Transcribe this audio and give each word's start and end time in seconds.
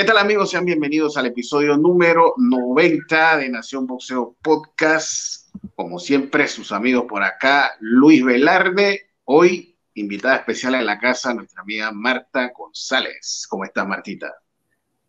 ¿Qué 0.00 0.06
tal 0.06 0.16
amigos? 0.16 0.48
Sean 0.48 0.64
bienvenidos 0.64 1.18
al 1.18 1.26
episodio 1.26 1.76
número 1.76 2.32
90 2.38 3.36
de 3.36 3.50
Nación 3.50 3.86
Boxeo 3.86 4.34
Podcast. 4.40 5.54
Como 5.74 5.98
siempre, 5.98 6.48
sus 6.48 6.72
amigos 6.72 7.04
por 7.06 7.22
acá, 7.22 7.72
Luis 7.80 8.24
Velarde. 8.24 9.10
Hoy, 9.24 9.76
invitada 9.92 10.36
especial 10.36 10.76
en 10.76 10.86
la 10.86 10.98
casa, 10.98 11.34
nuestra 11.34 11.60
amiga 11.60 11.92
Marta 11.92 12.50
González. 12.56 13.46
¿Cómo 13.50 13.66
estás, 13.66 13.86
Martita? 13.86 14.32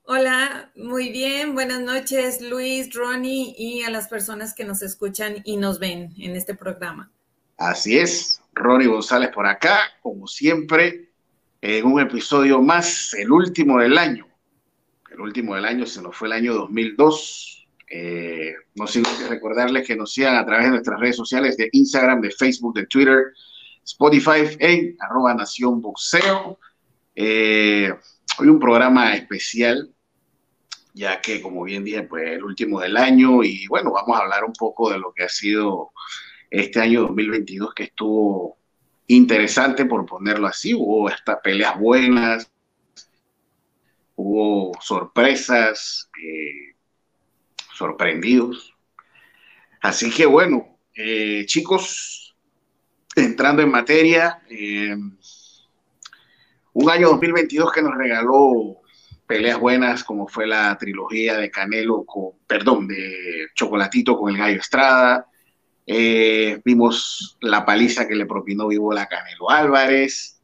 Hola, 0.04 0.74
muy 0.76 1.10
bien. 1.10 1.54
Buenas 1.54 1.80
noches, 1.80 2.42
Luis, 2.42 2.94
Ronnie 2.94 3.56
y 3.58 3.84
a 3.84 3.90
las 3.90 4.10
personas 4.10 4.54
que 4.54 4.66
nos 4.66 4.82
escuchan 4.82 5.38
y 5.46 5.56
nos 5.56 5.80
ven 5.80 6.14
en 6.18 6.36
este 6.36 6.54
programa. 6.54 7.10
Así 7.56 7.98
es, 7.98 8.42
Ronnie 8.56 8.88
González 8.88 9.30
por 9.30 9.48
acá, 9.48 9.84
como 10.02 10.28
siempre, 10.28 11.14
en 11.62 11.86
un 11.86 12.02
episodio 12.02 12.62
más, 12.62 13.14
el 13.14 13.32
último 13.32 13.80
del 13.80 13.98
año 13.98 14.28
el 15.22 15.28
último 15.28 15.56
del 15.56 15.66
año 15.66 15.86
se 15.86 16.02
nos 16.02 16.16
fue 16.16 16.28
el 16.28 16.34
año 16.34 16.54
2002. 16.54 17.68
Eh, 17.94 18.56
no 18.76 18.88
sin 18.88 19.04
recordarles 19.30 19.86
que 19.86 19.96
nos 19.96 20.14
sigan 20.14 20.36
a 20.36 20.46
través 20.46 20.66
de 20.66 20.72
nuestras 20.72 21.00
redes 21.00 21.16
sociales 21.16 21.58
de 21.58 21.70
Instagram, 21.74 22.22
de 22.22 22.32
Facebook, 22.32 22.74
de 22.74 22.88
Twitter, 22.88 23.34
Spotify 23.84 24.56
en 24.60 24.96
arroba 25.00 25.34
Nación 25.34 25.82
Boxeo. 25.82 26.58
Eh, 27.16 27.94
hoy 28.40 28.48
un 28.48 28.60
programa 28.60 29.14
especial, 29.14 29.94
ya 30.94 31.22
que 31.22 31.42
como 31.42 31.64
bien 31.64 31.84
dije, 31.84 32.04
pues 32.04 32.30
el 32.30 32.44
último 32.44 32.80
del 32.80 32.98
año 32.98 33.44
y 33.44 33.68
bueno, 33.68 33.92
vamos 33.92 34.18
a 34.18 34.24
hablar 34.24 34.44
un 34.46 34.54
poco 34.54 34.90
de 34.92 34.98
lo 34.98 35.14
que 35.14 35.24
ha 35.24 35.30
sido 35.30 35.92
este 36.50 36.80
año 36.80 37.02
2022 37.02 37.74
que 37.74 37.84
estuvo 37.84 38.58
interesante 39.08 39.86
por 39.86 40.06
ponerlo 40.06 40.48
así, 40.48 40.74
hubo 40.74 41.10
estas 41.10 41.40
peleas 41.44 41.78
buenas, 41.78 42.51
hubo 44.16 44.72
sorpresas, 44.82 46.10
eh, 46.22 46.76
sorprendidos. 47.74 48.74
Así 49.82 50.12
que 50.12 50.26
bueno, 50.26 50.78
eh, 50.96 51.44
chicos, 51.46 52.36
entrando 53.16 53.62
en 53.62 53.72
materia, 53.72 54.42
eh, 54.50 54.96
un 56.74 56.90
año 56.90 57.10
2022 57.10 57.72
que 57.72 57.82
nos 57.82 57.96
regaló 57.96 58.78
peleas 59.28 59.60
buenas 59.60 60.04
como 60.04 60.28
fue 60.28 60.46
la 60.46 60.78
trilogía 60.78 61.38
de 61.38 61.50
Canelo 61.50 62.04
con, 62.06 62.34
perdón, 62.48 62.88
de 62.88 63.48
Chocolatito 63.56 64.18
con 64.18 64.32
el 64.32 64.38
Gallo 64.38 64.60
Estrada. 64.60 65.28
vimos 66.64 67.38
la 67.42 67.66
paliza 67.66 68.08
que 68.08 68.16
le 68.16 68.26
propinó 68.26 68.68
Vivo 68.68 68.94
la 68.94 69.08
Canelo 69.08 69.50
Álvarez 69.50 70.41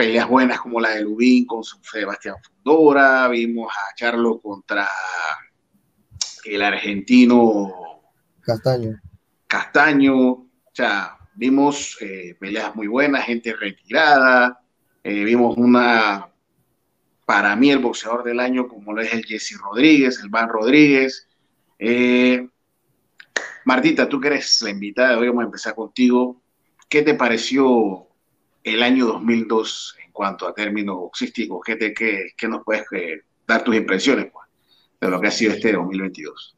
peleas 0.00 0.30
buenas 0.30 0.58
como 0.60 0.80
la 0.80 0.92
de 0.92 1.02
Lubín 1.02 1.44
con 1.44 1.62
Sebastián 1.62 2.36
Fundora, 2.42 3.28
vimos 3.28 3.70
a 3.70 3.94
Charlo 3.94 4.40
contra 4.40 4.88
el 6.42 6.62
argentino 6.62 7.70
Castaño. 8.40 8.98
Castaño, 9.46 10.16
o 10.16 10.48
sea, 10.72 11.18
vimos 11.34 11.98
eh, 12.00 12.34
peleas 12.40 12.74
muy 12.74 12.86
buenas, 12.86 13.26
gente 13.26 13.52
retirada, 13.52 14.62
eh, 15.04 15.22
vimos 15.22 15.58
una, 15.58 16.30
para 17.26 17.54
mí 17.54 17.70
el 17.70 17.80
boxeador 17.80 18.24
del 18.24 18.40
año 18.40 18.68
como 18.68 18.94
lo 18.94 19.02
es 19.02 19.12
el 19.12 19.26
Jesse 19.26 19.58
Rodríguez, 19.60 20.18
el 20.22 20.30
Van 20.30 20.48
Rodríguez. 20.48 21.28
Eh, 21.78 22.48
Martita, 23.66 24.08
tú 24.08 24.18
que 24.18 24.28
eres 24.28 24.62
la 24.62 24.70
invitada, 24.70 25.18
hoy 25.18 25.28
vamos 25.28 25.42
a 25.42 25.46
empezar 25.46 25.74
contigo. 25.74 26.40
¿Qué 26.88 27.02
te 27.02 27.12
pareció 27.12 28.06
el 28.64 28.82
año 28.82 29.06
2002 29.06 29.96
en 30.10 30.12
cuanto 30.12 30.46
a 30.46 30.54
términos 30.54 30.96
boxísticos? 30.96 31.60
¿Qué, 31.64 31.76
te, 31.76 31.94
qué, 31.94 32.48
nos 32.48 32.64
puedes 32.64 32.84
eh, 32.92 33.22
dar 33.46 33.62
tus 33.62 33.76
impresiones 33.76 34.26
pues, 34.32 34.48
de 35.00 35.08
lo 35.08 35.20
que 35.20 35.28
ha 35.28 35.30
sido 35.30 35.52
este 35.52 35.72
2022? 35.72 36.56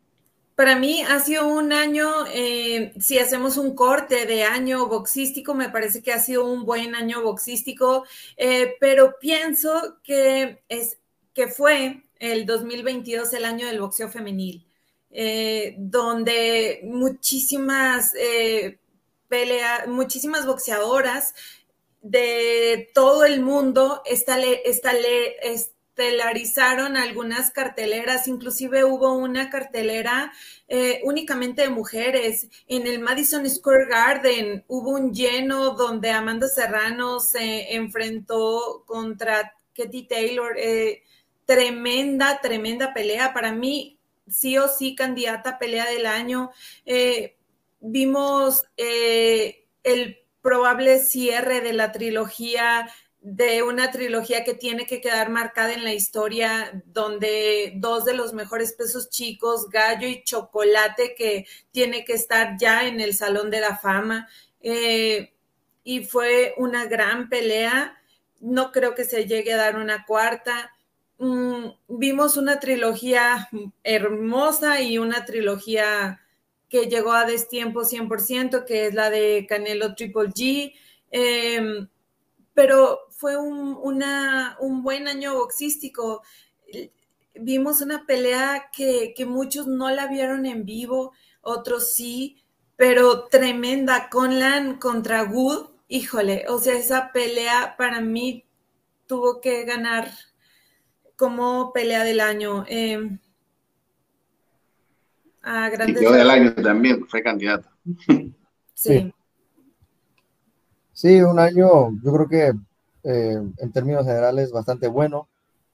Para 0.55 0.77
mí 0.77 1.03
ha 1.03 1.19
sido 1.21 1.49
un 1.49 1.73
año, 1.73 2.09
eh, 2.33 2.93
si 2.99 3.19
hacemos 3.19 3.57
un 3.57 3.75
corte 3.75 4.27
de 4.27 4.45
año 4.45 4.87
boxístico, 4.87 5.55
me 5.55 5.71
parece 5.71 6.03
que 6.03 6.13
ha 6.13 6.19
sido 6.19 6.47
un 6.47 6.65
buen 6.65 6.95
año 6.95 7.23
boxístico, 7.23 8.05
eh, 8.37 8.75
pero 8.81 9.17
pienso 9.21 9.99
que, 10.03 10.63
es, 10.69 10.99
que 11.34 11.49
fue 11.49 12.03
el 12.19 12.47
2022 12.47 13.33
el 13.34 13.45
año 13.45 13.67
del 13.67 13.81
boxeo 13.81 14.09
femenil, 14.09 14.67
donde 15.77 16.81
muchísimas 16.84 18.15
peleas, 19.29 19.89
muchísimas 19.89 20.47
boxeadoras 20.47 21.34
de 22.03 22.91
todo 22.95 23.25
el 23.25 23.41
mundo 23.41 24.03
estelarizaron 24.05 26.97
algunas 26.97 27.53
carteleras, 27.53 28.27
inclusive 28.27 28.83
hubo 28.85 29.15
una 29.15 29.51
cartelera 29.51 30.33
eh, 30.67 31.01
únicamente 31.05 31.63
de 31.63 31.71
mujeres. 31.71 32.49
En 32.67 32.89
el 32.89 32.99
Madison 32.99 33.49
Square 33.49 33.87
Garden 33.87 34.65
hubo 34.67 34.91
un 34.91 35.15
lleno 35.15 35.71
donde 35.71 36.11
Amanda 36.11 36.49
Serrano 36.49 37.21
se 37.21 37.73
enfrentó 37.75 38.83
contra 38.84 39.55
Katie 39.73 40.09
Taylor. 40.09 40.57
Eh, 40.59 41.05
tremenda, 41.45 42.41
tremenda 42.41 42.93
pelea. 42.93 43.33
Para 43.33 43.53
mí, 43.53 44.01
sí 44.29 44.59
o 44.59 44.67
sí, 44.67 44.97
candidata 44.97 45.57
pelea 45.59 45.89
del 45.89 46.07
año. 46.07 46.51
Eh, 46.84 47.37
vimos 47.81 48.65
el 48.77 50.22
probable 50.42 50.98
cierre 50.98 51.60
de 51.60 51.72
la 51.72 51.92
trilogía, 51.92 52.91
de 53.20 53.62
una 53.62 53.92
trilogía 53.92 54.42
que 54.42 54.54
tiene 54.54 54.84
que 54.84 55.00
quedar 55.00 55.30
marcada 55.30 55.72
en 55.72 55.84
la 55.84 55.94
historia, 55.94 56.82
donde 56.86 57.72
dos 57.76 58.04
de 58.04 58.14
los 58.14 58.32
mejores 58.32 58.72
pesos 58.72 59.10
chicos, 59.10 59.69
Gallo 59.70 60.08
y 60.08 60.25
Chocolate, 60.25 61.14
que 61.16 61.47
tiene 61.70 62.04
que 62.04 62.14
estar 62.14 62.56
ya 62.58 62.86
en 62.88 63.00
el 63.00 63.14
Salón 63.14 63.50
de 63.50 63.60
la 63.60 63.78
Fama. 63.78 64.28
Eh, 64.60 65.32
y 65.84 66.04
fue 66.04 66.54
una 66.56 66.86
gran 66.86 67.28
pelea. 67.28 67.97
No 68.41 68.72
creo 68.72 68.97
que 68.97 69.04
se 69.04 69.26
llegue 69.26 69.53
a 69.53 69.59
dar 69.59 69.76
una 69.76 70.04
cuarta. 70.04 70.72
Mm, 71.19 71.66
vimos 71.86 72.36
una 72.36 72.59
trilogía 72.59 73.48
hermosa 73.84 74.80
y 74.80 74.98
una 74.98 75.24
trilogía 75.24 76.22
que 76.72 76.87
llegó 76.87 77.12
a 77.12 77.27
destiempo 77.27 77.83
100%, 77.84 78.65
que 78.65 78.87
es 78.87 78.94
la 78.94 79.10
de 79.10 79.44
Canelo 79.47 79.94
Triple 79.94 80.31
G. 80.31 80.72
Em, 81.10 81.87
pero 82.55 83.00
fue 83.10 83.37
un, 83.37 83.78
un, 84.59 84.83
buen 84.83 85.06
año 85.06 85.34
boxístico. 85.34 86.22
Vimos 87.34 87.83
una 87.83 88.06
pelea 88.06 88.71
que, 88.75 89.15
muchos 89.27 89.66
no 89.66 89.91
la 89.91 90.06
vieron 90.06 90.47
en 90.47 90.65
vivo, 90.65 91.12
otros 91.43 91.93
sí, 91.93 92.43
pero 92.77 93.27
tremenda. 93.27 94.09
Conlan 94.09 94.78
contra 94.78 95.25
Wood, 95.25 95.72
híjole, 95.89 96.47
o 96.49 96.59
sea, 96.59 96.75
esa 96.75 97.12
pelea 97.12 97.75
para 97.77 98.00
mí 98.00 98.47
tuvo 99.06 99.43
que 99.43 99.65
ganar 99.66 100.10
como 101.16 101.71
pelea 101.75 102.03
del 102.03 102.21
año. 102.21 102.65
Eh, 102.66 103.19
a 105.42 105.69
grandes. 105.70 106.03
Y 106.03 106.04
del 106.04 106.30
año 106.30 106.54
también, 106.54 107.06
fue 107.06 107.22
candidata. 107.22 107.70
Sí. 108.75 109.12
sí. 110.92 111.20
un 111.20 111.38
año, 111.38 111.91
yo 112.03 112.12
creo 112.12 112.28
que 112.28 112.53
eh, 113.04 113.36
en 113.59 113.72
términos 113.72 114.04
generales 114.06 114.53
bastante 114.53 114.89
bueno. 114.89 115.28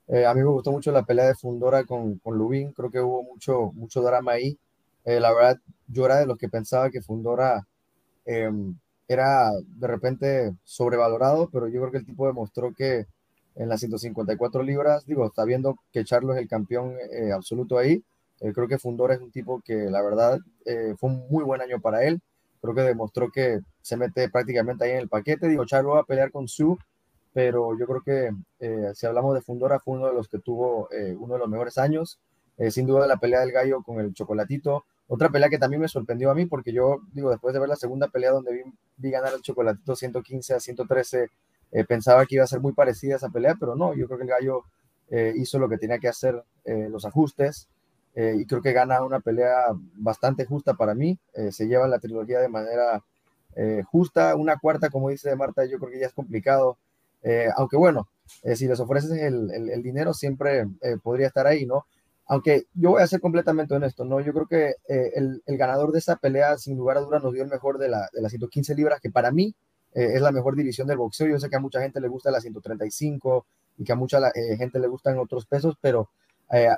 Eh, 0.09 0.25
a 0.25 0.33
mí 0.33 0.41
me 0.41 0.47
gustó 0.47 0.73
mucho 0.73 0.91
la 0.91 1.05
pelea 1.05 1.27
de 1.27 1.35
Fundora 1.35 1.85
con, 1.85 2.19
con 2.19 2.39
Lubin, 2.39 2.73
creo 2.73 2.91
que 2.91 3.01
hubo 3.01 3.23
mucho, 3.23 3.73
mucho 3.75 4.01
drama 4.03 4.33
ahí. 4.33 4.59
Eh, 5.05 5.21
la 5.21 5.33
verdad, 5.35 5.59
yo 5.87 6.07
era 6.07 6.17
de 6.17 6.27
los 6.27 6.39
que 6.39 6.49
pensaba 6.49 6.91
que 6.91 7.03
Fundora 7.03 7.67
em, 8.25 8.75
era 9.07 9.51
de 9.67 9.87
repente 9.87 10.55
sobrevalorado, 10.65 11.51
pero 11.51 11.69
yo 11.69 11.81
creo 11.81 11.93
que 11.93 11.99
el 11.99 12.07
tipo 12.07 12.27
demostró 12.27 12.73
que 12.75 13.07
en 13.55 13.69
las 13.69 13.81
154 13.81 14.63
libras, 14.63 15.05
digo, 15.07 15.27
está 15.27 15.45
viendo 15.45 15.77
que 15.93 16.05
Charlo 16.05 16.35
es 16.35 16.41
el 16.41 16.49
campeón 16.49 16.95
absoluto 17.35 17.77
ahí, 17.77 18.05
eh, 18.41 18.53
creo 18.53 18.69
que 18.69 18.79
Fundora 18.79 19.15
es 19.15 19.21
un 19.21 19.31
tipo 19.31 19.61
que 19.65 19.75
la 19.91 20.03
verdad 20.03 20.39
eh, 20.65 20.95
fue 20.99 21.11
un 21.11 21.29
muy 21.29 21.45
buen 21.45 21.61
año 21.61 21.81
para 21.81 22.05
él. 22.05 22.21
Creo 22.61 22.75
que 22.75 22.83
demostró 22.83 23.31
que 23.31 23.61
se 23.83 23.97
mete 23.97 24.29
prácticamente 24.29 24.85
ahí 24.85 24.93
en 24.93 24.99
el 24.99 25.09
paquete. 25.09 25.49
Digo, 25.49 25.65
Charlo 25.65 25.91
va 25.91 26.01
a 26.01 26.05
pelear 26.05 26.31
con 26.31 26.49
Su, 26.49 26.79
pero 27.33 27.79
yo 27.79 27.87
creo 27.87 28.03
que 28.03 28.31
eh, 28.61 28.93
si 28.95 29.07
hablamos 29.07 29.35
de 29.35 29.43
Fundora, 29.43 29.81
fue 29.81 29.95
uno 29.95 30.07
de 30.07 30.15
los 30.15 30.29
que 30.29 30.39
tuvo 30.39 30.89
uno 31.19 31.35
de 31.35 31.41
los 31.41 31.49
mejores 31.49 31.79
años. 31.79 32.19
sin 32.71 32.87
duda 32.87 33.07
la 33.07 33.19
pelea 33.19 33.41
del 33.41 33.53
gallo 33.53 33.83
con 33.83 34.01
el 34.01 34.13
chocolatito. 34.15 34.85
Otra 35.07 35.31
pelea 35.31 35.49
que 35.49 35.59
también 35.59 35.81
me 35.81 35.89
sorprendió 35.89 36.31
a 36.31 36.35
mí, 36.35 36.47
porque 36.47 36.73
yo, 36.73 36.99
digo, 37.13 37.31
después 37.31 37.55
de 37.55 37.61
ver 37.61 37.69
la 37.69 37.77
segunda 37.77 38.09
pelea 38.09 38.33
donde 38.33 38.53
vi, 38.53 38.63
vi 38.97 39.11
ganar 39.11 39.33
el 39.35 39.43
chocolatito 39.43 39.97
115 39.97 40.55
a 40.55 40.61
113, 40.61 41.31
pensaba 41.89 42.27
que 42.27 42.35
iba 42.35 42.45
a 42.45 42.49
ser 42.49 42.61
muy 42.61 42.73
parecida 42.73 43.17
esa 43.17 43.31
pelea, 43.31 43.57
pero 43.59 43.75
no, 43.77 43.95
yo 43.95 44.07
creo 44.07 44.19
que 44.19 44.25
el 44.25 44.31
gallo 44.31 44.65
hizo 45.37 45.59
lo 45.59 45.69
que 45.69 45.79
tenía 45.79 45.99
que 45.99 46.09
hacer, 46.09 46.43
los 46.65 47.05
ajustes. 47.05 47.69
Eh, 48.15 48.37
y 48.41 48.47
creo 48.47 48.63
que 48.63 48.73
gana 48.73 49.03
una 49.03 49.21
pelea 49.21 49.67
bastante 49.95 50.45
justa 50.45 50.75
para 50.75 50.95
mí. 50.95 51.19
Eh, 51.35 51.53
se 51.53 51.67
lleva 51.67 51.89
la 51.89 51.99
trilogía 51.99 52.41
de 52.41 52.49
manera 52.49 53.05
eh, 53.57 53.83
justa. 53.87 54.35
Una 54.37 54.59
cuarta, 54.59 54.91
como 54.91 55.11
dice 55.11 55.35
Marta, 55.37 55.65
yo 55.65 55.79
creo 55.79 55.91
que 55.93 56.01
ya 56.01 56.07
es 56.07 56.15
complicado. 56.15 56.79
aunque 57.57 57.77
bueno, 57.77 58.09
eh, 58.43 58.57
si 58.57 58.67
les 58.67 58.81
ofreces 58.81 59.11
el, 59.13 59.51
el, 59.51 59.83
dinero, 59.83 60.13
siempre 60.15 60.67
eh, 60.83 60.97
podría 61.03 61.27
estar 61.29 61.47
ahí, 61.47 61.67
¿no? 61.67 61.87
Aunque 62.27 62.65
yo 62.75 62.91
voy 62.91 63.03
a 63.03 63.07
ser 63.07 63.21
completamente 63.21 63.75
honesto, 63.75 64.05
¿no? 64.05 64.21
Yo 64.21 64.33
creo 64.33 64.47
que 64.47 64.75
eh, 64.89 65.13
el, 65.15 65.43
el, 65.47 65.57
ganador 65.57 65.93
de 65.93 65.99
esa 65.99 66.17
pelea, 66.17 66.59
sin 66.59 66.77
lugar 66.77 66.99
a 66.99 67.01
dudas, 67.01 67.23
nos 67.23 67.33
dio 67.33 67.43
el 67.43 67.49
mejor 67.49 67.79
de, 67.79 67.89
la, 67.89 68.09
de 68.13 68.21
las 68.21 68.31
115 68.33 68.75
libras, 68.75 69.01
que 69.01 69.11
para 69.11 69.31
mí 69.31 69.55
es 69.95 70.21
la 70.21 70.31
mejor 70.31 70.55
división 70.55 70.87
del 70.87 70.99
boxeo. 70.99 71.27
Yo 71.27 71.41
sé 71.41 71.49
que 71.49 71.57
a 71.57 71.61
mucha 71.61 71.81
gente 71.81 72.01
le 72.01 72.09
gusta 72.09 72.31
la 72.31 72.41
135 72.41 73.47
y 73.79 73.85
que 73.85 73.93
a 73.93 73.97
mucha 73.97 74.21
gente 74.57 74.79
le 74.79 74.87
gustan 74.87 75.19
otros 75.19 75.47
pesos, 75.47 75.77
pero 75.81 76.11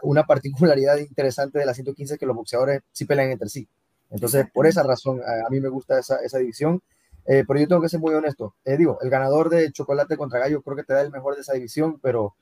una 0.02 0.25
particularidad 0.25 0.99
interesante 0.99 1.58
de 1.58 1.67
la 1.67 1.75
115 1.75 2.14
es 2.14 2.20
que 2.20 2.26
los 2.26 2.37
boxeadores 2.37 2.82
sí 2.93 3.05
pelean 3.05 3.31
entre 3.31 3.49
sí. 3.49 3.69
Entonces, 4.11 4.46
por 4.52 4.67
esa 4.67 4.82
razón, 4.82 5.20
a, 5.20 5.49
mí 5.50 5.61
me 5.61 5.69
gusta 5.69 5.99
esa, 5.99 6.17
esa 6.17 6.38
división. 6.38 6.82
Eh, 7.26 7.44
pero 7.46 7.61
yo 7.61 7.69
tengo 7.69 7.82
que 7.82 7.88
ser 7.88 8.00
muy 8.00 8.14
honesto. 8.14 8.55
Eh, 8.64 8.76
digo, 8.76 8.99
el 9.02 9.11
ganador 9.11 9.50
de 9.50 9.70
Chocolate 9.72 10.17
contra 10.17 10.40
Gallo 10.40 10.62
creo 10.62 10.76
que 10.76 10.84
te 10.84 10.94
da 10.94 11.02
el 11.02 11.11
mejor 11.11 11.34
de 11.34 11.43
esa 11.43 11.52
división, 11.52 11.99
pero 12.00 12.34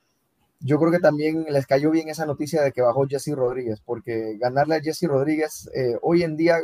yo 0.60 0.78
creo 0.78 0.90
que 0.90 0.98
también 0.98 1.46
les 1.50 1.66
cayó 1.66 1.90
bien 1.90 2.08
esa 2.08 2.26
noticia 2.26 2.62
de 2.62 2.72
que 2.72 2.82
bajó 2.82 3.06
Jesse 3.06 3.34
Rodríguez, 3.34 3.80
porque 3.84 4.36
ganarle 4.38 4.76
a 4.76 4.80
Jesse 4.80 5.04
Rodríguez 5.04 5.68
eh, 5.74 5.98
hoy 6.02 6.22
en 6.22 6.36
día, 6.36 6.60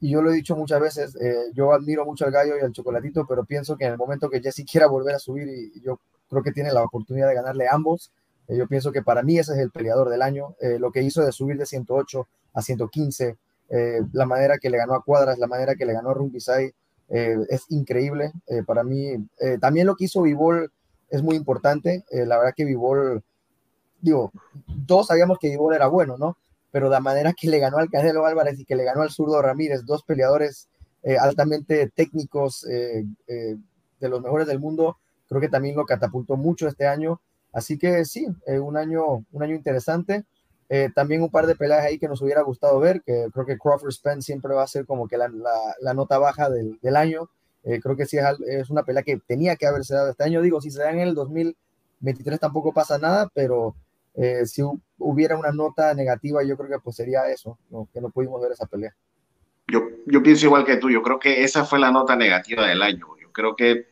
y 0.00 0.10
yo 0.10 0.22
lo 0.22 0.30
he 0.30 0.34
dicho 0.34 0.56
muchas 0.56 0.80
veces, 0.80 1.18
yo 1.52 1.74
admiro 1.74 2.06
mucho 2.06 2.24
al 2.24 2.30
Gallo 2.30 2.56
y 2.56 2.60
al 2.60 2.72
Chocolatito, 2.72 3.26
pero 3.26 3.44
pienso 3.44 3.76
que 3.76 3.84
en 3.84 3.92
el 3.92 3.98
momento 3.98 4.30
que 4.30 4.40
Jesse 4.40 4.64
quiera 4.64 4.86
volver 4.86 5.14
a 5.14 5.18
subir, 5.18 5.46
y, 5.48 5.78
yo 5.82 6.00
creo 6.30 6.42
que 6.42 6.52
tiene 6.52 6.72
la 6.72 6.82
oportunidad 6.82 7.28
de 7.28 7.34
ganarle 7.34 7.66
a 7.68 7.74
ambos, 7.74 8.10
yo 8.56 8.66
pienso 8.66 8.92
que 8.92 9.02
para 9.02 9.22
mí 9.22 9.38
ese 9.38 9.52
es 9.52 9.58
el 9.58 9.70
peleador 9.70 10.08
del 10.08 10.22
año. 10.22 10.54
lo 10.78 10.90
que 10.92 11.02
hizo 11.02 11.24
de 11.24 11.32
subir 11.32 11.56
de 11.56 11.66
108 11.66 12.26
a 12.54 12.62
115, 12.62 13.36
la 14.12 14.26
manera 14.26 14.58
que 14.58 14.70
le 14.70 14.78
ganó 14.78 14.94
a 14.94 15.02
Cuadras, 15.02 15.38
la 15.38 15.46
manera 15.46 15.74
que 15.74 15.86
le 15.86 15.92
ganó 15.92 16.10
a 16.10 16.14
Rumbisay, 16.14 16.72
eh, 17.10 17.36
es 17.48 17.66
increíble. 17.68 18.32
Eh, 18.46 18.62
para 18.62 18.84
mí, 18.84 19.14
eh, 19.40 19.58
también 19.60 19.86
lo 19.86 19.96
que 19.96 20.04
hizo 20.04 20.22
Vivol 20.22 20.72
es 21.10 21.22
muy 21.22 21.36
importante. 21.36 22.04
la 22.10 22.38
verdad 22.38 22.54
que 22.56 22.64
Vivol, 22.64 23.22
digo, 24.00 24.32
todos 24.86 25.08
sabíamos 25.08 25.38
que 25.38 25.48
Vivol 25.48 25.74
era 25.74 25.88
bueno, 25.88 26.16
¿no? 26.16 26.36
Pero 26.70 26.88
la 26.88 27.00
manera 27.00 27.32
que 27.32 27.48
le 27.48 27.58
ganó 27.58 27.78
al 27.78 27.90
Canelo 27.90 28.26
Álvarez 28.26 28.58
y 28.60 28.64
que 28.64 28.76
le 28.76 28.84
ganó 28.84 29.02
al 29.02 29.10
zurdo 29.10 29.42
Ramírez, 29.42 29.84
dos 29.84 30.04
peleadores 30.04 30.68
altamente 31.20 31.88
técnicos 31.88 32.60
de 32.62 33.58
los 34.08 34.20
mejores 34.22 34.46
del 34.46 34.60
mundo, 34.60 34.98
creo 35.28 35.40
que 35.40 35.48
también 35.48 35.76
lo 35.76 35.86
catapultó 35.86 36.36
mucho 36.36 36.68
este 36.68 36.86
año. 36.86 37.20
Así 37.52 37.78
que 37.78 38.04
sí, 38.04 38.26
un, 38.46 38.76
año, 38.76 39.24
un 39.32 39.42
año 39.42 39.54
interesante. 39.54 40.24
Eh, 40.72 40.88
también 40.94 41.20
un 41.20 41.30
par 41.30 41.48
de 41.48 41.56
peleas 41.56 41.84
ahí 41.84 41.98
que 41.98 42.06
nos 42.06 42.22
hubiera 42.22 42.42
gustado 42.42 42.78
ver, 42.78 43.02
que 43.02 43.26
creo 43.32 43.44
que 43.44 43.58
Crawford 43.58 43.90
Spence 43.90 44.26
siempre 44.26 44.54
va 44.54 44.62
a 44.62 44.68
ser 44.68 44.86
como 44.86 45.08
que 45.08 45.18
la, 45.18 45.28
la, 45.80 45.94
nota 45.94 46.16
baja 46.18 46.48
del, 46.48 46.78
del 46.80 46.94
año. 46.94 47.28
Eh, 47.64 47.80
creo 47.80 47.96
que 47.96 48.06
sí 48.06 48.18
es, 48.18 48.24
es, 48.46 48.70
una 48.70 48.84
pelea 48.84 49.02
que 49.02 49.18
tenía 49.26 49.56
que 49.56 49.66
haberse 49.66 49.94
dado 49.94 50.10
este 50.10 50.22
año. 50.22 50.40
Digo, 50.40 50.60
si 50.60 50.70
se 50.70 50.80
da 50.80 50.92
en 50.92 51.00
el 51.00 51.14
2023 51.14 52.38
tampoco 52.38 52.72
pasa 52.72 52.98
nada, 52.98 53.28
pero 53.34 53.74
eh, 54.14 54.46
si 54.46 54.62
hubiera 54.98 55.36
una 55.36 55.50
nota 55.50 55.92
negativa, 55.92 56.44
yo 56.44 56.56
creo 56.56 56.70
que 56.70 56.78
pues 56.78 56.94
sería 56.94 57.28
eso, 57.28 57.58
que 57.92 58.00
no 58.00 58.10
pudimos 58.10 58.40
ver 58.40 58.52
esa 58.52 58.66
pelea. 58.66 58.94
Yo, 59.66 59.82
yo 60.06 60.22
pienso 60.22 60.46
igual 60.46 60.64
que 60.64 60.76
tú, 60.76 60.88
yo 60.88 61.02
creo 61.02 61.18
que 61.18 61.42
esa 61.42 61.64
fue 61.64 61.80
la 61.80 61.90
nota 61.90 62.14
negativa 62.14 62.66
del 62.68 62.82
año. 62.82 63.06
Yo 63.20 63.32
creo 63.32 63.56
que 63.56 63.88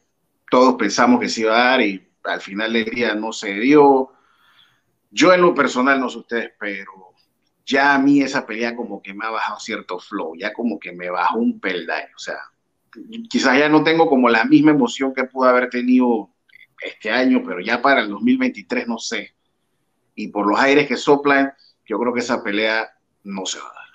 todos 0.49 0.75
pensamos 0.75 1.21
que 1.21 1.29
se 1.29 1.41
iba 1.41 1.55
a 1.55 1.71
dar 1.71 1.81
y 1.81 2.08
al 2.25 2.41
final 2.41 2.73
del 2.73 2.85
día 2.87 3.15
no 3.15 3.33
se 3.33 3.55
dio 3.55 4.13
yo 5.11 5.33
en 5.33 5.43
lo 5.43 5.55
personal, 5.55 6.01
no 6.01 6.09
sé 6.09 6.19
ustedes, 6.19 6.53
pero 6.59 7.15
ya 7.65 7.95
a 7.95 7.99
mí 7.99 8.23
esa 8.23 8.47
pelea 8.47 8.75
como 8.77 9.03
que 9.03 9.15
me 9.15 9.27
ha 9.27 9.31
bajado 9.31 9.61
cierto 9.61 9.99
flow, 9.99 10.35
ya 10.37 10.53
como 10.53 10.79
que 10.79 10.93
me 10.93 11.11
bajó 11.11 11.39
un 11.39 11.61
peldaño. 11.61 12.15
O 12.17 12.19
sea, 12.19 12.39
quizás 13.29 13.59
ya 13.59 13.69
no 13.69 13.83
tengo 13.83 14.07
como 14.09 14.29
la 14.29 14.45
misma 14.45 14.71
emoción 14.71 15.15
que 15.15 15.25
pude 15.25 15.49
haber 15.49 15.71
tenido 15.71 16.31
este 16.83 17.11
año, 17.11 17.43
pero 17.45 17.61
ya 17.61 17.83
para 17.83 18.01
el 18.01 18.09
2023 18.09 18.87
no 18.89 18.99
sé. 18.99 19.35
Y 20.15 20.29
por 20.29 20.47
los 20.47 20.59
aires 20.59 20.87
que 20.87 20.97
soplan, 20.97 21.53
yo 21.87 21.99
creo 21.99 22.13
que 22.13 22.21
esa 22.21 22.43
pelea 22.43 22.91
no 23.25 23.47
se 23.47 23.59
va 23.59 23.67
a 23.67 23.75
dar. 23.75 23.89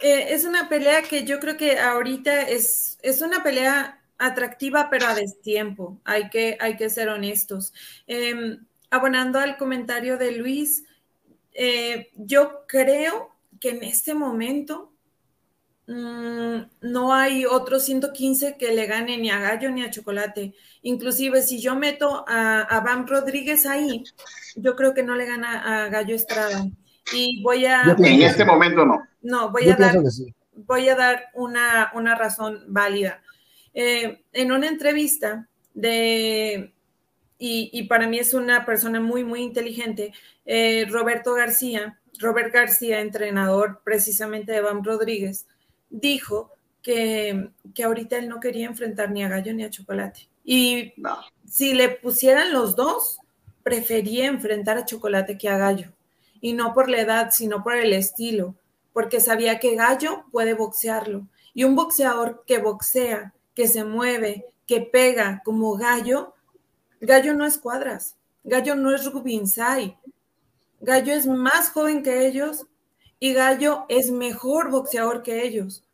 Eh, 0.00 0.34
es 0.34 0.44
una 0.44 0.68
pelea 0.68 1.02
que 1.02 1.24
yo 1.24 1.38
creo 1.38 1.56
que 1.56 1.78
ahorita 1.78 2.42
es, 2.42 2.98
es 3.02 3.22
una 3.22 3.42
pelea 3.42 4.01
atractiva, 4.26 4.88
pero 4.90 5.06
a 5.06 5.14
destiempo. 5.14 6.00
Hay 6.04 6.28
que, 6.30 6.56
hay 6.60 6.76
que 6.76 6.90
ser 6.90 7.08
honestos. 7.08 7.72
Eh, 8.06 8.58
abonando 8.90 9.38
al 9.38 9.56
comentario 9.56 10.18
de 10.18 10.32
Luis, 10.32 10.84
eh, 11.52 12.10
yo 12.16 12.64
creo 12.66 13.34
que 13.60 13.70
en 13.70 13.82
este 13.84 14.14
momento 14.14 14.92
mm, 15.86 16.56
no 16.80 17.12
hay 17.12 17.46
otro 17.46 17.78
115 17.78 18.56
que 18.56 18.72
le 18.72 18.86
gane 18.86 19.18
ni 19.18 19.30
a 19.30 19.38
Gallo 19.38 19.70
ni 19.70 19.82
a 19.82 19.90
Chocolate. 19.90 20.54
Inclusive 20.82 21.42
si 21.42 21.60
yo 21.60 21.74
meto 21.76 22.24
a, 22.26 22.60
a 22.60 22.80
Bam 22.80 23.06
Rodríguez 23.06 23.66
ahí, 23.66 24.04
yo 24.56 24.76
creo 24.76 24.94
que 24.94 25.02
no 25.02 25.14
le 25.14 25.26
gana 25.26 25.84
a 25.84 25.88
Gallo 25.88 26.14
Estrada. 26.14 26.66
Y 27.12 27.42
voy 27.42 27.66
a... 27.66 27.82
En 27.98 28.22
este 28.22 28.44
momento 28.44 28.86
no. 28.86 29.02
No, 29.22 29.50
voy 29.50 29.68
a 29.68 29.76
dar, 29.76 29.96
voy 30.54 30.88
a 30.88 30.96
dar 30.96 31.30
una, 31.34 32.14
razón 32.16 32.64
válida. 32.68 33.22
Eh, 33.74 34.22
en 34.32 34.52
una 34.52 34.68
entrevista 34.68 35.48
de 35.74 36.72
y, 37.44 37.82
para 37.88 38.06
mí 38.06 38.20
es 38.20 38.34
una 38.34 38.64
persona 38.64 39.00
muy, 39.00 39.24
muy 39.24 39.40
inteligente, 39.40 40.12
eh, 40.46 40.86
Roberto 40.88 41.34
García, 41.34 41.98
Robert 42.20 42.54
García, 42.54 43.00
entrenador 43.00 43.80
precisamente 43.82 44.52
de 44.52 44.60
Bam 44.60 44.84
Rodríguez, 44.84 45.48
dijo 45.90 46.52
que, 46.82 47.50
que 47.74 47.82
ahorita 47.82 48.18
él 48.18 48.28
no 48.28 48.38
quería 48.38 48.66
enfrentar 48.66 49.10
ni 49.10 49.24
a 49.24 49.28
Gallo 49.28 49.52
ni 49.54 49.64
a 49.64 49.70
Chocolate. 49.70 50.28
Y 50.44 50.94
si 51.48 51.74
le 51.74 51.88
pusieran 51.88 52.52
los 52.52 52.76
dos, 52.76 53.18
prefería 53.64 54.26
enfrentar 54.26 54.78
a 54.78 54.84
Chocolate 54.84 55.36
que 55.36 55.48
a 55.48 55.58
Gallo. 55.58 55.92
Y 56.40 56.52
no 56.52 56.72
por 56.72 56.88
la 56.88 57.00
edad, 57.00 57.30
sino 57.32 57.64
por 57.64 57.74
el 57.74 57.92
estilo, 57.92 58.54
porque 58.92 59.18
sabía 59.18 59.58
que 59.58 59.74
Gallo 59.74 60.26
puede 60.30 60.54
boxearlo. 60.54 61.26
Y 61.54 61.64
un 61.64 61.74
boxeador 61.74 62.44
que 62.46 62.58
boxea, 62.58 63.34
que 63.54 63.68
se 63.68 63.84
mueve, 63.84 64.46
que 64.66 64.80
pega 64.80 65.42
como 65.44 65.76
Gallo, 65.76 66.34
Gallo 67.00 67.34
no 67.34 67.46
es 67.46 67.58
cuadras, 67.58 68.16
Gallo 68.44 68.74
no 68.74 68.94
es 68.94 69.10
Rubinsay, 69.10 69.96
Gallo 70.80 71.12
es 71.12 71.26
más 71.26 71.70
joven 71.70 72.02
que 72.02 72.26
ellos 72.26 72.66
y 73.18 73.34
Gallo 73.34 73.86
es 73.88 74.10
mejor 74.10 74.70
boxeador 74.70 75.22
que 75.22 75.44
ellos. 75.44 75.84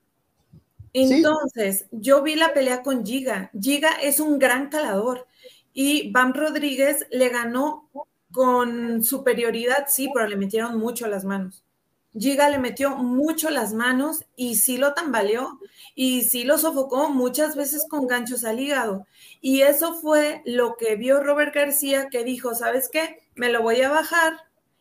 Entonces, 0.92 1.86
yo 1.90 2.22
vi 2.22 2.34
la 2.34 2.54
pelea 2.54 2.82
con 2.82 3.04
Giga. 3.04 3.50
Giga 3.58 3.90
es 4.02 4.20
un 4.20 4.38
gran 4.38 4.70
calador 4.70 5.26
y 5.74 6.10
Bam 6.10 6.32
Rodríguez 6.32 7.06
le 7.10 7.28
ganó 7.28 7.88
con 8.32 9.02
superioridad, 9.02 9.86
sí, 9.88 10.10
pero 10.12 10.26
le 10.26 10.36
metieron 10.36 10.78
mucho 10.78 11.06
las 11.06 11.24
manos. 11.24 11.62
Giga 12.16 12.48
le 12.48 12.58
metió 12.58 12.96
mucho 12.96 13.50
las 13.50 13.74
manos 13.74 14.24
y 14.34 14.56
sí 14.56 14.78
lo 14.78 14.94
tambaleó 14.94 15.58
y 15.94 16.22
sí 16.22 16.44
lo 16.44 16.58
sofocó 16.58 17.10
muchas 17.10 17.54
veces 17.54 17.86
con 17.88 18.06
ganchos 18.06 18.44
al 18.44 18.60
hígado. 18.60 19.06
Y 19.40 19.62
eso 19.62 19.94
fue 19.94 20.42
lo 20.44 20.76
que 20.76 20.96
vio 20.96 21.22
Robert 21.22 21.54
García 21.54 22.08
que 22.10 22.24
dijo, 22.24 22.54
¿sabes 22.54 22.88
qué? 22.90 23.22
Me 23.34 23.50
lo 23.50 23.62
voy 23.62 23.82
a 23.82 23.90
bajar 23.90 24.34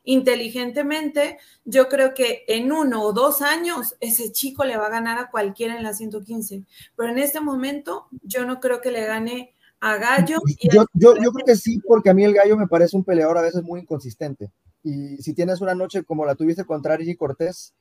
inteligentemente. 0.04 1.38
Yo 1.66 1.90
creo 1.90 2.14
que 2.14 2.46
en 2.48 2.72
uno 2.72 3.04
o 3.04 3.14
dos 3.14 3.42
años 3.42 3.96
ese 4.00 4.32
chico 4.32 4.64
le 4.64 4.78
va 4.78 4.88
a 4.88 4.92
ganar 4.92 5.20
a 5.20 5.30
cualquiera 5.30 5.76
en 5.76 5.84
la 5.84 5.94
115. 5.94 6.64
Pero 6.96 7.10
en 7.10 7.20
este 7.20 7.42
momento 7.42 8.08
yo 8.24 8.46
no 8.46 8.60
creo 8.60 8.82
que 8.82 8.92
le 8.92 9.06
gane 9.06 9.54
a 9.80 9.98
Gallo. 9.98 10.40
yo, 10.72 10.86
yo, 10.94 11.16
yo 11.16 11.32
creo 11.32 11.46
que 11.46 11.56
sí, 11.56 11.80
porque 11.86 12.10
a 12.10 12.14
mí 12.14 12.24
el 12.24 12.34
Gallo 12.34 12.58
me 12.58 12.68
parece 12.68 12.96
un 12.96 13.04
peleador 13.04 13.38
a 13.38 13.42
veces 13.42 13.64
muy 13.64 13.82
inconsistente. 13.82 14.50
Y 14.88 15.18
si 15.18 15.34
tienes 15.34 15.60
una 15.60 15.76
noche 15.76 16.06
como 16.06 16.26
la 16.26 16.36
tuviste 16.36 16.64
contra 16.64 16.94
Ari 16.94 17.18
Cortés, 17.18 17.74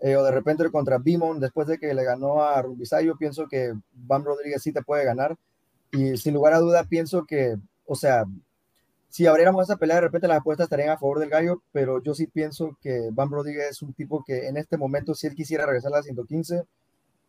eh, 0.00 0.14
o 0.14 0.22
de 0.22 0.30
repente 0.30 0.70
contra 0.70 0.98
Bimon, 0.98 1.40
después 1.40 1.66
de 1.66 1.76
que 1.76 1.92
le 1.92 2.04
ganó 2.04 2.40
a 2.44 2.62
Rubisay, 2.62 3.10
pienso 3.18 3.48
que 3.48 3.72
Bam 3.92 4.22
Rodríguez 4.22 4.62
sí 4.62 4.72
te 4.72 4.82
puede 4.82 5.04
ganar. 5.04 5.36
Y 5.90 6.16
sin 6.16 6.34
lugar 6.34 6.54
a 6.54 6.60
duda, 6.60 6.84
pienso 6.84 7.24
que, 7.24 7.56
o 7.84 7.96
sea, 7.96 8.24
si 9.08 9.26
abriéramos 9.26 9.64
esa 9.64 9.76
pelea, 9.76 9.96
de 9.96 10.02
repente 10.02 10.28
las 10.28 10.38
apuestas 10.38 10.66
estarían 10.66 10.90
a 10.90 10.98
favor 10.98 11.18
del 11.18 11.30
gallo, 11.30 11.64
pero 11.72 12.00
yo 12.00 12.14
sí 12.14 12.28
pienso 12.28 12.78
que 12.80 13.08
Bam 13.10 13.32
Rodríguez 13.32 13.70
es 13.70 13.82
un 13.82 13.92
tipo 13.92 14.22
que 14.24 14.46
en 14.46 14.56
este 14.56 14.76
momento, 14.78 15.16
si 15.16 15.26
él 15.26 15.34
quisiera 15.34 15.66
regresar 15.66 15.92
a 15.92 15.96
la 15.96 16.02
115, 16.04 16.62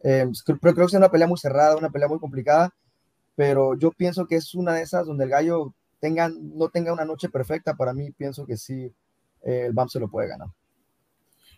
eh, 0.03 0.27
creo, 0.45 0.59
creo 0.59 0.75
que 0.75 0.83
es 0.83 0.93
una 0.93 1.09
pelea 1.09 1.27
muy 1.27 1.39
cerrada, 1.39 1.75
una 1.75 1.89
pelea 1.89 2.07
muy 2.07 2.19
complicada, 2.19 2.71
pero 3.35 3.73
yo 3.75 3.91
pienso 3.91 4.27
que 4.27 4.35
es 4.35 4.53
una 4.53 4.73
de 4.75 4.83
esas 4.83 5.07
donde 5.07 5.23
el 5.23 5.31
gallo 5.31 5.73
tenga, 5.99 6.29
no 6.29 6.69
tenga 6.69 6.93
una 6.93 7.05
noche 7.05 7.29
perfecta. 7.29 7.75
Para 7.75 7.93
mí, 7.93 8.11
pienso 8.11 8.45
que 8.45 8.57
sí, 8.57 8.93
el 9.43 9.73
BAM 9.73 9.89
se 9.89 9.99
lo 9.99 10.09
puede 10.09 10.29
ganar. 10.29 10.47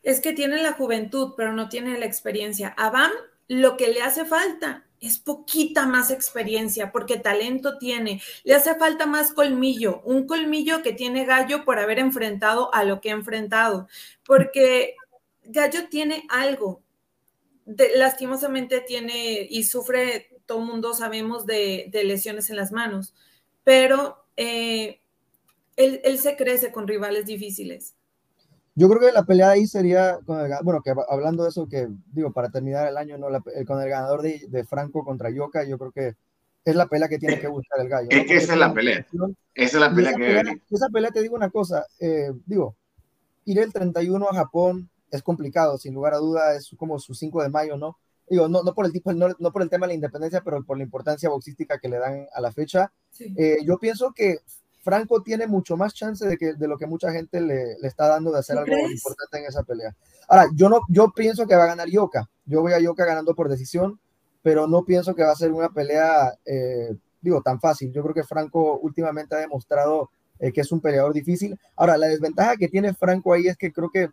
Es 0.04 0.20
que 0.20 0.34
tiene 0.34 0.62
la 0.62 0.74
juventud, 0.74 1.34
pero 1.36 1.54
no 1.54 1.70
tiene 1.70 1.98
la 1.98 2.06
experiencia. 2.06 2.70
A 2.78 2.90
BAM 2.90 3.12
lo 3.48 3.78
que 3.78 3.88
le 3.90 4.02
hace 4.02 4.26
falta 4.26 4.86
es 5.00 5.20
poquita 5.20 5.86
más 5.86 6.10
experiencia, 6.10 6.92
porque 6.92 7.18
talento 7.18 7.78
tiene. 7.78 8.22
Le 8.44 8.56
hace 8.56 8.76
falta 8.76 9.06
más 9.06 9.32
colmillo, 9.32 10.02
un 10.04 10.26
colmillo 10.26 10.82
que 10.82 10.94
tiene 10.94 11.26
Gallo 11.26 11.64
por 11.66 11.80
haber 11.80 12.00
enfrentado 12.00 12.74
a 12.74 12.84
lo 12.84 13.02
que 13.02 13.12
ha 13.12 13.14
enfrentado, 13.14 13.88
porque 14.26 14.96
Gallo 15.44 15.90
tiene 15.90 16.26
algo. 16.30 16.82
lastimosamente 17.96 18.82
tiene 18.82 19.48
y 19.50 19.64
sufre, 19.64 20.30
todo 20.46 20.60
mundo 20.60 20.94
sabemos 20.94 21.46
de, 21.46 21.90
lesiones 22.04 22.50
en 22.50 22.58
las 22.58 22.72
manos, 22.72 23.16
pero 23.64 24.26
eh, 24.38 25.02
él, 25.76 26.02
él 26.04 26.20
se 26.20 26.36
crece 26.36 26.72
con 26.72 26.88
rivales 26.88 27.26
difíciles. 27.26 27.96
Yo 28.78 28.90
creo 28.90 29.00
que 29.00 29.14
la 29.14 29.24
pelea 29.24 29.52
ahí 29.52 29.68
sería, 29.68 30.20
con 30.26 30.40
el, 30.40 30.52
bueno, 30.64 30.82
que 30.84 30.94
hablando 31.10 31.44
de 31.44 31.50
eso, 31.50 31.68
que 31.68 31.88
digo, 32.12 32.34
para 32.34 32.50
terminar 32.50 32.88
el 32.88 32.98
año, 32.98 33.18
¿no? 33.18 33.28
con 33.66 33.82
el 33.82 33.90
ganador 33.90 34.22
de, 34.22 34.46
de, 34.50 34.66
Franco 34.66 35.06
contra 35.06 35.30
Yoka, 35.30 35.64
yo 35.64 35.78
creo 35.78 35.92
que 35.94 36.16
es 36.66 36.76
la 36.76 36.88
pelea 36.88 37.08
que 37.08 37.18
tiene 37.18 37.40
que 37.40 37.48
buscar 37.48 37.80
el 37.80 37.88
gallo. 37.88 38.10
Es 38.12 38.26
que 38.26 38.36
esa 38.36 38.54
es 38.54 38.60
la 38.60 38.74
pelea. 38.74 39.06
Esa 39.54 39.78
es 39.78 39.82
la 39.82 39.94
pelea 39.94 40.12
que 40.12 40.18
pelea, 40.18 40.44
Esa 40.70 40.90
pelea, 40.90 41.12
te 41.12 41.22
digo 41.22 41.36
una 41.36 41.50
cosa, 41.50 41.86
eh, 42.00 42.34
digo, 42.46 42.76
ir 43.46 43.60
el 43.60 43.72
31 43.72 44.28
a 44.28 44.34
Japón 44.34 44.90
es 45.10 45.24
complicado, 45.24 45.78
sin 45.78 45.94
lugar 45.94 46.14
a 46.16 46.18
duda, 46.18 46.56
es 46.56 46.70
como 46.76 47.00
su 47.00 47.14
5 47.14 47.44
de 47.44 47.50
mayo, 47.50 47.78
¿no? 47.78 47.98
Digo, 48.28 48.50
no, 48.50 48.64
no 48.64 48.74
por 48.74 48.88
el 48.88 48.92
tipo, 48.92 49.14
no, 49.14 49.30
no, 49.40 49.52
por 49.54 49.62
el 49.62 49.70
tema 49.70 49.86
de 49.86 49.92
la 49.92 49.96
independencia, 49.96 50.42
pero 50.42 50.64
por 50.64 50.78
la 50.78 50.84
importancia 50.84 51.30
boxística 51.30 51.80
que 51.80 51.88
le 51.88 52.00
dan 52.00 52.28
a 52.34 52.42
la 52.42 52.52
fecha. 52.52 52.92
Sí. 53.12 53.34
Eh, 53.38 53.60
yo 53.64 53.78
pienso 53.78 54.12
que 54.14 54.40
Franco 54.86 55.24
tiene 55.24 55.48
mucho 55.48 55.76
más 55.76 55.96
chance 55.96 56.24
de, 56.28 56.38
que, 56.38 56.54
de 56.54 56.68
lo 56.68 56.78
que 56.78 56.86
mucha 56.86 57.12
gente 57.12 57.42
le, 57.42 57.76
le 57.80 57.88
está 57.88 58.08
dando 58.08 58.32
de 58.32 58.38
hacer 58.38 58.56
algo 58.56 58.72
crees? 58.72 58.92
importante 58.92 59.40
en 59.40 59.46
esa 59.46 59.64
pelea. 59.64 59.96
Ahora, 60.28 60.46
yo, 60.54 60.70
no, 60.70 60.82
yo 60.90 61.12
pienso 61.12 61.48
que 61.48 61.56
va 61.56 61.64
a 61.64 61.68
ganar 61.70 61.90
Yoka. 61.90 62.30
Yo 62.46 62.62
voy 62.62 62.72
a 62.72 62.80
Yoka 62.80 63.04
ganando 63.04 63.34
por 63.34 63.50
decisión, 63.50 64.00
pero 64.44 64.68
no 64.68 64.86
pienso 64.86 65.16
que 65.16 65.24
va 65.24 65.32
a 65.32 65.36
ser 65.36 65.52
una 65.52 65.70
pelea, 65.70 66.38
eh, 66.46 66.96
digo, 67.20 67.42
tan 67.42 67.60
fácil. 67.60 67.92
Yo 67.92 68.04
creo 68.04 68.14
que 68.14 68.24
Franco 68.24 68.78
últimamente 68.78 69.34
ha 69.34 69.40
demostrado 69.40 70.12
eh, 70.38 70.52
que 70.52 70.62
es 70.62 70.72
un 70.72 70.82
peleador 70.82 71.14
difícil. 71.14 71.60
Ahora, 71.76 71.98
la 71.98 72.06
desventaja 72.06 72.56
que 72.56 72.68
tiene 72.68 72.94
Franco 72.94 73.34
ahí 73.34 73.48
es 73.48 73.58
que 73.58 73.74
creo 73.74 73.90
que 73.90 74.12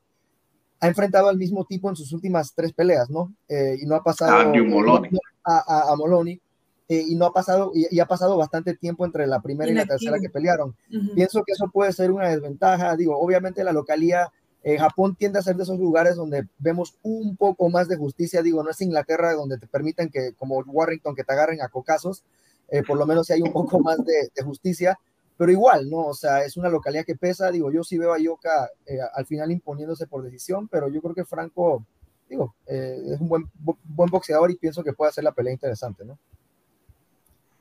ha 0.81 0.89
enfrentado 0.89 1.29
al 1.29 1.37
mismo 1.37 1.67
tipo 1.67 1.91
en 1.91 1.97
sus 1.97 2.15
últimas 2.15 2.55
tres 2.55 2.73
peleas, 2.73 3.11
¿no? 3.11 3.31
Eh, 3.47 3.77
y 3.79 3.85
no 3.85 3.95
ha 3.95 4.03
pasado 4.03 4.39
a, 4.39 4.45
Moloni. 4.47 5.11
A, 5.45 5.59
a, 5.59 5.93
a 5.93 5.97
Moloni 5.97 6.41
eh, 6.89 7.05
y 7.09 7.15
no 7.15 7.27
ha 7.27 7.33
pasado, 7.33 7.73
y, 7.75 7.87
y, 7.95 8.01
ha 8.01 8.07
pasado 8.07 8.37
bastante 8.37 8.75
tiempo 8.75 9.05
entre 9.05 9.27
la 9.27 9.41
primera 9.41 9.71
y 9.71 9.75
la 9.75 9.87
tercera 9.87 10.19
que 10.21 10.29
pelearon. 10.29 10.71
Uh 10.91 10.95
-huh. 10.95 11.15
Pienso 11.15 11.43
que 11.45 11.53
eso 11.53 11.69
puede 11.73 11.93
ser 11.93 12.11
una 12.11 12.29
desventaja. 12.29 12.97
Digo, 12.97 13.19
obviamente 13.19 13.65
la 13.65 13.73
localía, 13.73 14.31
eh, 14.63 14.79
Japón 14.79 15.17
tiende 15.17 15.39
a 15.39 15.43
ser 15.43 15.57
de 15.57 15.63
esos 15.63 15.79
lugares 15.79 16.17
donde 16.17 16.47
vemos 16.59 16.97
un 17.03 17.37
poco 17.37 17.69
más 17.71 17.89
de 17.89 17.97
justicia. 17.97 18.43
Digo, 18.43 18.63
no 18.63 18.71
es 18.71 18.81
Inglaterra 18.81 19.33
donde 19.35 19.59
te 19.59 19.67
permiten 19.67 20.11
que, 20.11 20.35
como 20.35 20.59
Warrington, 20.59 21.15
que 21.15 21.25
te 21.25 21.33
agarren 21.33 21.63
a 21.63 21.69
cocazos. 21.69 22.25
Eh, 22.69 22.83
por 22.83 22.97
lo 22.97 23.07
menos 23.07 23.27
si 23.27 23.35
hay 23.35 23.43
un 23.43 23.53
poco 23.53 23.81
más 23.81 23.99
de, 24.05 24.31
de 24.35 24.43
justicia 24.43 24.99
pero 25.43 25.51
igual, 25.51 25.91
¿no? 25.91 26.07
O 26.07 26.15
sea, 26.15 26.45
es 26.45 26.57
una 26.57 26.69
localidad 26.69 27.05
que 27.05 27.17
pesa, 27.17 27.51
digo, 27.51 27.73
yo 27.73 27.83
sí 27.83 27.99
veo 27.99 28.13
a 28.13 28.19
Yoka 28.19 28.71
eh, 28.87 28.99
al 29.13 29.27
final 29.27 29.51
imponiéndose 29.51 30.07
por 30.07 30.23
decisión, 30.23 30.69
pero 30.69 30.89
yo 30.89 31.01
creo 31.03 31.17
que 31.17 31.25
Franco, 31.25 31.85
digo, 32.29 32.55
eh, 32.67 32.97
es 33.07 33.21
un 33.21 33.29
buen, 33.29 33.51
buen 33.59 34.09
boxeador 34.09 34.53
y 34.53 34.57
pienso 34.57 34.85
que 34.85 34.93
puede 34.93 35.11
hacer 35.11 35.25
la 35.25 35.33
pelea 35.33 35.53
interesante, 35.53 36.05
¿no? 36.05 36.17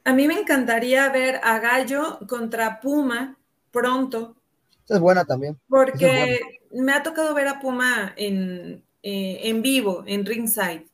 A 0.03 0.13
mí 0.13 0.27
me 0.27 0.39
encantaría 0.39 1.09
ver 1.09 1.39
a 1.43 1.59
Gallo 1.59 2.19
contra 2.27 2.79
Puma 2.79 3.37
pronto. 3.71 4.35
Esa 4.85 4.95
es 4.95 4.99
buena 4.99 5.25
también. 5.25 5.59
Porque 5.67 6.39
buena. 6.69 6.85
me 6.85 6.93
ha 6.93 7.03
tocado 7.03 7.33
ver 7.33 7.47
a 7.47 7.59
Puma 7.59 8.13
en, 8.17 8.83
eh, 9.03 9.39
en 9.43 9.61
vivo, 9.61 10.03
en 10.05 10.25
ringside. 10.25 10.85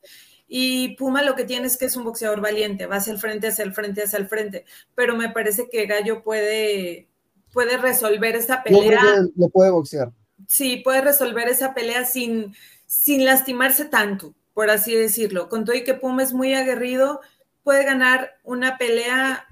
Y 0.46 0.96
Puma 0.96 1.22
lo 1.22 1.34
que 1.34 1.44
tiene 1.44 1.66
es 1.66 1.76
que 1.76 1.84
es 1.84 1.96
un 1.96 2.04
boxeador 2.04 2.40
valiente, 2.40 2.86
va 2.86 2.96
hacia 2.96 3.12
el 3.12 3.18
frente, 3.18 3.48
hacia 3.48 3.64
el 3.64 3.74
frente, 3.74 4.02
hacia 4.02 4.18
el 4.18 4.28
frente. 4.28 4.64
Pero 4.94 5.14
me 5.14 5.28
parece 5.28 5.68
que 5.70 5.86
Gallo 5.86 6.22
puede, 6.22 7.08
puede 7.52 7.76
resolver 7.76 8.34
esa 8.34 8.62
pelea. 8.62 9.00
Lo 9.36 9.50
puede 9.50 9.70
boxear. 9.70 10.10
Sí, 10.46 10.78
puede 10.78 11.02
resolver 11.02 11.48
esa 11.48 11.74
pelea 11.74 12.06
sin, 12.06 12.54
sin 12.86 13.26
lastimarse 13.26 13.84
tanto, 13.84 14.34
por 14.54 14.70
así 14.70 14.94
decirlo. 14.94 15.50
Con 15.50 15.66
todo 15.66 15.76
y 15.76 15.84
que 15.84 15.94
Puma 15.94 16.22
es 16.22 16.32
muy 16.32 16.54
aguerrido, 16.54 17.20
puede 17.68 17.84
ganar 17.84 18.30
una 18.44 18.78
pelea, 18.78 19.44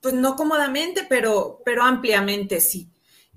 pues 0.00 0.14
no 0.14 0.36
cómodamente, 0.36 1.04
pero, 1.06 1.60
pero 1.66 1.82
ampliamente 1.82 2.60
sí. 2.60 2.88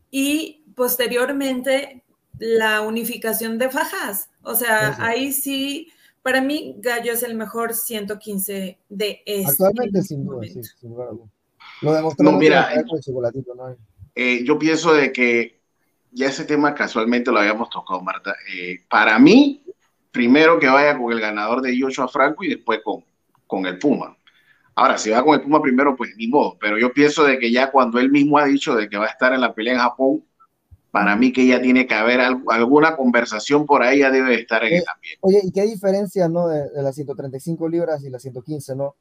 Y 0.09 0.63
posteriormente 0.73 2.05
la 2.39 2.79
unificación 2.79 3.57
de 3.57 3.69
fajas. 3.69 4.29
O 4.41 4.55
sea, 4.55 4.93
sí, 4.93 4.95
sí. 4.95 5.01
ahí 5.01 5.33
sí 5.33 5.91
para 6.21 6.39
mí, 6.39 6.77
Gallo 6.79 7.11
es 7.11 7.23
el 7.23 7.35
mejor 7.35 7.73
115 7.73 8.79
de 8.87 9.21
este 9.25 9.51
Actualmente, 9.51 10.01
sin 10.01 10.25
duda, 10.25 10.43
sí, 10.43 10.63
sin 10.63 10.91
duda. 10.91 11.09
Lo 11.81 11.93
demostró 11.93 12.31
no, 12.31 12.37
mira, 12.37 12.73
eh, 12.73 12.85
¿no? 12.85 13.75
Eh, 14.15 14.45
yo 14.45 14.57
pienso 14.57 14.93
de 14.93 15.11
que 15.11 15.59
ya 16.13 16.29
ese 16.29 16.45
tema 16.45 16.73
casualmente 16.73 17.31
lo 17.31 17.39
habíamos 17.39 17.69
tocado, 17.69 17.99
Marta. 17.99 18.33
Eh, 18.55 18.77
para 18.89 19.19
mí, 19.19 19.61
primero 20.09 20.57
que 20.57 20.69
vaya 20.69 20.97
con 20.97 21.11
el 21.11 21.19
ganador 21.19 21.61
de 21.61 21.77
Joshua 21.77 22.07
Franco 22.07 22.45
y 22.45 22.51
después 22.51 22.79
con, 22.81 23.03
con 23.47 23.65
el 23.65 23.79
Puma. 23.79 24.17
Ahora, 24.75 24.97
si 24.97 25.09
va 25.09 25.23
con 25.23 25.35
el 25.35 25.41
Puma 25.41 25.61
primero, 25.61 25.95
pues 25.95 26.11
ni 26.17 26.27
modo. 26.27 26.57
Pero 26.59 26.77
yo 26.77 26.91
pienso 26.91 27.23
de 27.23 27.39
que 27.39 27.51
ya 27.51 27.71
cuando 27.71 27.99
él 27.99 28.09
mismo 28.09 28.37
ha 28.37 28.45
dicho 28.45 28.75
de 28.75 28.89
que 28.89 28.97
va 28.97 29.05
a 29.05 29.09
estar 29.09 29.33
en 29.33 29.41
la 29.41 29.53
pelea 29.53 29.73
en 29.73 29.79
Japón, 29.79 30.23
para 30.91 31.15
mí 31.15 31.33
que 31.33 31.45
ya 31.45 31.61
tiene 31.61 31.87
que 31.87 31.93
haber 31.93 32.21
algo, 32.21 32.51
alguna 32.51 32.95
conversación 32.95 33.65
por 33.65 33.83
ahí, 33.83 33.99
ya 33.99 34.11
debe 34.11 34.35
estar 34.35 34.63
en 34.63 34.73
eh, 34.73 34.77
el 34.77 34.85
ambiente. 34.93 35.19
Oye, 35.21 35.41
¿y 35.43 35.51
qué 35.51 35.63
diferencia, 35.63 36.29
no, 36.29 36.47
de, 36.47 36.69
de 36.69 36.81
las 36.81 36.95
135 36.95 37.67
libras 37.67 38.03
y 38.03 38.09
las 38.09 38.21
115, 38.21 38.75
no? 38.75 38.95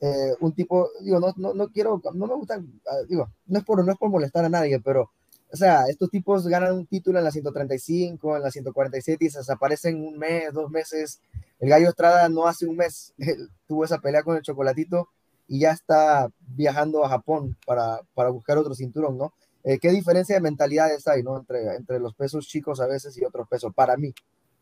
Eh, 0.00 0.34
un 0.40 0.52
tipo, 0.52 0.90
digo, 1.00 1.20
no, 1.20 1.32
no, 1.36 1.54
no 1.54 1.68
quiero, 1.68 2.00
no 2.14 2.26
me 2.26 2.34
gusta, 2.34 2.56
ah, 2.56 2.96
digo, 3.08 3.28
no 3.46 3.58
es, 3.58 3.64
por, 3.64 3.84
no 3.84 3.92
es 3.92 3.96
por 3.96 4.10
molestar 4.10 4.44
a 4.44 4.48
nadie, 4.48 4.80
pero, 4.80 5.12
o 5.52 5.56
sea, 5.56 5.84
estos 5.88 6.10
tipos 6.10 6.46
ganan 6.46 6.74
un 6.74 6.86
título 6.86 7.18
en 7.18 7.24
la 7.24 7.30
135, 7.30 8.36
en 8.36 8.42
la 8.42 8.50
147 8.50 9.24
y 9.24 9.30
se 9.30 9.38
desaparecen 9.38 10.04
un 10.04 10.18
mes, 10.18 10.52
dos 10.52 10.70
meses. 10.70 11.20
El 11.60 11.68
Gallo 11.68 11.88
Estrada 11.88 12.28
no 12.28 12.46
hace 12.46 12.66
un 12.66 12.76
mes 12.76 13.14
tuvo 13.68 13.84
esa 13.84 13.98
pelea 13.98 14.22
con 14.22 14.36
el 14.36 14.42
Chocolatito 14.42 15.08
y 15.46 15.60
ya 15.60 15.70
está 15.70 16.28
viajando 16.40 17.04
a 17.04 17.08
Japón 17.08 17.56
para, 17.66 18.00
para 18.14 18.30
buscar 18.30 18.58
otro 18.58 18.74
cinturón, 18.74 19.18
¿no? 19.18 19.34
Eh, 19.62 19.78
¿Qué 19.78 19.90
diferencia 19.90 20.34
de 20.34 20.42
mentalidades 20.42 21.06
hay 21.06 21.22
¿no? 21.22 21.38
entre, 21.38 21.76
entre 21.76 21.98
los 21.98 22.14
pesos 22.14 22.46
chicos 22.46 22.80
a 22.80 22.86
veces 22.86 23.16
y 23.16 23.24
otros 23.24 23.48
pesos? 23.48 23.72
Para 23.74 23.96
mí, 23.96 24.12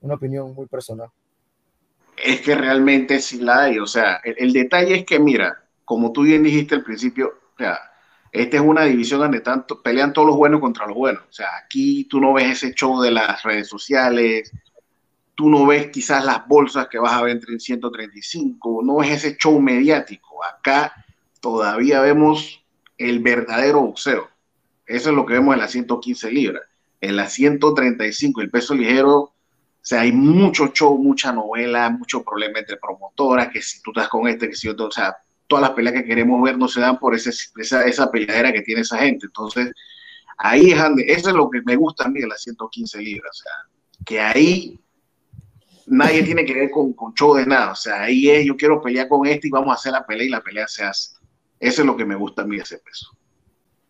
una 0.00 0.14
opinión 0.14 0.54
muy 0.54 0.66
personal. 0.66 1.08
Es 2.22 2.40
que 2.40 2.54
realmente 2.54 3.18
sí 3.20 3.40
la 3.40 3.64
hay. 3.64 3.78
O 3.78 3.86
sea, 3.86 4.20
el, 4.22 4.36
el 4.38 4.52
detalle 4.52 4.94
es 4.96 5.04
que, 5.04 5.18
mira, 5.18 5.64
como 5.84 6.12
tú 6.12 6.22
bien 6.22 6.42
dijiste 6.42 6.76
al 6.76 6.84
principio, 6.84 7.32
o 7.54 7.58
sea, 7.58 7.78
esta 8.32 8.56
es 8.56 8.62
una 8.62 8.84
división 8.84 9.20
donde 9.20 9.40
tanto 9.40 9.82
pelean 9.82 10.14
todos 10.14 10.26
los 10.26 10.36
buenos 10.36 10.60
contra 10.60 10.86
los 10.86 10.96
buenos. 10.96 11.22
O 11.28 11.32
sea, 11.32 11.48
aquí 11.62 12.04
tú 12.04 12.18
no 12.18 12.32
ves 12.32 12.62
ese 12.62 12.74
show 12.74 13.00
de 13.02 13.10
las 13.10 13.42
redes 13.42 13.68
sociales, 13.68 14.50
tú 15.34 15.50
no 15.50 15.66
ves 15.66 15.90
quizás 15.90 16.24
las 16.24 16.48
bolsas 16.48 16.88
que 16.88 16.98
vas 16.98 17.12
a 17.12 17.22
ver 17.22 17.38
en 17.46 17.60
135, 17.60 18.80
no 18.82 18.96
ves 18.96 19.10
ese 19.10 19.36
show 19.36 19.60
mediático. 19.60 20.42
Acá 20.42 21.04
todavía 21.40 22.00
vemos 22.00 22.64
el 22.96 23.20
verdadero 23.20 23.82
boxeo. 23.82 24.30
Eso 24.86 25.10
es 25.10 25.14
lo 25.14 25.26
que 25.26 25.34
vemos 25.34 25.54
en 25.54 25.60
las 25.60 25.72
115 25.72 26.30
libras. 26.32 26.62
En 27.02 27.16
las 27.16 27.34
135, 27.34 28.40
el 28.40 28.50
peso 28.50 28.74
ligero, 28.74 29.14
o 29.18 29.34
sea, 29.82 30.02
hay 30.02 30.12
mucho 30.12 30.68
show, 30.68 30.96
mucha 30.96 31.32
novela, 31.32 31.90
mucho 31.90 32.22
problema 32.22 32.60
entre 32.60 32.78
promotoras, 32.78 33.48
que 33.48 33.60
si 33.60 33.82
tú 33.82 33.90
estás 33.90 34.08
con 34.08 34.26
este, 34.26 34.48
que 34.48 34.56
si 34.56 34.68
otro, 34.68 34.86
o 34.86 34.90
sea, 34.90 35.16
todas 35.46 35.62
las 35.62 35.72
peleas 35.72 35.94
que 35.94 36.04
queremos 36.04 36.42
ver 36.42 36.58
no 36.58 36.68
se 36.68 36.80
dan 36.80 36.98
por 36.98 37.14
esa, 37.14 37.30
esa 37.84 38.10
peleadera 38.10 38.52
que 38.52 38.62
tiene 38.62 38.82
esa 38.82 38.98
gente. 38.98 39.26
Entonces, 39.26 39.72
ahí 40.38 40.72
es 40.72 40.78
donde, 40.78 41.04
eso 41.06 41.28
es 41.30 41.34
lo 41.34 41.50
que 41.50 41.62
me 41.62 41.76
gusta 41.76 42.04
a 42.04 42.08
mí 42.08 42.20
de 42.20 42.26
las 42.26 42.42
115 42.42 42.98
libras, 42.98 43.30
o 43.30 43.42
sea, 43.42 44.04
que 44.04 44.20
ahí 44.20 44.80
nadie 45.86 46.22
tiene 46.22 46.44
que 46.44 46.54
ver 46.54 46.70
con, 46.70 46.92
con 46.94 47.14
show 47.14 47.34
de 47.34 47.46
nada, 47.46 47.72
o 47.72 47.76
sea, 47.76 48.02
ahí 48.02 48.28
es, 48.28 48.46
yo 48.46 48.56
quiero 48.56 48.80
pelear 48.80 49.08
con 49.08 49.26
este 49.26 49.48
y 49.48 49.50
vamos 49.50 49.70
a 49.70 49.74
hacer 49.74 49.92
la 49.92 50.06
pelea 50.06 50.26
y 50.26 50.30
la 50.30 50.42
pelea 50.42 50.66
se 50.66 50.84
hace. 50.84 51.16
Eso 51.60 51.82
es 51.82 51.86
lo 51.86 51.96
que 51.96 52.04
me 52.04 52.16
gusta 52.16 52.42
a 52.42 52.44
mí 52.44 52.56
ese 52.56 52.78
peso. 52.78 53.16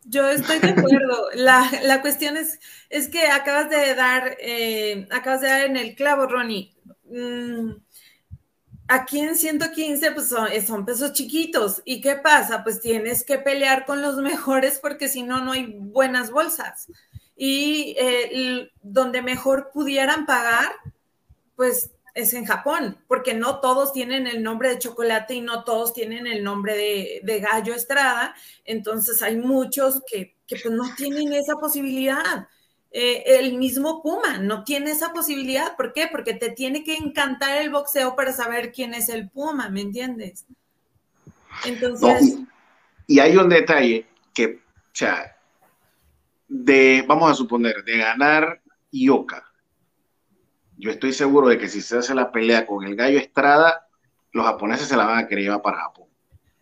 Yo 0.04 0.28
estoy 0.28 0.58
de 0.58 0.70
acuerdo. 0.70 1.28
La, 1.34 1.70
la 1.84 2.02
cuestión 2.02 2.36
es, 2.36 2.58
es 2.90 3.08
que 3.08 3.28
acabas 3.28 3.70
de 3.70 3.94
dar, 3.94 4.36
eh, 4.40 5.06
acabas 5.10 5.40
de 5.40 5.48
dar 5.48 5.62
en 5.62 5.76
el 5.76 5.94
clavo, 5.94 6.26
Ronnie. 6.26 6.74
Mm, 7.04 7.70
aquí 8.92 9.20
en 9.20 9.36
115, 9.36 10.12
pues 10.12 10.28
son, 10.28 10.48
son, 10.66 10.84
pesos 10.84 11.12
chiquitos. 11.12 11.82
¿Y 11.84 12.00
qué 12.00 12.16
pasa? 12.16 12.62
Pues 12.62 12.80
tienes 12.80 13.24
que 13.24 13.38
pelear 13.38 13.86
con 13.86 14.02
los 14.02 14.16
mejores 14.16 14.78
porque 14.80 15.08
si 15.08 15.22
no, 15.22 15.42
no 15.42 15.52
hay 15.52 15.74
buenas 15.78 16.30
bolsas. 16.30 16.88
Y 17.34 17.96
eh, 17.98 18.70
donde 18.82 19.22
mejor 19.22 19.70
pudieran 19.72 20.26
pagar, 20.26 20.72
pues 21.56 21.90
es 22.14 22.34
en 22.34 22.44
Japón, 22.44 22.98
porque 23.08 23.32
no 23.32 23.60
todos 23.60 23.94
tienen 23.94 24.26
el 24.26 24.42
nombre 24.42 24.68
de 24.68 24.78
chocolate 24.78 25.34
y 25.34 25.40
no 25.40 25.64
todos 25.64 25.94
tienen 25.94 26.26
el 26.26 26.44
nombre 26.44 26.76
de, 26.76 27.20
de 27.22 27.40
gallo 27.40 27.74
estrada, 27.74 28.34
entonces 28.66 29.22
hay 29.22 29.36
muchos 29.36 30.02
que, 30.06 30.36
que 30.46 30.56
pues 30.56 30.74
no 30.74 30.94
tienen 30.94 31.32
esa 31.32 31.54
posibilidad. 31.54 32.46
Eh, 32.94 33.38
el 33.38 33.56
mismo 33.56 34.02
Puma 34.02 34.38
no 34.38 34.64
tiene 34.64 34.90
esa 34.90 35.14
posibilidad, 35.14 35.76
¿por 35.76 35.94
qué? 35.94 36.08
Porque 36.12 36.34
te 36.34 36.50
tiene 36.50 36.84
que 36.84 36.94
encantar 36.96 37.56
el 37.56 37.70
boxeo 37.70 38.14
para 38.14 38.32
saber 38.32 38.70
quién 38.70 38.92
es 38.92 39.08
el 39.08 39.30
Puma, 39.30 39.70
¿me 39.70 39.80
entiendes? 39.80 40.44
Entonces... 41.64 42.38
Y 43.06 43.18
hay 43.18 43.36
un 43.36 43.48
detalle 43.48 44.06
que, 44.34 44.46
o 44.46 44.94
sea, 44.94 45.36
de, 46.48 47.04
vamos 47.06 47.30
a 47.30 47.34
suponer, 47.34 47.82
de 47.82 47.98
ganar 47.98 48.60
Ioka, 48.90 49.52
yo 50.76 50.90
estoy 50.90 51.12
seguro 51.12 51.48
de 51.48 51.58
que 51.58 51.68
si 51.68 51.80
se 51.80 51.98
hace 51.98 52.14
la 52.14 52.30
pelea 52.30 52.66
con 52.66 52.84
el 52.84 52.96
gallo 52.96 53.18
Estrada, 53.18 53.86
los 54.32 54.44
japoneses 54.44 54.88
se 54.88 54.96
la 54.96 55.06
van 55.06 55.18
a 55.18 55.28
querer 55.28 55.44
llevar 55.44 55.62
para 55.62 55.82
Japón. 55.82 56.08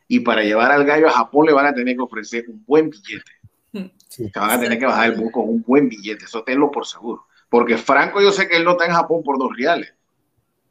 Y 0.08 0.20
para 0.20 0.42
llevar 0.42 0.70
al 0.72 0.84
gallo 0.84 1.08
a 1.08 1.12
Japón 1.12 1.46
le 1.46 1.52
van 1.52 1.66
a 1.66 1.74
tener 1.74 1.96
que 1.96 2.02
ofrecer 2.02 2.44
un 2.48 2.64
buen 2.66 2.90
billete. 2.90 3.32
Se 4.08 4.30
van 4.34 4.50
a 4.50 4.60
tener 4.60 4.78
que 4.78 4.86
bajar 4.86 5.10
el 5.12 5.20
bus 5.20 5.32
con 5.32 5.48
un 5.48 5.62
buen 5.62 5.88
billete, 5.88 6.24
eso 6.24 6.42
tenlo 6.42 6.70
por 6.70 6.86
seguro. 6.86 7.26
Porque 7.48 7.76
Franco, 7.76 8.20
yo 8.20 8.32
sé 8.32 8.48
que 8.48 8.56
él 8.56 8.64
no 8.64 8.72
está 8.72 8.86
en 8.86 8.92
Japón 8.92 9.22
por 9.22 9.38
dos 9.38 9.56
reales. 9.56 9.92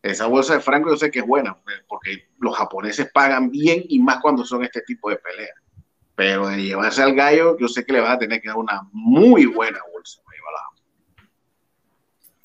Esa 0.02 0.28
bolsa 0.28 0.54
de 0.54 0.62
Franco 0.62 0.90
yo 0.90 0.98
sé 0.98 1.12
que 1.12 1.20
es 1.20 1.28
buena, 1.28 1.58
pues, 1.64 1.78
porque 1.88 2.28
los 2.40 2.56
japoneses 2.56 3.12
pagan 3.12 3.50
bien 3.50 3.84
y 3.88 4.00
más 4.00 4.20
cuando 4.22 4.46
son 4.46 4.64
este 4.64 4.82
tipo 4.82 5.10
de 5.10 5.18
peleas. 5.18 5.56
Pero 6.16 6.48
de 6.48 6.64
llevarse 6.64 7.02
al 7.02 7.16
gallo, 7.16 7.58
yo 7.58 7.68
sé 7.68 7.86
que 7.86 7.94
le 7.94 8.02
va 8.02 8.14
a 8.14 8.20
tener 8.20 8.42
que 8.42 8.48
dar 8.50 8.58
una 8.58 8.82
muy 8.92 9.46
buena 9.46 9.80
bolsa. 9.94 10.22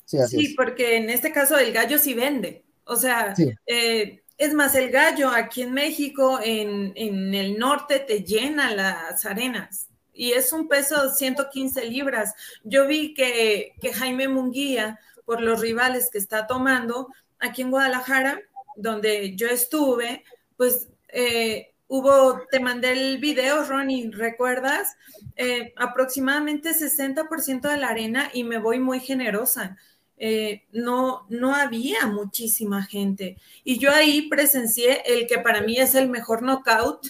Sí, 0.05 0.19
sí 0.27 0.53
porque 0.55 0.97
en 0.97 1.09
este 1.09 1.31
caso 1.31 1.57
el 1.57 1.73
gallo 1.73 1.97
sí 1.97 2.13
vende. 2.13 2.63
O 2.85 2.95
sea, 2.95 3.33
eh, 3.65 4.21
es 4.37 4.53
más, 4.53 4.75
el 4.75 4.91
gallo 4.91 5.29
aquí 5.29 5.63
en 5.63 5.73
México, 5.73 6.39
en, 6.43 6.93
en, 6.95 7.33
el 7.33 7.57
norte, 7.57 7.99
te 7.99 8.21
llena 8.21 8.73
las 8.73 9.25
arenas. 9.25 9.89
Y 10.15 10.31
es 10.31 10.53
un 10.53 10.67
peso 10.67 11.03
de 11.03 11.13
115 11.13 11.85
libras. 11.85 12.33
Yo 12.63 12.87
vi 12.87 13.13
que, 13.13 13.73
que 13.81 13.93
Jaime 13.93 14.27
Munguía, 14.27 14.99
por 15.25 15.41
los 15.41 15.59
rivales 15.59 16.09
que 16.09 16.17
está 16.17 16.47
tomando, 16.47 17.09
aquí 17.39 17.61
en 17.61 17.71
Guadalajara, 17.71 18.41
donde 18.75 19.35
yo 19.35 19.47
estuve, 19.47 20.23
pues 20.57 20.89
eh, 21.09 21.73
hubo, 21.87 22.41
te 22.51 22.59
mandé 22.59 22.91
el 22.91 23.17
video, 23.19 23.63
Ronnie, 23.63 24.11
¿recuerdas? 24.11 24.95
Eh, 25.35 25.73
aproximadamente 25.77 26.73
60% 26.73 27.69
de 27.69 27.77
la 27.77 27.89
arena 27.89 28.29
y 28.33 28.43
me 28.43 28.57
voy 28.57 28.79
muy 28.79 28.99
generosa. 28.99 29.77
Eh, 30.17 30.63
no, 30.71 31.25
no 31.29 31.53
había 31.53 32.07
muchísima 32.07 32.83
gente. 32.83 33.37
Y 33.63 33.79
yo 33.79 33.91
ahí 33.91 34.29
presencié 34.29 35.03
el 35.05 35.27
que 35.27 35.39
para 35.39 35.61
mí 35.61 35.77
es 35.77 35.95
el 35.95 36.09
mejor 36.09 36.41
knockout 36.41 37.07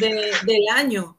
del 0.00 0.68
año. 0.72 1.16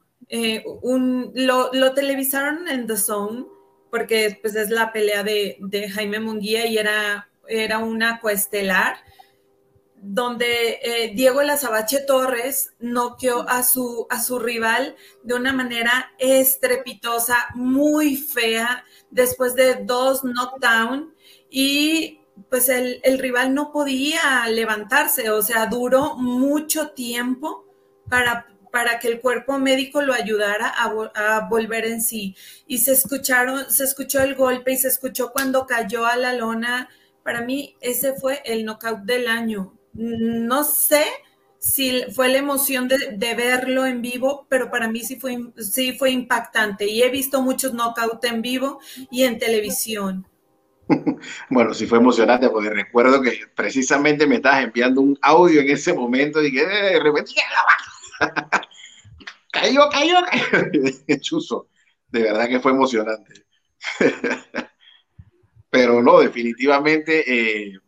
Un, 0.82 1.32
lo, 1.34 1.94
televisaron 1.94 2.68
en 2.68 2.86
The 2.86 2.96
Zone 2.96 3.46
porque 3.90 4.38
pues, 4.42 4.54
es 4.54 4.70
la 4.70 4.92
pelea 4.92 5.22
de, 5.22 5.58
Jaime 5.94 6.20
Munguía 6.20 6.66
y 6.66 6.76
era 6.76 7.28
era 7.48 7.78
una 7.78 8.20
coestelar, 8.20 8.96
donde 10.00 10.78
eh, 10.82 11.12
Diego 11.14 11.42
Lazabache 11.42 12.00
Torres 12.00 12.74
noqueó 12.78 13.48
a 13.48 13.64
su, 13.64 14.06
a 14.10 14.22
su 14.22 14.38
rival 14.38 14.94
de 15.24 15.34
una 15.34 15.52
manera 15.52 16.12
estrepitosa, 16.18 17.48
muy 17.54 18.16
fea, 18.16 18.84
después 19.10 19.54
de 19.54 19.74
dos 19.82 20.22
knockdown 20.22 21.14
y 21.50 22.20
pues 22.48 22.68
el, 22.68 23.00
rival 23.18 23.52
no 23.52 23.72
podía 23.72 24.46
levantarse, 24.48 25.30
o 25.30 25.42
sea, 25.42 25.66
duró 25.66 26.14
mucho 26.14 26.90
tiempo 26.90 27.66
para, 28.08 28.46
para 28.70 28.98
que 28.98 29.08
el 29.08 29.20
cuerpo 29.20 29.58
médico 29.58 30.02
lo 30.02 30.14
ayudara 30.14 30.72
a, 30.76 31.48
volver 31.48 31.84
en 31.86 32.00
sí. 32.00 32.36
Y 32.66 32.78
se 32.78 32.92
escucharon, 32.92 33.70
se 33.70 33.84
escuchó 33.84 34.22
el 34.22 34.34
golpe 34.34 34.72
y 34.72 34.76
se 34.76 34.88
escuchó 34.88 35.30
cuando 35.32 35.66
cayó 35.66 36.06
a 36.06 36.16
la 36.16 36.32
lona 36.32 36.88
para 37.28 37.42
mí 37.42 37.76
ese 37.82 38.14
fue 38.14 38.40
el 38.46 38.64
knockout 38.64 39.00
del 39.00 39.28
año. 39.28 39.74
No 39.92 40.64
sé 40.64 41.04
si 41.58 42.04
fue 42.14 42.30
la 42.30 42.38
emoción 42.38 42.88
de, 42.88 43.34
verlo 43.34 43.84
en 43.84 44.00
vivo, 44.00 44.46
pero 44.48 44.70
para 44.70 44.88
mí 44.88 45.00
sí 45.00 45.16
fue, 45.16 45.38
sí 45.58 45.92
fue 45.92 46.10
impactante 46.10 46.86
y 46.86 47.02
he 47.02 47.10
visto 47.10 47.42
muchos 47.42 47.74
knockouts 47.74 48.26
en 48.30 48.40
vivo 48.40 48.80
y 49.10 49.24
en 49.24 49.38
televisión. 49.38 50.26
Bueno, 51.50 51.74
sí 51.74 51.86
fue 51.86 51.98
emocionante 51.98 52.48
porque 52.48 52.70
recuerdo 52.70 53.20
que 53.20 53.40
precisamente 53.54 54.26
me 54.26 54.36
estabas 54.36 54.64
enviando 54.64 55.02
un 55.02 55.18
audio 55.20 55.60
en 55.60 55.68
ese 55.68 55.92
momento 55.92 56.42
y 56.42 56.50
que 56.50 56.62
eh, 56.62 56.94
de 56.94 57.00
repente 57.00 57.32
cayó, 59.52 59.88
cayó, 59.90 60.16
cayó. 60.30 61.20
Chuzo, 61.20 61.68
de 62.10 62.22
verdad 62.22 62.48
que 62.48 62.60
fue 62.60 62.72
emocionante. 62.72 63.46
Pero 65.70 66.02
no, 66.02 66.20
definitivamente, 66.20 67.24
eh, 67.68 67.78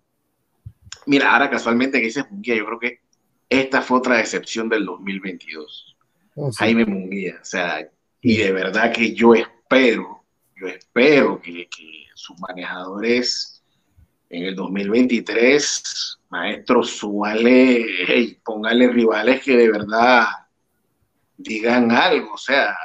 mira, 1.07 1.33
ahora 1.33 1.49
casualmente 1.49 1.99
que 1.99 2.07
dices 2.07 2.31
Munguía, 2.31 2.57
yo 2.57 2.67
creo 2.67 2.79
que 2.79 3.01
esta 3.49 3.83
fue 3.83 3.99
otra 3.99 4.19
decepción 4.19 4.69
del 4.69 4.85
2022. 4.85 5.97
Jaime 6.57 6.85
Munguía, 6.85 7.39
o 7.41 7.45
sea, 7.45 7.91
y 8.21 8.37
de 8.37 8.53
verdad 8.53 8.93
que 8.93 9.15
yo 9.15 9.35
espero, 9.35 10.25
yo 10.57 10.69
espero 10.69 11.41
que, 11.41 11.69
sus 12.15 12.39
manejadores 12.39 13.60
en 14.31 14.45
el 14.45 14.55
2023, 14.55 16.19
maestro, 16.31 16.85
súbale, 16.85 17.85
hey, 18.07 18.41
póngale 18.45 18.89
rivales 18.89 19.43
que 19.43 19.57
de 19.57 19.71
verdad 19.71 20.25
digan 21.37 21.91
algo, 21.91 22.35
o 22.35 22.39
sea, 22.39 22.77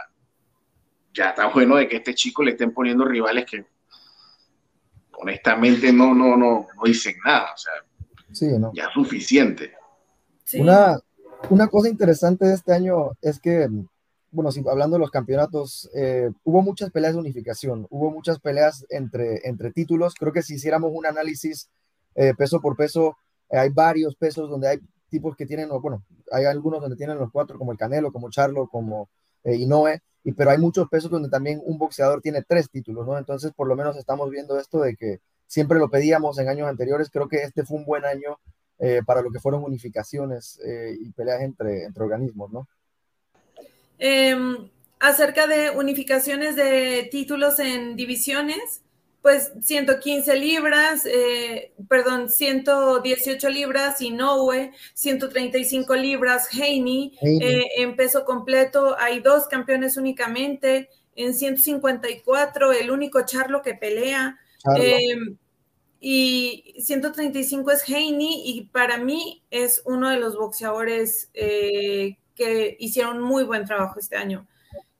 ya 1.13 1.29
está 1.29 1.45
bueno 1.47 1.75
de 1.75 1.87
que 1.87 1.97
a 1.97 1.99
este 1.99 2.15
chico 2.15 2.43
le 2.43 2.51
estén 2.51 2.73
poniendo 2.73 3.05
rivales 3.05 3.45
que 3.45 3.63
honestamente 5.13 5.93
no, 5.93 6.15
no, 6.15 6.35
no, 6.35 6.67
no 6.75 6.83
dicen 6.83 7.15
nada, 7.23 7.53
o 7.53 7.57
sea, 7.57 7.73
ya 8.73 8.85
es 8.85 8.93
suficiente. 8.93 9.73
Una, 10.55 10.99
una 11.49 11.67
cosa 11.67 11.89
interesante 11.89 12.45
de 12.45 12.55
este 12.55 12.73
año 12.73 13.11
es 13.21 13.39
que, 13.39 13.69
bueno, 14.35 14.49
hablando 14.69 14.97
de 14.97 14.99
los 14.99 15.11
campeonatos, 15.11 15.89
eh, 15.95 16.29
hubo 16.43 16.61
muchas 16.61 16.91
peleas 16.91 17.13
de 17.13 17.19
unificación, 17.19 17.87
hubo 17.89 18.11
muchas 18.11 18.39
peleas 18.39 18.85
entre, 18.89 19.47
entre 19.47 19.71
títulos, 19.71 20.13
creo 20.13 20.33
que 20.33 20.41
si 20.41 20.55
hiciéramos 20.55 20.91
un 20.93 21.05
análisis 21.05 21.69
eh, 22.15 22.33
peso 22.37 22.59
por 22.59 22.75
peso, 22.75 23.17
eh, 23.49 23.57
hay 23.57 23.69
varios 23.69 24.15
pesos 24.17 24.49
donde 24.49 24.67
hay 24.67 24.79
tipos 25.09 25.37
que 25.37 25.45
tienen, 25.45 25.69
bueno, 25.81 26.03
hay 26.33 26.43
algunos 26.43 26.81
donde 26.81 26.97
tienen 26.97 27.17
los 27.17 27.31
cuatro, 27.31 27.57
como 27.57 27.71
el 27.71 27.77
Canelo, 27.77 28.11
como 28.11 28.29
Charlo, 28.29 28.67
como 28.67 29.09
Inoue, 29.45 30.01
y, 30.23 30.33
pero 30.33 30.51
hay 30.51 30.57
muchos 30.57 30.89
pesos 30.89 31.09
donde 31.09 31.29
también 31.29 31.61
un 31.63 31.77
boxeador 31.77 32.19
tiene 32.21 32.43
tres 32.43 32.69
títulos, 32.69 33.07
¿no? 33.07 33.17
Entonces, 33.17 33.53
por 33.53 33.67
lo 33.67 33.75
menos 33.77 33.95
estamos 33.95 34.29
viendo 34.29 34.59
esto 34.59 34.81
de 34.81 34.95
que 34.97 35.21
siempre 35.47 35.79
lo 35.79 35.89
pedíamos 35.89 36.39
en 36.39 36.49
años 36.49 36.67
anteriores. 36.67 37.09
Creo 37.09 37.29
que 37.29 37.37
este 37.37 37.63
fue 37.63 37.77
un 37.77 37.85
buen 37.85 38.03
año 38.05 38.39
para 39.05 39.21
lo 39.21 39.31
que 39.31 39.39
fueron 39.39 39.63
unificaciones 39.63 40.59
y 40.99 41.11
peleas 41.11 41.41
entre, 41.41 41.83
entre 41.85 42.03
organismos, 42.03 42.51
¿no? 42.51 42.67
Em, 43.97 44.69
acerca 44.99 45.47
de 45.47 45.69
unificaciones 45.71 46.55
de 46.55 47.07
títulos 47.11 47.59
en 47.59 47.95
divisiones, 47.95 48.81
pues 49.21 49.53
115 49.61 50.35
libras, 50.35 51.05
eh, 51.05 51.73
perdón, 51.89 52.29
118 52.29 53.49
libras 53.49 53.99
Inoue, 54.01 54.71
135 54.93 55.95
libras 55.95 56.47
Heini, 56.53 57.17
eh, 57.21 57.63
en 57.77 57.95
peso 57.95 58.23
completo 58.23 58.95
hay 58.99 59.21
dos 59.21 59.47
campeones 59.47 59.97
únicamente, 59.97 60.89
en 61.15 61.33
154 61.33 62.71
el 62.71 62.91
único 62.91 63.25
Charlo 63.25 63.61
que 63.63 63.73
pelea, 63.73 64.37
em, 64.77 65.37
y 65.99 66.75
135 66.79 67.71
es 67.71 67.89
Heini 67.89 68.43
y 68.45 68.65
para 68.65 68.97
mí 68.97 69.43
es 69.49 69.81
uno 69.85 70.09
de 70.11 70.17
los 70.17 70.35
boxeadores 70.35 71.31
eh, 71.33 72.17
que 72.35 72.75
hicieron 72.79 73.21
muy 73.21 73.43
buen 73.43 73.65
trabajo 73.65 73.99
este 73.99 74.15
año. 74.15 74.45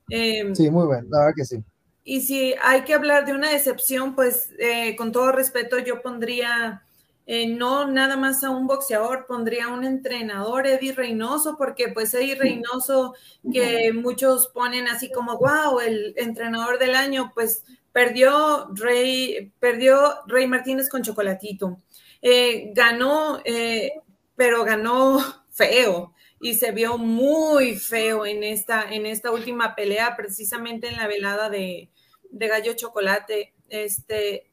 Em, 0.08 0.54
sí, 0.54 0.70
muy 0.70 0.86
buen, 0.86 1.08
la 1.10 1.18
verdad 1.18 1.34
que 1.36 1.44
sí. 1.44 1.62
Y 2.04 2.20
si 2.20 2.54
hay 2.62 2.82
que 2.82 2.94
hablar 2.94 3.26
de 3.26 3.32
una 3.32 3.50
decepción, 3.50 4.14
pues 4.14 4.50
eh, 4.58 4.94
con 4.94 5.10
todo 5.10 5.32
respeto 5.32 5.78
yo 5.78 6.02
pondría 6.02 6.84
eh, 7.26 7.48
no 7.48 7.90
nada 7.90 8.16
más 8.16 8.44
a 8.44 8.50
un 8.50 8.68
boxeador, 8.68 9.26
pondría 9.26 9.64
a 9.64 9.74
un 9.74 9.82
entrenador, 9.82 10.68
Eddie 10.68 10.92
Reynoso, 10.92 11.56
porque 11.58 11.88
pues 11.88 12.14
Eddie 12.14 12.36
Reynoso, 12.36 13.14
que 13.52 13.92
muchos 13.92 14.46
ponen 14.48 14.86
así 14.86 15.10
como, 15.10 15.36
wow, 15.36 15.80
el 15.80 16.14
entrenador 16.16 16.78
del 16.78 16.94
año, 16.94 17.32
pues 17.34 17.64
perdió 17.90 18.68
Rey, 18.72 19.52
perdió 19.58 19.98
Rey 20.28 20.46
Martínez 20.46 20.88
con 20.88 21.02
Chocolatito. 21.02 21.80
Eh, 22.22 22.70
ganó, 22.72 23.42
pero 24.36 24.64
ganó 24.64 25.18
feo 25.50 26.14
y 26.40 26.54
se 26.54 26.72
vio 26.72 26.98
muy 26.98 27.76
feo 27.76 28.26
en 28.26 28.44
esta, 28.44 28.90
en 28.92 29.06
esta 29.06 29.30
última 29.30 29.74
pelea, 29.74 30.16
precisamente 30.16 30.88
en 30.88 30.96
la 30.96 31.06
velada 31.06 31.48
de, 31.48 31.90
de 32.30 32.48
Gallo 32.48 32.74
Chocolate, 32.74 33.54
este, 33.68 34.50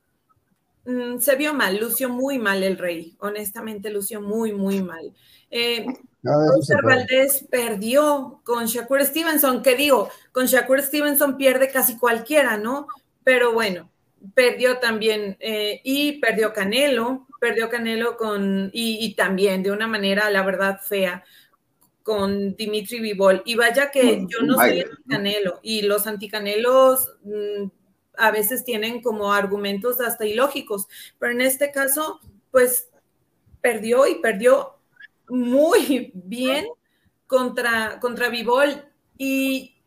mm, 0.86 1.18
se 1.20 1.36
vio 1.36 1.54
mal, 1.54 1.78
lució 1.78 2.10
muy 2.10 2.40
mal 2.40 2.64
el 2.64 2.78
rey, 2.78 3.16
honestamente 3.20 3.90
lució 3.90 4.22
muy, 4.22 4.54
muy 4.54 4.82
mal. 4.82 5.14
Eh, 5.52 5.86
Valdés 6.84 7.46
perdió 7.52 8.42
con 8.46 8.66
Shakur 8.66 9.04
Stevenson, 9.04 9.62
que 9.62 9.76
digo, 9.76 10.10
con 10.32 10.46
Shakur 10.46 10.82
Stevenson 10.82 11.38
pierde 11.38 11.70
casi 11.70 11.98
cualquiera, 11.98 12.58
¿no? 12.58 12.88
Pero 13.26 13.54
bueno, 13.54 13.90
perdió 14.34 14.78
también 14.78 15.36
eh, 15.40 15.82
y 15.84 16.20
perdió 16.20 16.54
Canelo, 16.54 17.28
perdió 17.40 17.70
Canelo 17.70 18.16
con, 18.16 18.70
y, 18.74 19.14
también 19.16 19.64
de 19.64 19.72
una 19.72 19.88
manera, 19.88 20.30
la 20.30 20.44
verdad, 20.44 20.80
fea 20.82 21.24
con 22.04 22.56
Dimitri 22.56 23.00
Vivol. 23.00 23.42
Y 23.46 23.56
vaya 23.56 23.90
que 23.90 24.26
yo 24.28 24.42
no 24.42 24.56
soy 24.56 24.82
anticanelo 24.82 25.60
y 25.64 25.82
los 25.84 26.06
anticanelos 26.06 27.10
mm, 27.24 27.68
a 28.18 28.32
veces 28.32 28.64
tienen 28.64 29.02
como 29.02 29.34
argumentos 29.34 30.00
hasta 30.00 30.26
ilógicos, 30.26 30.88
pero 31.18 31.32
en 31.32 31.42
este 31.42 31.72
caso, 31.72 32.20
pues 32.52 32.90
perdió 33.62 34.06
y 34.08 34.16
perdió 34.16 34.78
muy 35.30 36.12
bien 36.14 36.68
contra, 37.28 38.00
contra 38.00 38.30
Vivol. 38.30 38.86
Y 39.18 39.78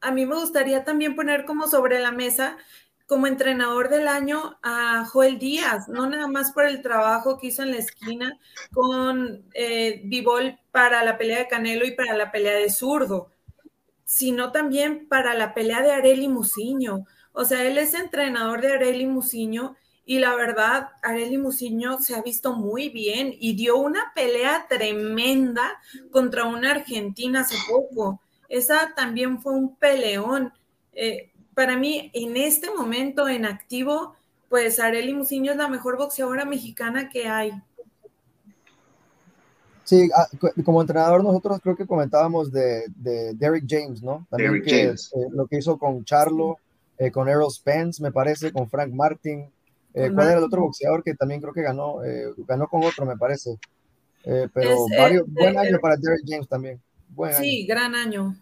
a 0.00 0.10
mí 0.10 0.26
me 0.26 0.36
gustaría 0.36 0.84
también 0.84 1.14
poner 1.14 1.44
como 1.44 1.68
sobre 1.68 2.00
la 2.00 2.12
mesa 2.12 2.56
como 3.10 3.26
entrenador 3.26 3.88
del 3.88 4.06
año 4.06 4.56
a 4.62 5.04
Joel 5.04 5.40
Díaz, 5.40 5.88
no 5.88 6.08
nada 6.08 6.28
más 6.28 6.52
por 6.52 6.64
el 6.64 6.80
trabajo 6.80 7.38
que 7.38 7.48
hizo 7.48 7.64
en 7.64 7.72
la 7.72 7.78
esquina 7.78 8.38
con 8.72 9.42
eh, 9.52 10.08
para 10.70 11.02
la 11.02 11.18
pelea 11.18 11.40
de 11.40 11.48
Canelo 11.48 11.84
y 11.84 11.96
para 11.96 12.16
la 12.16 12.30
pelea 12.30 12.54
de 12.54 12.70
Zurdo, 12.70 13.32
sino 14.04 14.52
también 14.52 15.08
para 15.08 15.34
la 15.34 15.54
pelea 15.54 15.82
de 15.82 15.90
Areli 15.90 16.28
Musiño. 16.28 17.04
O 17.32 17.44
sea, 17.44 17.64
él 17.64 17.78
es 17.78 17.94
entrenador 17.94 18.60
de 18.60 18.74
Areli 18.74 19.06
Musiño 19.06 19.74
y 20.04 20.20
la 20.20 20.36
verdad, 20.36 20.90
Areli 21.02 21.36
Musiño 21.36 22.00
se 22.00 22.14
ha 22.14 22.22
visto 22.22 22.52
muy 22.52 22.90
bien 22.90 23.34
y 23.40 23.56
dio 23.56 23.76
una 23.76 24.12
pelea 24.14 24.66
tremenda 24.68 25.80
contra 26.12 26.44
una 26.44 26.70
argentina 26.70 27.40
hace 27.40 27.56
poco. 27.68 28.20
Esa 28.48 28.94
también 28.94 29.42
fue 29.42 29.54
un 29.54 29.74
peleón. 29.74 30.52
Eh, 30.92 31.29
para 31.60 31.76
mí, 31.76 32.10
en 32.14 32.38
este 32.38 32.70
momento 32.74 33.28
en 33.28 33.44
activo, 33.44 34.16
pues 34.48 34.80
Arely 34.80 35.12
Musiño 35.12 35.52
es 35.52 35.58
la 35.58 35.68
mejor 35.68 35.98
boxeadora 35.98 36.46
mexicana 36.46 37.10
que 37.10 37.28
hay. 37.28 37.52
Sí, 39.84 40.08
ah, 40.16 40.26
como 40.64 40.80
entrenador 40.80 41.22
nosotros 41.22 41.60
creo 41.62 41.76
que 41.76 41.86
comentábamos 41.86 42.50
de, 42.50 42.84
Derek 43.34 43.66
James, 43.68 44.02
¿no? 44.02 44.26
También 44.30 44.62
que, 44.62 44.84
eh, 44.84 44.96
lo 45.32 45.46
que 45.46 45.58
hizo 45.58 45.76
con 45.76 46.02
Charlo, 46.02 46.56
eh, 46.96 47.10
con 47.10 47.28
Errol 47.28 47.52
Spence, 47.52 48.02
me 48.02 48.10
parece, 48.10 48.52
con 48.52 48.70
Frank 48.70 48.94
Martin. 48.94 49.40
Eh, 49.92 50.10
¿Cuál 50.14 50.28
era 50.28 50.38
el 50.38 50.44
otro 50.44 50.62
boxeador 50.62 51.04
que 51.04 51.12
también 51.12 51.42
creo 51.42 51.52
que 51.52 51.60
ganó? 51.60 51.96
ganó 52.48 52.68
con 52.68 52.82
otro, 52.84 53.04
me 53.04 53.18
parece. 53.18 53.58
pero 54.24 54.86
varios, 54.96 55.30
buen 55.30 55.58
año 55.58 55.78
para 55.78 55.98
Derek 55.98 56.22
James 56.26 56.48
también. 56.48 56.80
sí, 57.38 57.66
gran 57.66 57.94
año. 57.94 58.34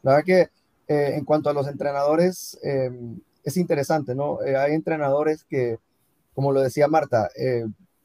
La 0.00 0.12
verdad 0.12 0.24
que 0.24 0.63
eh, 0.86 1.14
en 1.16 1.24
cuanto 1.24 1.48
a 1.48 1.54
los 1.54 1.66
entrenadores, 1.66 2.58
eh, 2.62 2.90
es 3.42 3.56
interesante, 3.56 4.14
¿no? 4.14 4.42
Eh, 4.42 4.56
hay 4.56 4.74
entrenadores 4.74 5.44
que, 5.44 5.78
como 6.34 6.52
lo 6.52 6.60
decía 6.60 6.88
Marta, 6.88 7.30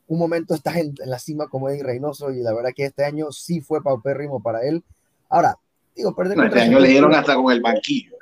un 0.07 0.17
momento 0.17 0.55
estás 0.55 0.77
en, 0.77 0.95
la 1.05 1.19
cima 1.19 1.47
como 1.47 1.69
Eddie 1.69 1.83
Reynoso 1.83 2.31
y 2.31 2.41
la 2.41 2.53
verdad 2.53 2.71
que 2.75 2.85
este 2.85 3.03
año 3.03 3.31
sí 3.31 3.61
fue 3.61 3.83
paupérrimo 3.83 4.41
para 4.41 4.61
él. 4.61 4.83
Ahora, 5.29 5.57
digo, 5.95 6.15
perder 6.15 6.39
Este 6.45 6.61
año 6.61 6.79
le 6.79 6.89
dieron 6.89 7.13
hasta 7.13 7.35
con 7.35 7.51
el 7.51 7.61
banquillo. 7.61 8.15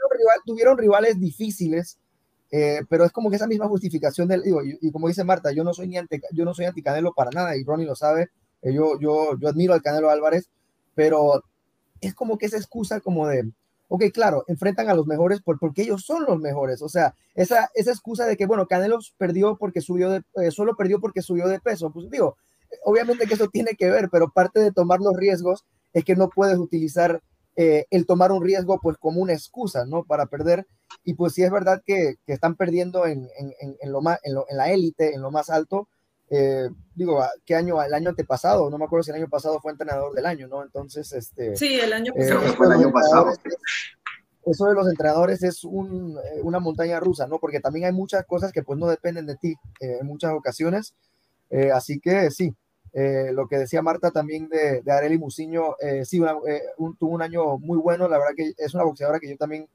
Tuvieron, 0.46 0.78
rivales 0.78 1.20
difíciles, 1.20 2.00
pero 2.89 3.06
es 3.06 3.12
como 3.12 3.30
que 3.30 3.36
esa 3.36 3.48
misma 3.48 3.67
justificación 3.67 4.28
del, 4.28 4.41
digo, 4.41 4.62
y, 4.63 4.91
como 4.91 5.08
dice 5.08 5.24
Marta, 5.24 5.52
yo 5.52 5.63
no 5.63 5.74
soy 5.74 5.88
ni 5.88 5.98
anti, 5.98 6.20
yo 6.32 6.46
no 6.46 6.54
soy 6.54 6.65
anticanelo 6.65 7.13
para 7.13 7.30
nada 7.30 7.56
y 7.56 7.63
Ronnie 7.63 7.86
lo 7.86 7.96
sabe, 7.96 8.30
yo, 8.63 9.00
yo, 9.00 9.38
yo 9.39 9.48
admiro 9.48 9.74
al 9.74 9.82
Canelo 9.82 10.10
Álvarez, 10.10 10.50
pero 10.96 11.43
es 12.02 12.15
como 12.15 12.38
que 12.38 12.48
esa 12.48 12.58
excusa 12.58 13.00
como 13.00 13.28
de, 13.28 13.52
ok, 13.88 14.06
claro, 14.13 14.43
enfrentan 14.47 14.89
a 14.89 14.93
los 14.95 15.08
mejores 15.08 15.41
porque 15.43 15.84
ellos 15.84 16.04
son 16.06 16.26
los 16.26 16.39
mejores. 16.39 16.82
O 16.82 16.89
sea, 16.89 17.15
esa, 17.36 17.69
esa 17.73 17.91
excusa 17.91 18.26
de 18.26 18.38
que, 18.38 18.45
bueno, 18.45 18.67
Canelo 18.67 19.00
perdió 19.17 19.58
porque 19.58 19.82
subió 19.82 20.10
de, 20.10 20.21
eh, 20.36 20.52
solo 20.52 20.76
perdió 20.76 21.00
porque 21.00 21.21
subió 21.21 21.47
de 21.47 21.60
peso. 21.60 21.91
Pues 21.91 22.10
digo, 22.10 22.38
obviamente 22.84 23.26
que 23.28 23.36
eso 23.36 23.47
tiene 23.47 23.76
que 23.76 23.89
ver, 23.89 24.10
pero 24.12 24.30
parte 24.30 24.60
de 24.60 24.71
tomar 24.71 25.00
los 25.00 25.15
riesgos 25.15 25.65
es 25.93 26.04
que 26.04 26.15
no 26.15 26.30
puedes 26.30 26.58
utilizar 26.58 27.21
eh, 27.56 27.86
el 27.89 28.06
tomar 28.06 28.32
un 28.32 28.43
riesgo 28.43 28.80
pues 28.82 28.97
como 28.97 29.21
una 29.21 29.34
excusa, 29.34 29.86
¿no? 29.86 30.04
Para 30.04 30.28
perder. 30.28 30.67
Y 31.04 31.15
pues 31.15 31.34
sí 31.34 31.43
es 31.43 31.52
verdad 31.52 31.82
que, 31.86 32.15
que 32.26 32.34
están 32.34 32.56
perdiendo 32.56 33.06
en, 33.06 33.28
en, 33.39 33.76
en, 33.80 33.91
lo 33.91 34.02
más, 34.02 34.19
en, 34.23 34.36
lo, 34.36 34.45
en 34.50 34.58
la 34.58 34.71
élite, 34.71 35.13
en 35.15 35.21
lo 35.21 35.32
más 35.32 35.50
alto. 35.50 35.88
Eh, 36.30 36.70
digo, 36.94 37.24
¿qué 37.46 37.56
año? 37.56 37.82
El 37.82 37.94
año 37.94 38.10
antepasado, 38.10 38.70
no 38.70 38.78
me 38.78 38.86
acuerdo 38.86 39.04
si 39.04 39.12
el 39.12 39.18
año 39.18 39.30
pasado 39.30 39.60
fue 39.62 39.72
entrenador 39.72 40.13
del 40.13 40.26
año, 40.26 40.48
¿no? 40.48 40.63
Entonces, 40.63 41.12
este... 41.13 41.56
Sí, 41.56 41.80
el 41.80 41.94
año 41.94 42.13
eh, 42.16 42.20
pasado. 42.20 42.54
fue 42.54 42.68
el 42.68 42.74
año 42.74 42.92
pasado. 42.92 43.34
Eso 44.46 44.66
de 44.66 44.74
los 44.74 44.88
entrenadores 44.88 45.44
es 45.44 45.63
un, 45.63 46.18
eh, 46.18 46.42
una 46.42 46.60
montaña 46.60 47.00
rusa, 47.00 47.28
¿no? 47.28 47.40
Porque 47.40 47.60
también 47.60 47.86
hay 47.86 47.92
muchas 47.92 48.26
cosas 48.26 48.52
que 48.52 48.63
pues 48.63 48.80
no 48.80 48.88
dependen 48.88 49.26
de 49.26 49.36
ti 49.36 49.56
en 49.80 50.06
muchas 50.06 50.34
ocasiones. 50.34 50.96
así 51.74 52.00
que 52.00 52.32
sí, 52.32 52.56
lo 52.94 53.48
que 53.48 53.58
decía 53.58 53.82
Marta 53.82 54.12
también 54.12 54.48
de, 54.48 54.82
de 54.82 54.92
Areli 54.92 55.18
Musiño, 55.18 55.76
sí, 56.04 56.22
tuvo 56.98 57.12
un 57.12 57.22
año 57.22 57.58
muy 57.58 57.78
bueno, 57.78 58.08
la 58.08 58.18
verdad 58.18 58.36
que 58.38 58.54
es 58.58 58.74
una 58.74 58.86
boxeadora 58.86 59.20
que 59.20 59.30
yo 59.30 59.36
también 59.36 59.68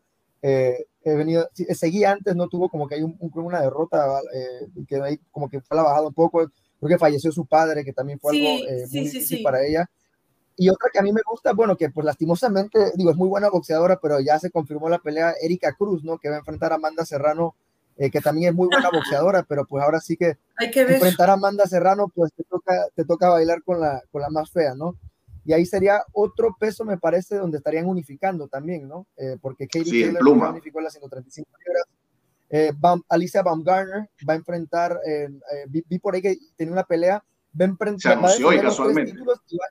he 1.11 1.17
venido, 1.17 1.49
seguí 1.75 2.05
antes, 2.05 2.35
no 2.37 2.49
tuvo 2.49 2.69
como 2.69 2.87
que 2.87 2.97
hay 2.97 3.03
un, 3.03 3.17
una 3.21 3.61
derrota, 3.61 4.21
eh, 4.35 4.69
que 4.87 4.97
ahí 4.97 5.19
como 5.31 5.49
que 5.49 5.61
fue 5.61 5.77
la 5.77 5.83
bajada 5.83 6.07
un 6.09 6.15
poco, 6.15 6.51
porque 6.79 6.99
falleció 6.99 7.33
su 7.33 7.47
padre, 7.47 7.85
que 7.85 7.93
también 7.93 8.19
fue 8.19 8.37
algo 8.37 8.49
eh, 8.69 8.87
muy 8.91 9.01
difícil 9.01 9.43
para 9.43 9.65
ella. 9.65 9.89
Y 10.57 10.69
otra 10.69 10.91
que 10.93 10.99
a 10.99 11.03
mí 11.03 11.13
me 11.13 11.23
gusta, 11.29 11.53
bueno, 11.53 11.77
que 11.77 11.91
pues 11.91 12.05
lastimosamente, 12.05 12.93
digo, 12.95 13.11
es 13.11 13.17
muy 13.17 13.29
buena 13.29 13.49
boxeadora, 13.49 13.99
pero 14.01 14.21
ya 14.21 14.39
se 14.39 14.51
confirmó 14.51 14.89
la 14.89 14.99
pelea 14.99 15.35
Erika 15.41 15.73
Cruz, 15.73 16.05
¿no? 16.05 16.19
Que 16.19 16.29
va 16.29 16.37
a 16.37 16.39
enfrentar 16.41 16.73
a 16.73 16.77
Amanda 16.77 17.05
Serrano, 17.07 17.55
eh, 17.97 18.11
que 18.11 18.21
también 18.21 18.51
es 18.51 18.55
muy 18.55 18.69
buena 18.69 18.91
boxeadora, 18.93 19.45
pero 19.49 19.65
pues 19.65 19.83
ahora 19.83 20.01
sí 20.01 20.17
que, 20.17 20.37
Hay 20.57 20.71
que 20.71 20.83
enfrentar 20.83 21.31
a 21.31 21.35
Amanda 21.35 21.67
Serrano, 21.67 22.13
pues 22.15 22.33
te 22.35 22.45
toca, 22.45 22.75
te 22.95 23.05
toca 23.05 23.29
bailar 23.31 23.63
con 23.63 23.81
la, 23.81 24.03
con 24.11 24.21
la 24.21 24.29
más 24.29 24.51
fea, 24.51 24.75
¿no? 24.75 24.97
Y 25.45 25.53
ahí 25.53 25.67
sería 25.67 26.05
otro 26.13 26.57
peso, 26.59 26.85
me 26.85 26.99
parece, 26.99 27.37
donde 27.37 27.59
estarían 27.59 27.87
unificando 27.87 28.47
también, 28.47 28.87
¿no? 28.87 29.07
Eh, 29.17 29.37
porque 29.41 29.67
Katie 29.67 29.85
sí, 29.85 30.03
Taylor 30.03 30.51
unificó 30.51 30.81
las 30.81 30.93
135 30.93 31.49
libras. 31.67 31.85
Eh, 32.51 32.73
Alicia 33.09 33.43
Baumgartner 33.43 34.09
va 34.29 34.35
a 34.35 34.37
enfrentar, 34.37 35.01
eh, 35.07 35.29
vi, 35.69 35.99
por 35.99 36.15
ahí 36.15 36.23
que 36.23 36.39
tenía 36.55 36.73
una 36.73 36.85
pelea, 36.85 37.25
va 37.61 37.65
a 37.65 37.69
enfrentar. 37.69 38.13
Se 38.13 38.19
anunció 38.19 38.63
casualmente. 38.63 39.15
Y 39.49 39.57
va, 39.57 39.65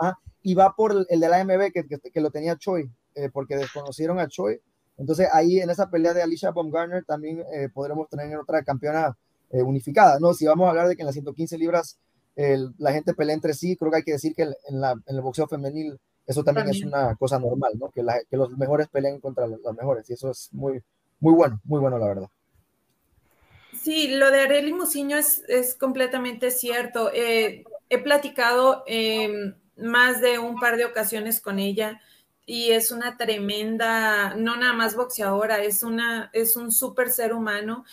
ah, 0.00 0.18
y 0.42 0.54
va, 0.54 0.74
por 0.76 0.92
el, 1.08 1.20
de 1.20 1.28
la 1.28 1.40
AMB, 1.40 1.72
que, 1.72 1.84
que, 2.12 2.20
lo 2.20 2.30
tenía 2.30 2.56
Choi, 2.56 2.88
porque 3.32 3.56
desconocieron 3.56 4.20
a 4.20 4.28
Choi. 4.28 4.60
Entonces 4.98 5.28
ahí 5.32 5.58
en 5.58 5.68
esa 5.68 5.90
pelea 5.90 6.14
de 6.14 6.22
Alicia 6.22 6.52
Baumgartner 6.52 7.04
también 7.04 7.42
podremos 7.74 8.08
tener 8.08 8.36
otra 8.38 8.62
campeona 8.62 9.16
unificada, 9.50 10.18
¿no? 10.20 10.32
Si 10.32 10.46
vamos 10.46 10.66
a 10.66 10.70
hablar 10.70 10.88
de 10.88 10.96
que 10.96 11.02
en 11.02 11.06
las 11.06 11.14
115 11.14 11.58
libras 11.58 11.98
la 12.36 12.92
gente 12.92 13.14
pelea 13.14 13.34
entre 13.34 13.54
sí, 13.54 13.76
creo 13.76 13.90
que 13.90 13.98
hay 13.98 14.02
que 14.02 14.12
decir 14.12 14.34
que 14.34 14.42
en, 14.42 14.80
la, 14.80 14.92
en 14.92 15.16
el 15.16 15.22
boxeo 15.22 15.48
femenil 15.48 15.98
eso 16.26 16.42
también, 16.42 16.68
es 16.68 16.82
una 16.82 17.14
cosa 17.14 17.38
normal, 17.38 17.72
¿no? 17.78 17.90
Que, 17.90 18.04
que 18.28 18.36
los 18.36 18.50
mejores 18.50 18.88
peleen 18.88 19.20
contra 19.20 19.46
los, 19.46 19.60
mejores 19.76 20.10
y 20.10 20.14
eso 20.14 20.30
es 20.30 20.48
muy, 20.52 20.82
muy 21.20 21.34
bueno, 21.34 21.60
muy 21.64 21.80
bueno 21.80 21.98
la 21.98 22.08
verdad. 22.08 22.28
Sí, 23.80 24.08
lo 24.08 24.30
de 24.32 24.40
Arely 24.40 24.72
Musiño 24.72 25.16
es, 25.16 25.44
es 25.48 25.76
completamente 25.76 26.50
cierto. 26.50 27.10
Eh, 27.14 27.64
he 27.88 27.98
platicado 27.98 28.82
eh, 28.88 29.54
más 29.76 30.20
de 30.20 30.40
un 30.40 30.58
par 30.58 30.76
de 30.76 30.84
ocasiones 30.84 31.40
con 31.40 31.60
ella 31.60 32.00
y 32.44 32.72
es 32.72 32.90
una 32.90 33.16
tremenda, 33.16 34.34
no 34.34 34.56
nada 34.56 34.72
más 34.72 34.96
boxeadora, 34.96 35.62
es 35.62 35.84
una, 35.84 36.30
es 36.32 36.56
un 36.56 36.72
súper 36.72 37.10
ser 37.10 37.32
humano 37.32 37.84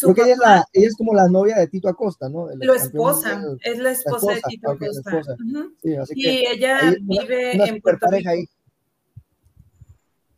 porque 0.00 0.22
ella 0.22 0.32
es, 0.32 0.38
la, 0.38 0.68
ella 0.72 0.88
es 0.88 0.96
como 0.96 1.14
la 1.14 1.28
novia 1.28 1.56
de 1.56 1.66
Tito 1.66 1.88
Acosta, 1.88 2.28
¿no? 2.28 2.48
La 2.56 2.76
esposa, 2.76 3.42
es 3.62 3.78
la 3.78 3.90
esposa, 3.90 4.34
de 4.34 4.42
Tito 4.48 4.70
Acosta. 4.70 5.36
y 6.14 6.46
ella 6.46 6.94
vive 7.00 7.52
en 7.52 7.80
Puerto 7.80 8.06
Rico. 8.10 8.30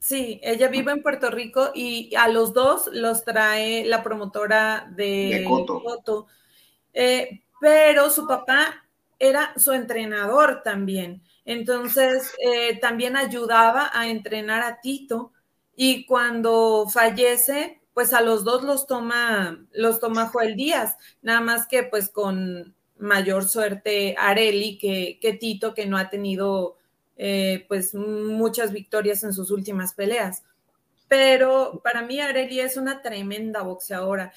Sí, 0.00 0.38
ella 0.42 0.68
vive 0.68 0.92
en 0.92 1.02
Puerto 1.02 1.30
Rico 1.30 1.70
y 1.74 2.14
a 2.14 2.28
los 2.28 2.52
dos 2.52 2.90
los 2.92 3.24
trae 3.24 3.86
la 3.86 4.02
promotora 4.02 4.92
de, 4.94 5.46
Coto. 5.48 6.26
Eh, 6.92 7.44
pero 7.60 8.10
su 8.10 8.26
papá 8.26 8.84
era 9.18 9.54
su 9.56 9.72
entrenador 9.72 10.62
también. 10.62 11.22
Entonces, 11.44 12.32
eh, 12.38 12.78
también 12.80 13.16
ayudaba 13.16 13.90
a 13.92 14.08
entrenar 14.08 14.62
a 14.62 14.80
Tito. 14.80 15.32
Y 15.76 16.04
cuando 16.04 16.86
fallece, 16.92 17.80
pues 17.94 18.12
a 18.12 18.20
los 18.20 18.44
dos 18.44 18.64
los 18.64 18.86
toma, 18.86 19.64
los 19.72 20.00
toma 20.00 20.26
Joel 20.26 20.56
Díaz, 20.56 20.96
nada 21.22 21.40
más 21.40 21.66
que 21.66 21.84
pues 21.84 22.08
con 22.10 22.74
mayor 22.98 23.48
suerte 23.48 24.16
Areli 24.18 24.78
que, 24.78 25.18
que 25.20 25.32
Tito, 25.32 25.74
que 25.74 25.86
no 25.86 25.96
ha 25.96 26.10
tenido 26.10 26.76
eh, 27.16 27.64
pues 27.68 27.94
muchas 27.94 28.72
victorias 28.72 29.22
en 29.22 29.32
sus 29.32 29.50
últimas 29.50 29.94
peleas. 29.94 30.42
Pero 31.06 31.80
para 31.84 32.02
mí 32.02 32.20
Areli 32.20 32.60
es 32.60 32.76
una 32.76 33.00
tremenda 33.00 33.62
boxeadora, 33.62 34.32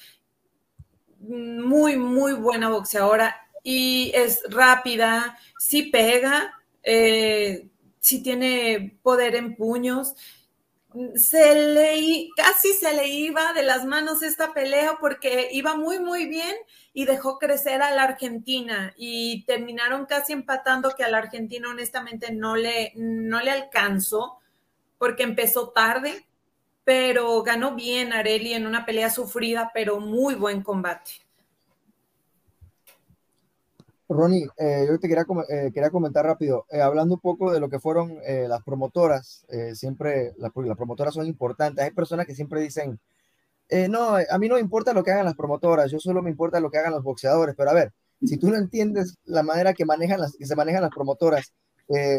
muy, 1.18 1.96
muy 1.96 2.34
buena 2.34 2.68
boxeadora 2.68 3.36
y 3.64 4.12
es 4.14 4.40
rápida, 4.48 5.36
sí 5.58 5.84
pega, 5.84 6.54
eh, 6.84 7.68
sí 7.98 8.22
tiene 8.22 8.98
poder 9.02 9.34
en 9.34 9.56
puños 9.56 10.14
se 11.14 11.54
le 11.74 12.28
casi 12.36 12.72
se 12.72 12.94
le 12.94 13.08
iba 13.08 13.52
de 13.52 13.62
las 13.62 13.84
manos 13.84 14.22
esta 14.22 14.52
pelea 14.52 14.98
porque 15.00 15.48
iba 15.52 15.76
muy 15.76 15.98
muy 15.98 16.26
bien 16.26 16.56
y 16.92 17.04
dejó 17.04 17.38
crecer 17.38 17.82
a 17.82 17.90
la 17.90 18.04
Argentina 18.04 18.94
y 18.96 19.44
terminaron 19.44 20.06
casi 20.06 20.32
empatando 20.32 20.94
que 20.96 21.04
a 21.04 21.10
la 21.10 21.18
Argentina 21.18 21.68
honestamente 21.70 22.32
no 22.32 22.56
le 22.56 22.92
no 22.96 23.40
le 23.40 23.50
alcanzó 23.50 24.38
porque 24.98 25.22
empezó 25.22 25.70
tarde, 25.70 26.26
pero 26.84 27.42
ganó 27.42 27.74
bien 27.74 28.12
Areli 28.12 28.52
en 28.54 28.66
una 28.66 28.84
pelea 28.84 29.10
sufrida, 29.10 29.70
pero 29.72 30.00
muy 30.00 30.34
buen 30.34 30.62
combate. 30.62 31.12
Ronnie, 34.08 34.48
eh, 34.56 34.86
yo 34.88 34.98
te 34.98 35.06
quería, 35.06 35.26
eh, 35.50 35.70
quería 35.72 35.90
comentar 35.90 36.24
rápido, 36.24 36.64
eh, 36.70 36.80
hablando 36.80 37.16
un 37.16 37.20
poco 37.20 37.52
de 37.52 37.60
lo 37.60 37.68
que 37.68 37.78
fueron 37.78 38.18
las 38.48 38.62
promotoras, 38.62 39.46
siempre 39.74 40.32
las, 40.38 40.50
las 40.54 40.76
promotoras 40.76 41.14
son 41.14 41.26
importantes, 41.26 41.84
hay 41.84 41.90
personas 41.90 42.26
que 42.26 42.34
siempre 42.34 42.60
dicen, 42.60 42.98
no, 43.90 44.16
a 44.16 44.38
mí 44.38 44.48
no 44.48 44.54
me 44.54 44.60
importa 44.60 44.94
lo 44.94 45.04
que 45.04 45.10
hagan 45.12 45.26
las 45.26 45.36
promotoras, 45.36 45.90
yo 45.90 46.00
solo 46.00 46.22
me 46.22 46.30
importa 46.30 46.60
lo 46.60 46.70
que 46.70 46.78
hagan 46.78 46.92
los 46.92 47.02
boxeadores, 47.02 47.54
pero 47.56 47.70
a 47.70 47.74
ver, 47.74 47.92
si 48.24 48.38
tú 48.38 48.50
no 48.50 48.56
entiendes 48.56 49.18
la 49.24 49.42
manera 49.42 49.74
que, 49.74 49.84
manejan 49.84 50.20
las, 50.20 50.36
que 50.36 50.46
se 50.46 50.56
manejan 50.56 50.82
las 50.82 50.90
promotoras, 50.90 51.52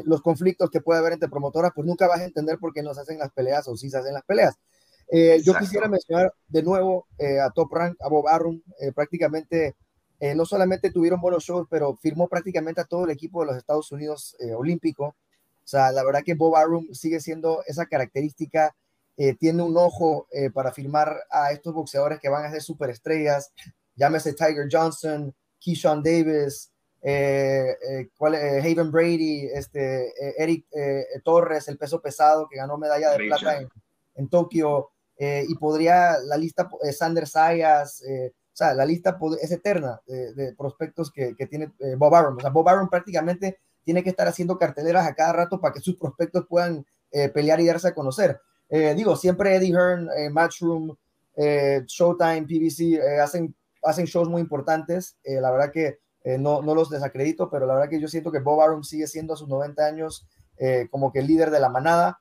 los 0.06 0.22
conflictos 0.22 0.70
que 0.70 0.82
puede 0.82 1.00
haber 1.00 1.14
entre 1.14 1.30
promotoras, 1.30 1.72
pues 1.76 1.88
nunca 1.88 2.08
vas 2.08 2.22
a 2.22 2.26
entender 2.26 2.60
por 2.60 2.74
qué 2.74 2.84
no 2.84 2.94
se 2.94 3.02
hacen 3.02 3.20
las 3.20 3.32
peleas 3.32 3.68
o 3.68 3.76
si 3.76 3.90
se 3.90 3.98
hacen 3.98 4.14
las 4.14 4.24
peleas. 4.24 4.56
yo 5.44 5.56
quisiera 5.58 5.88
mencionar 5.88 6.34
de 6.48 6.64
nuevo 6.64 7.08
a 7.20 7.50
Top 7.52 7.74
Rank, 7.74 7.98
a 8.00 8.10
Bob 8.10 8.28
Arum, 8.28 8.62
prácticamente 8.94 9.76
eh, 10.20 10.36
no 10.36 10.46
solamente 10.46 10.92
tuvieron 10.92 11.22
buenos 11.22 11.46
shows, 11.46 11.66
pero 11.70 11.96
firmó 11.96 12.28
prácticamente 12.28 12.82
a 12.82 12.86
todo 12.86 13.06
el 13.06 13.12
equipo 13.12 13.40
de 13.40 13.48
los 13.48 13.58
Estados 13.58 13.90
Unidos 13.92 14.36
eh, 14.40 14.54
olímpico. 14.54 15.06
O 15.06 15.68
sea, 15.70 15.92
la 15.94 16.04
verdad 16.04 16.24
que 16.26 16.34
Bob 16.34 16.58
Arum 16.58 16.94
sigue 16.94 17.22
siendo 17.22 17.64
esa 17.68 17.86
característica, 17.86 18.76
eh, 19.16 19.36
tiene 19.36 19.64
un 19.64 19.78
ojo 19.78 20.28
para 20.54 20.72
firmar 20.72 21.16
a 21.30 21.52
estos 21.52 21.74
boxeadores 21.74 22.20
que 22.20 22.30
van 22.30 22.46
a 22.46 22.52
ser 22.52 22.62
superestrellas, 22.62 23.52
llámese 23.96 24.34
Tiger 24.34 24.68
Johnson, 24.72 25.36
Keyshawn 25.60 26.02
Davis, 26.02 26.72
Haven 27.04 28.92
Brady, 28.92 29.48
este, 29.54 30.14
Eric 30.42 30.66
Torres, 31.24 31.68
el 31.68 31.78
peso 31.78 32.02
pesado 32.02 32.48
que 32.50 32.58
ganó 32.58 32.78
medalla 32.78 33.12
de 33.12 33.28
plata 33.28 33.60
en, 33.60 33.70
en 34.16 34.30
Tokio, 34.30 34.90
y 35.20 35.54
podría 35.56 36.18
la 36.20 36.38
lista, 36.38 36.70
Sander 36.94 37.28
Sayas, 37.28 38.02
sea, 38.60 38.74
la 38.74 38.86
lista 38.86 39.18
es 39.42 39.52
eterna 39.52 40.02
de, 40.06 40.54
prospectos 40.58 41.12
que, 41.12 41.34
tiene 41.50 41.72
eh, 41.80 41.96
Bob 41.98 42.14
Arum. 42.14 42.38
O 42.38 42.40
sea, 42.42 42.50
Bob 42.50 42.68
Arum 42.68 42.90
prácticamente 42.90 43.60
tiene 43.84 44.04
que 44.04 44.10
estar 44.10 44.28
haciendo 44.28 44.58
carteleras 44.58 45.08
a 45.08 45.16
cada 45.16 45.34
rato 45.34 45.60
para 45.60 45.74
que 45.74 45.80
sus 45.80 45.96
prospectos 45.96 46.46
puedan 46.48 46.86
eh, 47.12 47.30
pelear 47.30 47.60
y 47.62 47.66
darse 47.66 47.88
a 47.88 47.96
conocer. 47.96 48.40
Eh, 48.70 48.94
digo, 48.96 49.16
siempre 49.16 49.56
Eddie 49.56 49.74
Hearn, 49.74 50.10
Matchroom, 50.32 50.96
Showtime, 51.38 52.44
PBC 52.44 53.00
hacen, 53.22 53.56
hacen 53.82 54.06
shows 54.06 54.28
muy 54.28 54.42
importantes. 54.42 55.18
la 55.24 55.50
verdad 55.52 55.72
que 55.72 56.00
no, 56.38 56.62
no 56.62 56.76
los 56.76 56.90
desacredito, 56.90 57.50
pero 57.50 57.66
la 57.66 57.76
verdad 57.76 57.90
que 57.90 58.02
yo 58.02 58.10
siento 58.10 58.32
que 58.32 58.40
Bob 58.40 58.62
Arum 58.62 58.84
sigue 58.84 59.08
siendo 59.08 59.34
a 59.34 59.38
sus 59.38 59.48
90 59.48 59.86
años 59.86 60.28
como 60.92 61.14
que 61.14 61.20
el 61.20 61.28
líder 61.28 61.50
de 61.50 61.62
la 61.62 61.70
manada. 61.70 62.20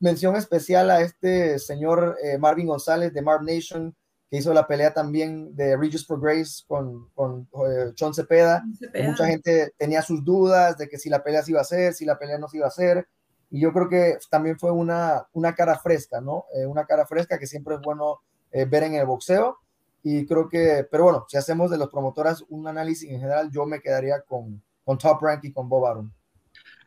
mención 0.00 0.34
especial 0.34 0.90
a 0.90 1.02
este 1.02 1.58
señor 1.58 2.16
Marvin 2.38 2.66
González 2.68 3.12
de 3.12 3.22
Marv 3.22 3.42
Nation, 3.42 3.94
que 4.30 4.36
hizo 4.36 4.54
la 4.54 4.66
pelea 4.66 4.94
también 4.94 5.56
de 5.56 5.76
Regis 5.76 6.06
for 6.06 6.20
Grace 6.20 6.62
con, 6.68 7.08
con 7.14 7.48
eh, 7.66 7.92
John 7.98 8.14
Cepeda. 8.14 8.62
Mucha 9.04 9.26
gente 9.26 9.74
tenía 9.76 10.02
sus 10.02 10.24
dudas 10.24 10.78
de 10.78 10.88
que 10.88 10.98
si 10.98 11.10
la 11.10 11.24
pelea 11.24 11.42
se 11.42 11.50
iba 11.50 11.58
a 11.58 11.62
hacer, 11.62 11.94
si 11.94 12.04
la 12.04 12.16
pelea 12.16 12.38
no 12.38 12.46
se 12.46 12.58
iba 12.58 12.66
a 12.66 12.68
hacer. 12.68 13.08
Y 13.50 13.60
yo 13.60 13.72
creo 13.72 13.88
que 13.88 14.18
también 14.30 14.56
fue 14.56 14.70
una, 14.70 15.26
una 15.32 15.56
cara 15.56 15.76
fresca, 15.80 16.20
¿no? 16.20 16.44
Eh, 16.54 16.64
una 16.64 16.86
cara 16.86 17.06
fresca 17.06 17.40
que 17.40 17.48
siempre 17.48 17.74
es 17.74 17.80
bueno 17.80 18.20
eh, 18.52 18.64
ver 18.66 18.84
en 18.84 18.94
el 18.94 19.06
boxeo. 19.06 19.58
Y 20.04 20.24
creo 20.26 20.48
que, 20.48 20.86
pero 20.88 21.04
bueno, 21.04 21.24
si 21.28 21.36
hacemos 21.36 21.68
de 21.68 21.78
los 21.78 21.90
promotoras 21.90 22.44
un 22.48 22.68
análisis 22.68 23.10
en 23.10 23.18
general, 23.18 23.50
yo 23.50 23.66
me 23.66 23.80
quedaría 23.80 24.20
con, 24.20 24.62
con 24.84 24.96
Top 24.96 25.20
Rank 25.20 25.42
y 25.42 25.52
con 25.52 25.68
Bob 25.68 25.86
Arum. 25.86 26.12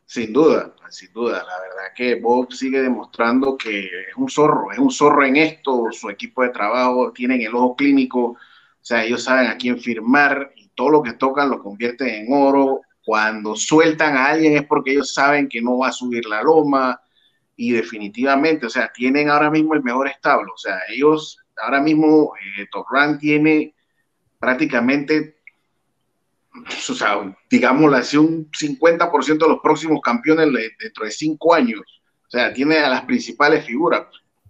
Sin 0.05 0.33
duda, 0.33 0.73
sin 0.89 1.11
duda. 1.13 1.43
La 1.43 1.59
verdad 1.61 1.93
que 1.95 2.15
Bob 2.15 2.51
sigue 2.51 2.81
demostrando 2.81 3.57
que 3.57 3.85
es 3.85 4.15
un 4.15 4.29
zorro, 4.29 4.71
es 4.71 4.77
un 4.77 4.91
zorro 4.91 5.25
en 5.25 5.37
esto. 5.37 5.87
Su 5.91 6.09
equipo 6.09 6.43
de 6.43 6.49
trabajo 6.49 7.11
tienen 7.11 7.41
el 7.41 7.55
ojo 7.55 7.75
clínico, 7.75 8.19
o 8.21 8.37
sea, 8.81 9.03
ellos 9.03 9.23
saben 9.23 9.47
a 9.47 9.57
quién 9.57 9.79
firmar 9.79 10.51
y 10.55 10.67
todo 10.75 10.89
lo 10.89 11.03
que 11.03 11.13
tocan 11.13 11.49
lo 11.49 11.59
convierten 11.61 12.09
en 12.09 12.27
oro. 12.29 12.81
Cuando 13.05 13.55
sueltan 13.55 14.15
a 14.15 14.27
alguien 14.27 14.55
es 14.57 14.65
porque 14.65 14.91
ellos 14.91 15.13
saben 15.13 15.49
que 15.49 15.61
no 15.61 15.77
va 15.79 15.89
a 15.89 15.91
subir 15.91 16.25
la 16.25 16.41
loma 16.43 17.01
y 17.55 17.71
definitivamente, 17.71 18.65
o 18.65 18.69
sea, 18.69 18.91
tienen 18.93 19.29
ahora 19.29 19.49
mismo 19.49 19.73
el 19.73 19.83
mejor 19.83 20.07
establo. 20.07 20.53
O 20.53 20.57
sea, 20.57 20.79
ellos 20.89 21.37
ahora 21.61 21.81
mismo, 21.81 22.33
eh, 22.57 22.67
Top 22.71 22.85
Rank 22.91 23.19
tiene 23.19 23.73
prácticamente 24.39 25.32
o 26.53 26.93
sea, 26.93 27.35
digámoslo 27.49 27.97
así, 27.97 28.17
un 28.17 28.49
50% 28.51 29.37
de 29.37 29.47
los 29.47 29.59
próximos 29.61 30.01
campeones 30.01 30.49
dentro 30.79 31.05
de 31.05 31.11
cinco 31.11 31.53
años. 31.53 31.81
O 32.27 32.29
sea, 32.29 32.53
tiene 32.53 32.77
a 32.77 32.89
las 32.89 33.05
principales 33.05 33.65
figuras, 33.65 34.05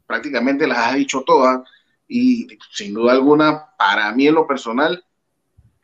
prácticamente 0.05 0.67
las 0.67 0.77
ha 0.79 0.95
dicho 0.95 1.23
todas, 1.25 1.61
y 2.07 2.47
sin 2.71 2.93
duda 2.93 3.13
alguna, 3.13 3.65
para 3.77 4.11
mí 4.11 4.27
en 4.27 4.35
lo 4.35 4.45
personal, 4.45 5.03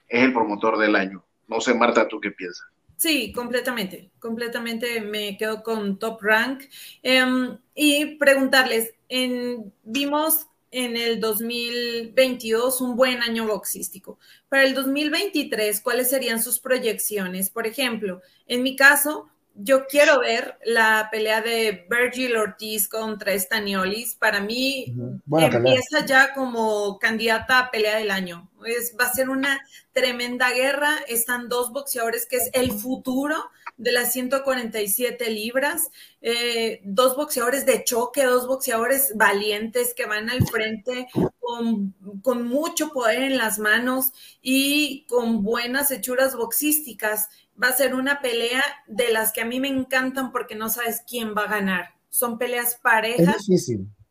es 0.08 0.24
el 0.24 0.34
promotor 0.34 0.78
del 0.78 0.96
año. 0.96 1.24
No 1.48 1.62
sé, 1.62 1.74
Marta, 1.74 2.08
¿tú 2.08 2.20
qué 2.20 2.32
piensas? 2.32 2.68
Sí, 2.98 3.32
completamente, 3.32 4.12
completamente 4.20 5.00
me 5.00 5.38
quedo 5.38 5.64
con 5.64 5.98
Top 6.00 6.22
Rank. 6.22 6.64
Em, 7.02 7.58
y 7.74 8.18
preguntarles, 8.18 8.94
en, 9.08 9.74
vimos 9.84 10.49
en 10.72 10.98
el 10.98 11.20
2022 11.20 12.82
un 12.82 12.96
buen 12.96 13.22
año 13.22 13.48
boxístico. 13.48 14.20
Para 14.48 14.64
el 14.64 14.74
2023, 14.74 15.82
¿cuáles 15.82 16.10
serían 16.10 16.42
sus 16.42 16.60
proyecciones? 16.60 17.50
Por 17.50 17.68
ejemplo, 17.68 18.22
en 18.48 18.64
mi 18.64 18.76
caso, 18.76 19.30
yo 19.62 19.88
quiero 19.88 20.20
ver 20.20 20.58
la 20.64 21.10
pelea 21.12 21.42
de 21.42 21.86
Virgil 21.90 22.38
Ortiz 22.38 22.88
contra 22.88 23.38
Staniolis. 23.38 24.16
Para 24.16 24.40
mí 24.40 24.96
empieza 25.30 26.06
ya 26.06 26.34
como 26.34 26.98
candidata 26.98 27.60
a 27.60 27.72
pelea 27.72 27.98
del 27.98 28.12
año. 28.12 28.50
Es, 28.66 28.96
va 28.98 29.06
a 29.06 29.14
ser 29.14 29.30
una 29.30 29.60
tremenda 29.92 30.52
guerra. 30.52 30.96
Están 31.08 31.50
dos 31.50 31.72
boxeadores 31.74 32.26
que 32.26 32.38
es 32.38 32.50
el 32.54 32.72
futuro 32.72 33.36
de 33.80 33.94
las 33.94 34.14
147 34.14 35.32
libras. 35.32 35.90
Eh, 36.22 36.82
dos 36.84 37.16
boxeadores 37.16 37.66
de 37.66 37.84
choque, 37.84 38.26
dos 38.26 38.46
boxeadores 38.46 39.14
valientes 39.16 39.94
que 39.96 40.06
van 40.06 40.30
al 40.30 40.46
frente 40.46 41.08
con, 41.40 41.96
con 42.22 42.48
mucho 42.48 42.90
poder 42.90 43.24
en 43.24 43.38
las 43.38 43.58
manos 43.58 44.12
y 44.42 45.06
con 45.08 45.44
buenas 45.44 45.90
hechuras 45.92 46.36
boxísticas 46.36 47.30
va 47.62 47.70
a 47.70 47.76
ser 47.76 47.96
una 47.96 48.22
pelea 48.22 48.64
de 48.88 49.12
las 49.12 49.32
que 49.32 49.42
a 49.42 49.46
mí 49.46 49.60
me 49.60 49.70
encantan 49.70 50.32
porque 50.32 50.56
no 50.56 50.70
sabes 50.70 51.02
quién 51.08 51.34
va 51.36 51.44
a 51.44 51.50
ganar. 51.50 51.96
Son 52.10 52.38
peleas 52.38 52.76
parejas 52.76 53.48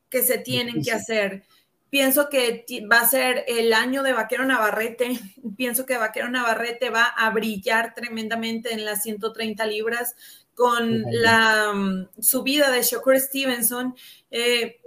que 0.09 0.23
se 0.23 0.39
tienen 0.39 0.83
que 0.83 0.93
hacer. 0.93 1.45
Pienso 1.91 2.29
que 2.29 2.67
va 2.91 3.01
a 3.01 3.09
ser 3.09 3.45
el 3.49 3.73
año 3.73 4.03
de 4.03 4.13
Vaquero 4.13 4.45
Navarrete. 4.45 5.19
Pienso 5.57 5.87
que 5.87 5.97
Vaquero 5.97 6.29
Navarrete 6.29 6.91
va 6.91 7.05
a 7.05 7.31
brillar 7.31 7.95
tremendamente 7.95 8.75
en 8.75 8.85
las 8.85 9.03
130 9.03 9.65
libras 9.67 10.15
con 10.55 11.05
la 11.09 11.73
mm, 11.73 12.09
subida 12.21 12.71
de 12.71 12.83
Shakur 12.83 13.19
Stevenson. 13.19 13.95
Eh, 14.31 14.81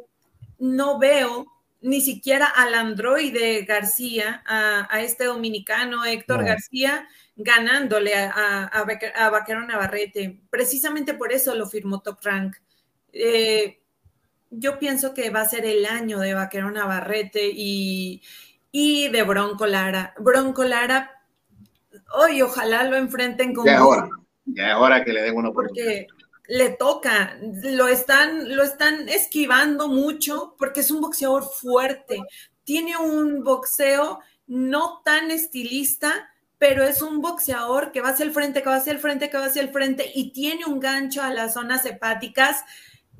no 0.59 0.99
veo 0.99 1.47
ni 1.81 2.01
siquiera 2.01 2.45
al 2.45 2.75
androide 2.75 3.63
García, 3.63 4.43
a, 4.45 5.01
este 5.01 5.25
dominicano 5.25 6.05
Héctor 6.05 6.45
García, 6.45 7.07
ganándole 7.35 8.13
a, 8.13 8.65
a, 8.67 9.29
Vaquero 9.29 9.65
Navarrete. 9.65 10.41
Precisamente 10.51 11.15
por 11.15 11.31
eso 11.31 11.55
lo 11.55 11.67
firmó 11.67 12.01
Top 12.01 12.19
Rank. 12.21 12.57
Eh, 13.11 13.80
yo 14.51 14.77
pienso 14.77 15.13
que 15.13 15.29
va 15.29 15.41
a 15.41 15.49
ser 15.49 15.65
el 15.65 15.85
año 15.85 16.19
de 16.19 16.33
Vaquero 16.33 16.69
Navarrete 16.69 17.49
y, 17.53 18.21
de 18.73 19.23
Bronco 19.23 19.65
Lara. 19.65 20.13
Bronco 20.19 20.63
Lara, 20.63 21.23
hoy 22.13 22.41
ojalá 22.41 22.83
lo 22.83 22.97
enfrenten 22.97 23.53
con... 23.53 23.65
Ya 23.65 23.79
ahora, 23.79 24.09
ya 24.45 24.73
ahora 24.73 25.03
que 25.03 25.13
le 25.13 25.21
den 25.21 25.35
una 25.35 25.49
oportunidad. 25.49 25.85
Porque 25.85 26.07
le 26.47 26.69
toca, 26.69 27.37
lo 27.63 27.87
están, 27.87 28.55
lo 28.55 28.63
están 28.63 29.07
esquivando 29.07 29.87
mucho 29.87 30.55
porque 30.57 30.81
es 30.81 30.91
un 30.91 30.99
boxeador 30.99 31.43
fuerte. 31.43 32.21
Tiene 32.65 32.97
un 32.97 33.43
boxeo 33.43 34.19
no 34.47 35.01
tan 35.05 35.31
estilista, 35.31 36.29
pero 36.57 36.83
es 36.83 37.01
un 37.01 37.21
boxeador 37.21 37.93
que 37.93 38.01
va 38.01 38.09
hacia 38.09 38.25
el 38.25 38.31
frente, 38.31 38.61
que 38.61 38.69
va 38.69 38.75
hacia 38.75 38.91
el 38.91 38.99
frente, 38.99 39.29
que 39.29 39.37
va 39.37 39.45
hacia 39.45 39.61
el 39.61 39.69
frente 39.69 40.11
y 40.13 40.33
tiene 40.33 40.65
un 40.65 40.81
gancho 40.81 41.23
a 41.23 41.33
las 41.33 41.53
zonas 41.53 41.85
hepáticas 41.85 42.65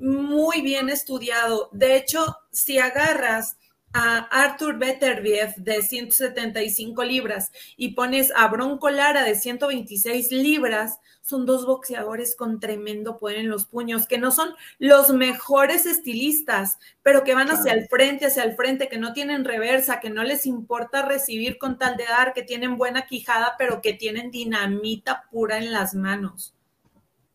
muy 0.02 0.62
bien 0.62 0.88
estudiado. 0.88 1.70
De 1.72 1.96
hecho, 1.96 2.36
si 2.50 2.78
agarras 2.78 3.56
a 3.94 4.18
Arthur 4.30 4.78
Beterbiev 4.78 5.54
de 5.56 5.82
175 5.82 7.04
libras 7.04 7.52
y 7.76 7.90
pones 7.90 8.32
a 8.34 8.48
Bronco 8.48 8.90
Lara 8.90 9.22
de 9.22 9.34
126 9.34 10.32
libras, 10.32 10.98
son 11.20 11.46
dos 11.46 11.66
boxeadores 11.66 12.34
con 12.34 12.58
tremendo 12.58 13.18
poder 13.18 13.38
en 13.38 13.50
los 13.50 13.66
puños, 13.66 14.08
que 14.08 14.18
no 14.18 14.30
son 14.32 14.54
los 14.78 15.10
mejores 15.10 15.86
estilistas, 15.86 16.78
pero 17.02 17.22
que 17.22 17.34
van 17.34 17.50
hacia 17.50 17.74
el 17.74 17.86
frente, 17.86 18.26
hacia 18.26 18.44
el 18.44 18.56
frente, 18.56 18.88
que 18.88 18.98
no 18.98 19.12
tienen 19.12 19.44
reversa, 19.44 20.00
que 20.00 20.10
no 20.10 20.24
les 20.24 20.46
importa 20.46 21.02
recibir 21.02 21.58
con 21.58 21.78
tal 21.78 21.96
de 21.96 22.04
dar, 22.04 22.32
que 22.32 22.42
tienen 22.42 22.78
buena 22.78 23.06
quijada, 23.06 23.54
pero 23.58 23.82
que 23.82 23.92
tienen 23.92 24.30
dinamita 24.30 25.28
pura 25.30 25.58
en 25.58 25.70
las 25.70 25.94
manos. 25.94 26.54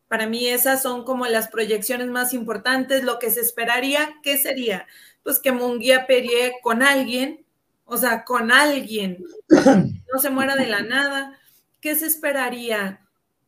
Para 0.08 0.28
mí 0.28 0.48
esas 0.48 0.82
son 0.82 1.04
como 1.04 1.26
las 1.26 1.50
proyecciones 1.50 2.08
más 2.08 2.34
importantes. 2.34 3.04
Lo 3.04 3.20
que 3.20 3.32
se 3.32 3.41
esperaría, 3.41 4.15
¿qué 4.24 4.38
sería? 4.38 4.88
Pues 5.24 5.39
que 5.39 5.52
Munguía 5.52 6.08
perie 6.08 6.54
con 6.62 6.84
alguien, 6.84 7.46
o 7.86 7.98
sea, 7.98 8.24
con 8.24 8.52
alguien, 8.52 9.24
no 9.50 10.20
se 10.20 10.30
muera 10.30 10.56
de 10.56 10.67
la 10.67 10.82
nada 10.82 11.38
¿qué 11.82 11.96
se 11.96 12.06
esperaría? 12.06 13.00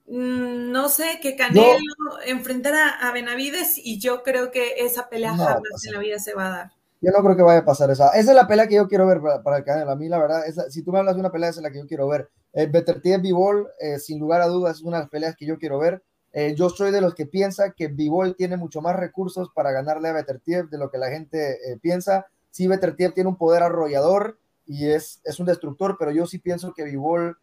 Mm, 0.08 0.72
no 0.72 0.90
sé, 0.90 1.20
que 1.22 1.36
Canelo 1.36 1.78
enfrentara 2.26 2.90
a 2.90 3.12
Benavides 3.12 3.78
y 3.78 4.00
yo 4.00 4.24
creo 4.24 4.52
que 4.52 4.76
esa 4.78 5.10
pelea 5.10 5.36
jamás 5.36 5.86
en 5.86 5.94
la 5.94 6.00
vida 6.00 6.20
se 6.20 6.34
va 6.34 6.48
a 6.48 6.50
dar. 6.50 6.72
Yo 7.02 7.12
no 7.12 7.24
creo 7.24 7.36
que 7.36 7.44
vaya 7.44 7.60
a 7.60 7.66
pasar 7.66 7.90
esa. 7.92 8.10
Esa 8.10 8.32
es 8.32 8.36
la 8.36 8.48
pelea 8.48 8.68
que 8.68 8.76
yo 8.76 8.88
quiero 8.88 9.08
ver 9.08 9.22
para, 9.44 9.58
el 9.58 9.64
Canelo. 9.64 9.92
A 9.92 9.96
mí, 9.96 10.10
la 10.10 10.20
verdad, 10.20 10.44
si 10.70 10.84
tú 10.84 10.92
me 10.92 11.00
hablas 11.00 11.16
de 11.16 11.22
una 11.22 11.32
pelea, 11.32 11.50
esa 11.50 11.60
es 11.60 11.64
la 11.64 11.72
que 11.72 11.80
yo 11.80 11.88
quiero 11.88 12.08
ver. 12.08 12.30
Eh, 12.54 12.68
Better 12.68 13.02
B-Ball, 13.02 13.68
eh, 13.80 14.00
sin 14.00 14.20
lugar 14.20 14.42
a 14.42 14.48
dudas, 14.48 14.78
es 14.78 14.84
una 14.84 14.98
de 14.98 15.04
las 15.04 15.10
peleas 15.10 15.36
que 15.36 15.46
yo 15.46 15.58
quiero 15.58 15.80
ver. 15.80 16.02
Eh, 16.34 16.54
yo 16.56 16.70
soy 16.70 16.92
de 16.92 17.02
los 17.02 17.16
que 17.16 17.26
piensa 17.26 17.72
que 17.72 17.88
B-Ball 17.88 18.36
tiene 18.36 18.58
mucho 18.58 18.82
más 18.82 18.96
recursos 18.96 19.50
para 19.54 19.72
ganarle 19.72 20.10
a 20.10 20.14
Better 20.14 20.40
de 20.70 20.78
lo 20.78 20.92
que 20.92 20.98
la 20.98 21.10
gente 21.10 21.54
eh, 21.54 21.78
piensa. 21.82 22.28
Sí, 22.52 22.68
Better 22.68 22.96
tiene 22.96 23.30
un 23.30 23.38
poder 23.38 23.64
arrollador 23.64 24.40
y 24.66 24.90
es, 24.90 25.22
es 25.24 25.40
un 25.40 25.48
destructor, 25.48 25.98
pero 25.98 26.12
yo 26.12 26.26
sí 26.26 26.38
pienso 26.38 26.74
que 26.74 26.84
B-Ball 26.84 27.38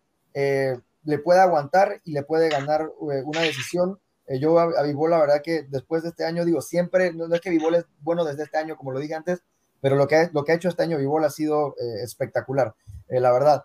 le 1.06 1.18
puede 1.18 1.40
aguantar 1.40 2.00
y 2.04 2.12
le 2.12 2.24
puede 2.24 2.50
ganar 2.50 2.90
eh, 3.12 3.22
una 3.24 3.40
decisión. 3.40 3.98
Eh, 4.26 4.38
yo 4.40 4.58
a, 4.58 4.64
a 4.64 4.82
la 4.82 5.18
verdad 5.18 5.40
que 5.42 5.62
después 5.62 6.02
de 6.02 6.10
este 6.10 6.24
año, 6.24 6.44
digo, 6.44 6.60
siempre, 6.60 7.12
no, 7.12 7.32
es 7.32 7.40
que 7.40 7.50
Vivol 7.50 7.76
es 7.76 7.86
bueno 8.00 8.24
desde 8.24 8.42
este 8.42 8.58
año, 8.58 8.76
como 8.76 8.90
lo 8.90 8.98
dije 8.98 9.14
antes, 9.14 9.42
pero 9.80 9.94
lo 9.96 10.08
que, 10.08 10.28
lo 10.32 10.44
que 10.44 10.52
ha 10.52 10.56
hecho 10.56 10.68
este 10.68 10.82
año 10.82 10.98
Vivol 10.98 11.24
ha 11.24 11.30
sido 11.30 11.76
eh, 11.80 12.02
espectacular, 12.02 12.74
la 13.08 13.32
verdad. 13.32 13.64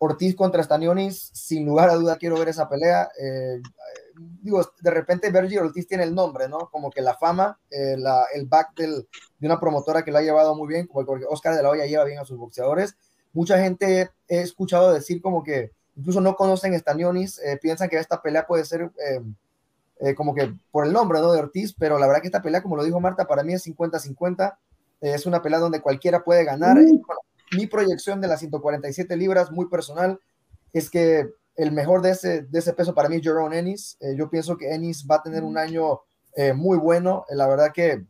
Ortiz 0.00 0.36
contra 0.36 0.62
Stanionis, 0.62 1.30
sin 1.32 1.64
lugar 1.64 1.90
a 1.90 1.94
duda 1.94 2.18
quiero 2.18 2.38
ver 2.38 2.48
esa 2.48 2.68
pelea. 2.68 3.08
Digo, 4.18 4.62
de 4.80 4.90
repente 4.90 5.30
Virgil 5.30 5.58
Ortiz 5.60 5.86
tiene 5.86 6.04
el 6.04 6.14
nombre, 6.14 6.48
¿no? 6.48 6.70
Como 6.70 6.90
que 6.90 7.02
la 7.02 7.14
fama, 7.14 7.58
la, 7.70 8.24
el 8.34 8.46
back 8.46 8.74
del, 8.76 9.08
de 9.38 9.46
una 9.46 9.60
promotora 9.60 10.04
que 10.04 10.10
lo 10.10 10.18
ha 10.18 10.22
llevado 10.22 10.54
muy 10.54 10.68
bien, 10.68 10.86
como 10.86 11.04
que 11.04 11.24
Oscar 11.28 11.54
de 11.54 11.62
la 11.62 11.70
Hoya 11.70 11.86
lleva 11.86 12.04
bien 12.04 12.18
a 12.18 12.24
sus 12.24 12.38
boxeadores. 12.38 12.96
Mucha 13.32 13.58
gente 13.58 14.10
he 14.26 14.40
escuchado 14.40 14.92
decir 14.92 15.20
como 15.20 15.42
que 15.42 15.72
incluso 15.98 16.20
no 16.20 16.36
conocen 16.36 16.78
Stanionis, 16.78 17.38
eh, 17.40 17.58
piensan 17.60 17.88
que 17.88 17.98
esta 17.98 18.22
pelea 18.22 18.46
puede 18.46 18.64
ser 18.64 18.82
eh, 18.82 19.20
eh, 20.00 20.14
como 20.14 20.34
que 20.34 20.54
por 20.70 20.86
el 20.86 20.92
nombre 20.92 21.18
¿no? 21.20 21.32
de 21.32 21.40
Ortiz, 21.40 21.74
pero 21.76 21.98
la 21.98 22.06
verdad 22.06 22.22
que 22.22 22.28
esta 22.28 22.42
pelea, 22.42 22.62
como 22.62 22.76
lo 22.76 22.84
dijo 22.84 23.00
Marta, 23.00 23.26
para 23.26 23.42
mí 23.42 23.52
es 23.52 23.66
50-50, 23.66 24.56
es 25.00 25.26
una 25.26 25.42
pelea 25.42 25.58
donde 25.58 25.80
cualquiera 25.80 26.22
puede 26.22 26.44
ganar. 26.44 26.76
mi 27.56 27.66
proyección 27.66 28.20
de 28.20 28.28
las 28.28 28.40
147 28.40 29.16
libras, 29.16 29.50
muy 29.50 29.68
personal, 29.68 30.20
es 30.72 30.88
que 30.90 31.28
el 31.58 31.72
mejor 31.72 32.00
de 32.00 32.10
ese, 32.10 32.42
de 32.42 32.58
ese 32.58 32.72
peso 32.72 32.94
para 32.94 33.10
mí 33.10 33.16
es 33.16 33.22
Jerome 33.22 33.58
Ennis. 33.58 33.98
yo 34.16 34.30
pienso 34.30 34.56
que 34.56 34.74
Ennis 34.74 35.06
va 35.06 35.16
a 35.16 35.22
tener 35.22 35.44
un 35.44 35.58
año 35.58 36.00
muy 36.54 36.78
bueno. 36.78 37.26
la 37.30 37.46
verdad 37.46 37.72
que 37.72 38.06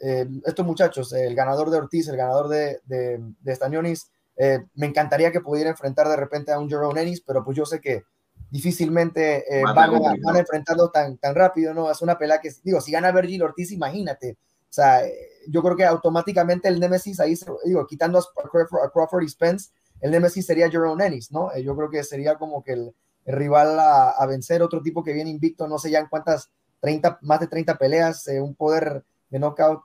estos 0.00 0.66
muchachos, 0.66 1.12
el 1.12 1.34
ganador 1.34 1.70
de 1.70 1.76
Ortiz, 1.76 2.08
el 2.08 2.16
ganador 2.16 2.48
de, 2.48 2.80
de, 2.86 3.20
de 3.40 3.54
Stanionis, 3.54 4.10
eh, 4.36 4.66
me 4.74 4.86
encantaría 4.86 5.32
que 5.32 5.40
pudiera 5.40 5.70
enfrentar 5.70 6.08
de 6.08 6.16
repente 6.16 6.52
a 6.52 6.58
un 6.58 6.68
Jerome 6.68 7.00
Ennis, 7.00 7.22
pero 7.22 7.42
pues 7.42 7.56
yo 7.56 7.64
sé 7.64 7.80
que 7.80 8.04
difícilmente 8.50 9.60
eh, 9.60 9.62
van, 9.62 9.94
a, 9.94 10.38
enfrentarlo 10.38 10.90
tan, 10.90 11.16
tan 11.16 11.34
rápido, 11.34 11.72
¿no? 11.72 11.90
Es 11.90 12.02
una 12.02 12.18
pelea 12.18 12.40
que, 12.40 12.52
digo, 12.62 12.80
si 12.80 12.92
gana 12.92 13.12
Virgil 13.12 13.42
Ortiz, 13.42 13.72
imagínate. 13.72 14.36
O 14.68 14.72
sea, 14.76 15.06
eh, 15.06 15.14
yo 15.48 15.62
creo 15.62 15.76
que 15.76 15.84
automáticamente 15.84 16.68
el 16.68 16.78
Nemesis 16.78 17.18
ahí, 17.18 17.34
digo, 17.64 17.86
quitando 17.86 18.18
a 18.18 18.90
Crawford, 18.92 19.22
y 19.22 19.28
Spence, 19.28 19.70
el 20.00 20.10
Nemesis 20.10 20.46
sería 20.46 20.70
Jerome 20.70 21.06
Ennis, 21.06 21.32
¿no? 21.32 21.56
yo 21.58 21.76
creo 21.76 21.90
que 21.90 22.04
sería 22.04 22.36
como 22.36 22.62
que 22.62 22.72
el, 22.72 22.94
rival 23.24 23.78
a, 23.80 24.24
vencer, 24.26 24.62
otro 24.62 24.82
tipo 24.82 25.02
que 25.02 25.12
viene 25.12 25.30
invicto, 25.30 25.66
no 25.66 25.78
sé 25.78 25.90
ya 25.90 25.98
en 25.98 26.06
cuántas, 26.06 26.50
30, 26.80 27.18
más 27.22 27.40
de 27.40 27.48
30 27.48 27.76
peleas, 27.76 28.28
un 28.40 28.54
poder 28.54 29.02
de 29.30 29.38
knockout 29.40 29.82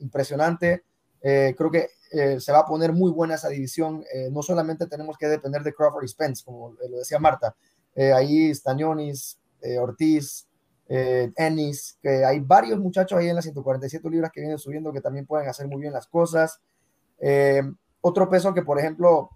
impresionante. 0.00 0.84
creo 1.22 1.70
que 1.70 1.88
eh, 2.14 2.38
se 2.38 2.52
va 2.52 2.60
a 2.60 2.66
poner 2.66 2.92
muy 2.92 3.10
buena 3.10 3.34
esa 3.34 3.48
división. 3.48 4.04
Eh, 4.12 4.28
no 4.30 4.40
solamente 4.40 4.86
tenemos 4.86 5.18
que 5.18 5.26
depender 5.26 5.62
de 5.64 5.74
Crawford 5.74 6.04
y 6.04 6.08
Spence, 6.08 6.44
como 6.44 6.76
lo 6.88 6.98
decía 6.98 7.18
Marta, 7.18 7.56
eh, 7.96 8.12
ahí 8.12 8.54
Stañonis, 8.54 9.38
Ortiz, 9.80 10.46
Ennis, 10.86 11.98
que 12.02 12.22
hay 12.22 12.38
varios 12.40 12.78
muchachos 12.78 13.18
ahí 13.18 13.28
en 13.28 13.34
las 13.34 13.44
147 13.44 14.10
libras 14.10 14.30
que 14.30 14.42
vienen 14.42 14.58
subiendo 14.58 14.92
que 14.92 15.00
también 15.00 15.24
pueden 15.24 15.48
hacer 15.48 15.66
muy 15.66 15.80
bien 15.80 15.94
las 15.94 16.06
cosas. 16.06 16.60
otro 18.02 18.28
peso 18.28 18.52
que, 18.52 18.60
por 18.60 18.78
ejemplo, 18.78 19.30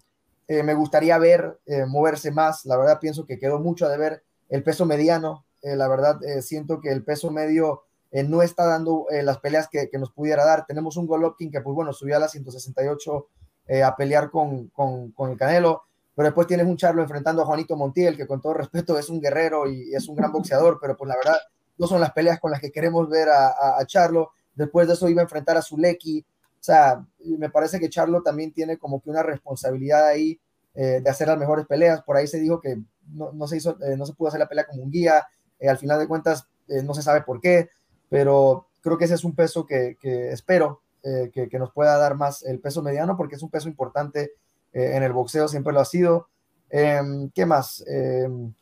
me 0.48 0.74
gustaría 0.74 1.18
ver 1.18 1.58
moverse 1.88 2.30
más, 2.30 2.64
la 2.64 2.76
verdad 2.76 2.98
pienso 3.00 3.26
que 3.26 3.38
quedó 3.38 3.58
mucho 3.58 3.86
a 3.86 3.90
deber 3.90 4.22
el 4.48 4.62
peso 4.62 4.86
mediano, 4.86 5.44
la 5.62 5.88
verdad 5.88 6.18
siento 6.40 6.80
que 6.80 6.90
el 6.90 7.04
peso 7.04 7.30
medio 7.30 7.82
eh, 8.10 8.22
no 8.22 8.42
está 8.42 8.64
dando 8.64 9.06
eh, 9.10 9.22
las 9.22 9.38
peleas 9.38 9.68
que, 9.68 9.90
nos 9.98 10.10
pudiera 10.12 10.44
dar. 10.44 10.66
Tenemos 10.66 10.96
un 10.96 11.06
Golovkin 11.06 11.50
que, 11.50 11.60
pues 11.60 11.74
bueno, 11.74 11.92
subió 11.92 12.16
a 12.16 12.20
las 12.20 12.32
168 12.32 13.26
eh, 13.68 13.82
a 13.82 13.94
pelear 13.96 14.30
con, 14.30 14.70
el 15.18 15.36
Canelo, 15.36 15.82
pero 16.14 16.28
después 16.28 16.46
tienes 16.46 16.66
un 16.66 16.76
Charlo 16.76 17.02
enfrentando 17.02 17.42
a 17.42 17.46
Juanito 17.46 17.76
Montiel, 17.76 18.16
que 18.16 18.26
con 18.26 18.40
todo 18.40 18.54
respeto 18.54 18.98
es 18.98 19.10
un 19.10 19.20
guerrero 19.20 19.68
y, 19.68 19.94
es 19.94 20.08
un 20.08 20.16
gran 20.16 20.32
boxeador, 20.32 20.78
pero 20.80 20.96
pues 20.96 21.08
la 21.08 21.16
verdad 21.16 21.38
no 21.76 21.86
son 21.86 22.00
las 22.00 22.12
peleas 22.12 22.40
con 22.40 22.50
las 22.50 22.60
que 22.60 22.72
queremos 22.72 23.08
ver 23.08 23.28
a, 23.28 23.84
Charlo. 23.86 24.32
Después 24.54 24.88
de 24.88 24.94
eso 24.94 25.08
iba 25.08 25.20
a 25.20 25.24
enfrentar 25.24 25.56
a 25.56 25.62
Zuleki. 25.62 26.24
O 26.60 26.64
sea, 26.64 27.04
me 27.24 27.50
parece 27.50 27.78
que 27.80 27.88
Charlo 27.88 28.22
también 28.22 28.52
tiene 28.52 28.78
como 28.78 29.00
que 29.00 29.10
una 29.10 29.22
responsabilidad 29.22 30.06
ahí 30.06 30.40
de 30.74 31.10
hacer 31.10 31.26
las 31.26 31.38
mejores 31.38 31.66
peleas. 31.66 32.02
Por 32.02 32.16
ahí 32.16 32.28
se 32.28 32.38
dijo 32.38 32.60
que 32.60 32.78
no, 33.12 33.48
se, 33.48 33.56
hizo, 33.56 33.76
no 33.96 34.06
se 34.06 34.12
pudo 34.12 34.28
hacer 34.28 34.38
la 34.38 34.48
pelea 34.48 34.66
como 34.66 34.82
un 34.82 34.90
guía. 34.92 35.26
al 35.66 35.78
final 35.78 35.98
de 35.98 36.06
cuentas, 36.06 36.46
no 36.68 36.94
se 36.94 37.02
sabe 37.02 37.22
por 37.22 37.40
qué 37.40 37.68
pero 38.08 38.68
creo 38.80 38.98
que 38.98 39.04
ese 39.04 39.14
es 39.14 39.24
un 39.24 39.34
peso 39.34 39.66
que, 39.66 39.96
espero 40.32 40.82
eh, 41.02 41.30
que, 41.32 41.58
nos 41.58 41.72
pueda 41.72 41.96
dar 41.98 42.14
más 42.16 42.42
el 42.44 42.60
peso 42.60 42.82
mediano, 42.82 43.16
porque 43.16 43.36
es 43.36 43.42
un 43.42 43.50
peso 43.50 43.68
importante 43.68 44.32
eh, 44.72 44.96
en 44.96 45.02
el 45.02 45.12
boxeo, 45.12 45.48
siempre 45.48 45.72
lo 45.72 45.80
ha 45.80 45.84
sido. 45.84 46.28
Em, 46.70 47.30
¿Qué 47.30 47.46
más? 47.46 47.84
Em, 47.86 48.52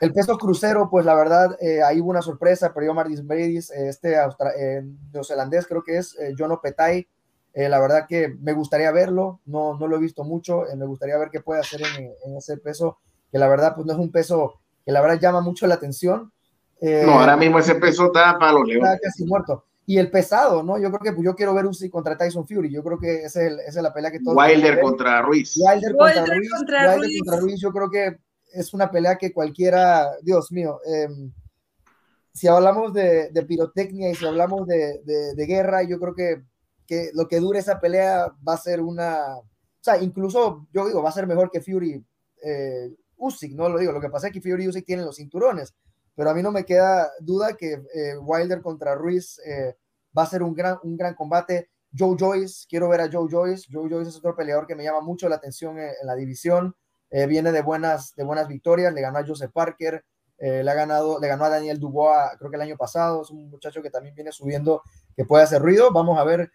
el 0.00 0.12
peso 0.12 0.38
crucero, 0.38 0.88
pues 0.90 1.04
la 1.04 1.14
verdad, 1.14 1.56
eh, 1.60 1.82
ahí 1.82 2.00
hubo 2.00 2.10
una 2.10 2.22
sorpresa, 2.22 2.72
pero 2.72 2.86
yo 2.86 2.94
Mardis 2.94 3.24
Bradis, 3.24 3.70
este 3.70 4.16
neozelandés 5.12 5.66
creo 5.66 5.82
que 5.82 5.98
es, 5.98 6.16
Jono 6.38 6.60
Petai, 7.52 7.68
la 7.68 7.80
verdad 7.80 8.06
que 8.08 8.34
me 8.40 8.52
gustaría 8.52 8.90
verlo, 8.92 9.40
no, 9.46 9.78
no 9.78 9.86
lo 9.86 9.96
he 9.96 10.00
visto 10.00 10.24
mucho, 10.24 10.64
me 10.76 10.86
gustaría 10.86 11.18
ver 11.18 11.30
qué 11.30 11.40
puede 11.40 11.60
hacer 11.60 11.80
en, 11.82 12.12
en, 12.24 12.36
ese 12.36 12.56
peso, 12.56 12.98
que 13.30 13.38
la 13.38 13.48
verdad 13.48 13.74
pues 13.74 13.86
no 13.86 13.92
es 13.92 13.98
un 13.98 14.10
peso 14.10 14.60
que 14.84 14.92
la 14.92 15.00
verdad 15.00 15.20
llama 15.20 15.40
mucho 15.40 15.66
la 15.66 15.74
atención, 15.74 16.32
eh, 16.80 17.02
no, 17.04 17.20
ahora 17.20 17.36
mismo 17.36 17.58
ese 17.58 17.74
peso 17.74 18.06
está 18.06 18.38
para 18.38 18.52
los 18.52 18.66
leones. 18.66 18.94
Está 18.94 19.08
casi 19.08 19.24
muerto. 19.24 19.64
Y 19.86 19.98
el 19.98 20.10
pesado, 20.10 20.62
¿no? 20.62 20.78
Yo 20.78 20.88
creo 20.88 21.00
que 21.00 21.12
pues, 21.12 21.24
yo 21.24 21.34
quiero 21.34 21.52
ver 21.52 21.66
Uzi 21.66 21.90
contra 21.90 22.16
Tyson 22.16 22.46
Fury. 22.46 22.70
Yo 22.70 22.82
creo 22.82 22.98
que 22.98 23.24
esa 23.24 23.42
es, 23.42 23.52
es 23.66 23.74
la 23.76 23.92
pelea 23.92 24.10
que 24.10 24.20
todos. 24.20 24.36
Wilder 24.36 24.80
contra 24.80 25.20
Ruiz. 25.22 25.56
Wilder, 25.56 25.96
contra, 25.96 26.24
Ruiz, 26.26 26.50
contra, 26.50 26.96
Ruiz. 26.96 27.18
contra 27.18 27.40
Ruiz. 27.40 27.60
Yo 27.60 27.72
creo 27.72 27.90
que 27.90 28.18
es 28.52 28.72
una 28.72 28.90
pelea 28.90 29.16
que 29.16 29.32
cualquiera. 29.32 30.10
Dios 30.22 30.52
mío. 30.52 30.80
Em, 30.86 31.32
si 32.32 32.46
hablamos 32.46 32.94
de, 32.94 33.30
de, 33.30 33.42
pirotecnia 33.42 34.10
y 34.10 34.14
si 34.14 34.24
hablamos 34.24 34.66
de, 34.66 35.00
de, 35.04 35.46
guerra, 35.46 35.82
yo 35.82 35.98
creo 35.98 36.14
que, 36.14 36.42
que, 36.90 37.10
lo 37.14 37.28
que 37.28 37.38
dure 37.38 37.60
esa 37.60 37.80
pelea 37.80 38.34
va 38.46 38.54
a 38.54 38.58
ser 38.58 38.80
una. 38.80 39.36
O 39.36 39.46
sea, 39.80 40.02
incluso 40.02 40.66
yo 40.72 40.86
digo, 40.86 41.02
va 41.02 41.10
a 41.10 41.12
ser 41.12 41.26
mejor 41.26 41.50
que 41.50 41.60
Fury 41.60 42.04
eh, 42.42 42.94
Usyk, 43.16 43.52
¿no? 43.54 43.68
Lo 43.68 43.78
digo. 43.78 43.92
Lo 43.92 44.00
que 44.00 44.10
pasa 44.10 44.26
es 44.26 44.32
que 44.32 44.40
Fury 44.40 44.64
y 44.64 44.68
Usyk 44.68 44.84
tienen 44.84 45.06
los 45.06 45.16
cinturones 45.16 45.74
pero 46.20 46.28
a 46.28 46.34
mí 46.34 46.42
no 46.42 46.52
me 46.52 46.66
queda 46.66 47.10
duda 47.20 47.56
que 47.56 47.82
eh, 47.94 48.14
Wilder 48.20 48.60
contra 48.60 48.94
Ruiz 48.94 49.38
eh, 49.38 49.74
va 50.16 50.24
a 50.24 50.26
ser 50.26 50.42
un 50.42 50.54
gran, 50.54 50.78
un 50.82 50.94
gran 50.96 51.14
combate. 51.14 51.70
Joe 51.96 52.14
Joyce, 52.18 52.66
quiero 52.68 52.90
ver 52.90 53.00
a 53.00 53.08
Joe 53.10 53.26
Joyce. 53.30 53.68
Joe 53.72 53.88
Joyce 53.88 54.10
es 54.10 54.16
otro 54.16 54.36
peleador 54.36 54.66
que 54.66 54.74
me 54.74 54.84
llama 54.84 55.00
mucho 55.00 55.30
la 55.30 55.36
atención 55.36 55.78
en, 55.78 55.92
la 56.04 56.14
división. 56.14 56.76
Eh, 57.10 57.26
viene 57.26 57.52
de 57.52 57.62
buenas, 57.62 58.14
de 58.16 58.24
buenas 58.24 58.48
victorias, 58.48 58.92
le 58.92 59.00
ganó 59.00 59.18
a 59.18 59.26
Joseph 59.26 59.50
Parker, 59.50 60.04
le, 60.38 60.70
ha 60.70 60.74
ganado, 60.74 61.18
le 61.20 61.26
ganó 61.26 61.44
a 61.44 61.48
Daniel 61.48 61.80
Dubois, 61.80 62.36
creo 62.38 62.50
que 62.50 62.56
el 62.56 62.62
año 62.62 62.76
pasado. 62.76 63.22
Es 63.22 63.30
un 63.30 63.48
muchacho 63.48 63.80
que 63.80 63.88
también 63.88 64.14
viene 64.14 64.30
subiendo, 64.30 64.82
que 65.16 65.24
puede 65.24 65.44
hacer 65.44 65.62
ruido. 65.62 65.90
Vamos 65.90 66.18
a 66.18 66.24
ver. 66.24 66.52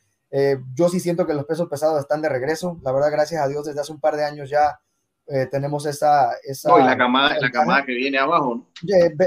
Yo 0.74 0.90
sí 0.90 1.00
siento 1.00 1.26
que 1.26 1.34
los 1.34 1.46
pesos 1.46 1.70
pesados 1.70 2.00
están 2.00 2.22
de 2.22 2.30
regreso. 2.30 2.80
La 2.84 2.92
verdad, 2.92 3.12
gracias 3.12 3.42
a 3.42 3.48
Dios, 3.48 3.66
desde 3.66 3.80
hace 3.80 3.92
un 3.92 4.00
par 4.00 4.16
de 4.16 4.26
años 4.26 4.50
ya 4.50 4.80
eh, 5.28 5.48
tenemos 5.50 5.86
esa... 5.86 6.34
esa 6.44 6.70
no, 6.70 6.80
y 6.80 6.84
la 6.84 6.98
camada, 6.98 7.38
la 7.40 7.52
camada 7.52 7.86
que 7.86 7.94
viene 7.94 8.18
abajo. 8.18 8.56
¿no? 8.56 8.68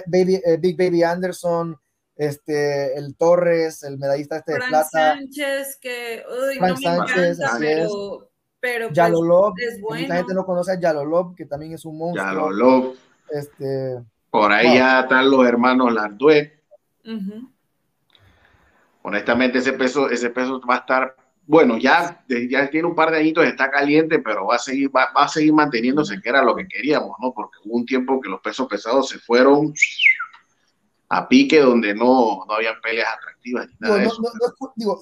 Baby, 0.06 0.40
eh, 0.44 0.56
Big 0.60 0.76
Baby 0.76 1.02
Anderson, 1.02 1.76
este, 2.14 2.96
el 2.96 3.16
Torres, 3.16 3.82
el 3.82 3.98
medallista 3.98 4.36
este 4.38 4.54
de 4.54 4.58
plata. 4.58 4.88
Sánchez, 4.90 5.78
que 5.80 6.24
uy, 6.28 6.58
Frank 6.58 6.70
no 6.70 6.76
me 6.76 6.96
Sánchez, 6.96 7.38
encanta, 7.38 7.56
pero, 7.58 8.30
pero 8.60 8.86
pues, 8.88 8.96
Yalolov, 8.96 9.54
es 9.56 9.80
bueno. 9.80 10.02
mucha 10.02 10.16
gente 10.16 10.34
no 10.34 10.44
conoce 10.44 10.72
a 10.72 10.80
Yalolov, 10.80 11.34
que 11.34 11.46
también 11.46 11.72
es 11.72 11.84
un 11.84 11.96
monstruo. 11.96 12.26
Yalolov. 12.26 12.94
Este, 13.30 13.98
Por 14.30 14.52
ahí 14.52 14.74
ya 14.74 15.00
están 15.00 15.30
los 15.30 15.46
hermanos 15.46 15.92
Lardué. 15.92 16.60
Honestamente, 19.08 19.58
ese 19.58 19.72
peso, 19.72 20.08
ese 20.08 20.30
peso 20.30 20.60
va 20.68 20.76
a 20.76 20.78
estar 20.78 21.16
bueno, 21.48 21.78
ya, 21.78 22.22
ya 22.28 22.68
tiene 22.68 22.86
un 22.86 22.94
par 22.94 23.10
de 23.10 23.16
añitos, 23.16 23.42
está 23.46 23.70
caliente, 23.70 24.18
pero 24.18 24.44
va 24.44 24.56
a 24.56 24.58
seguir, 24.58 24.94
va, 24.94 25.08
a 25.14 25.28
seguir 25.28 25.54
manteniéndose, 25.54 26.20
que 26.20 26.28
era 26.28 26.42
lo 26.42 26.54
que 26.54 26.68
queríamos, 26.68 27.16
¿no? 27.22 27.32
Porque 27.32 27.56
hubo 27.64 27.74
un 27.74 27.86
tiempo 27.86 28.20
que 28.20 28.28
los 28.28 28.42
pesos 28.42 28.68
pesados 28.68 29.08
se 29.08 29.18
fueron 29.18 29.72
a 31.08 31.26
pique 31.26 31.58
donde 31.58 31.94
no, 31.94 32.44
no 32.46 32.52
habían 32.52 32.78
peleas 32.82 33.08
atractivas. 33.16 33.66
digo, 34.76 35.00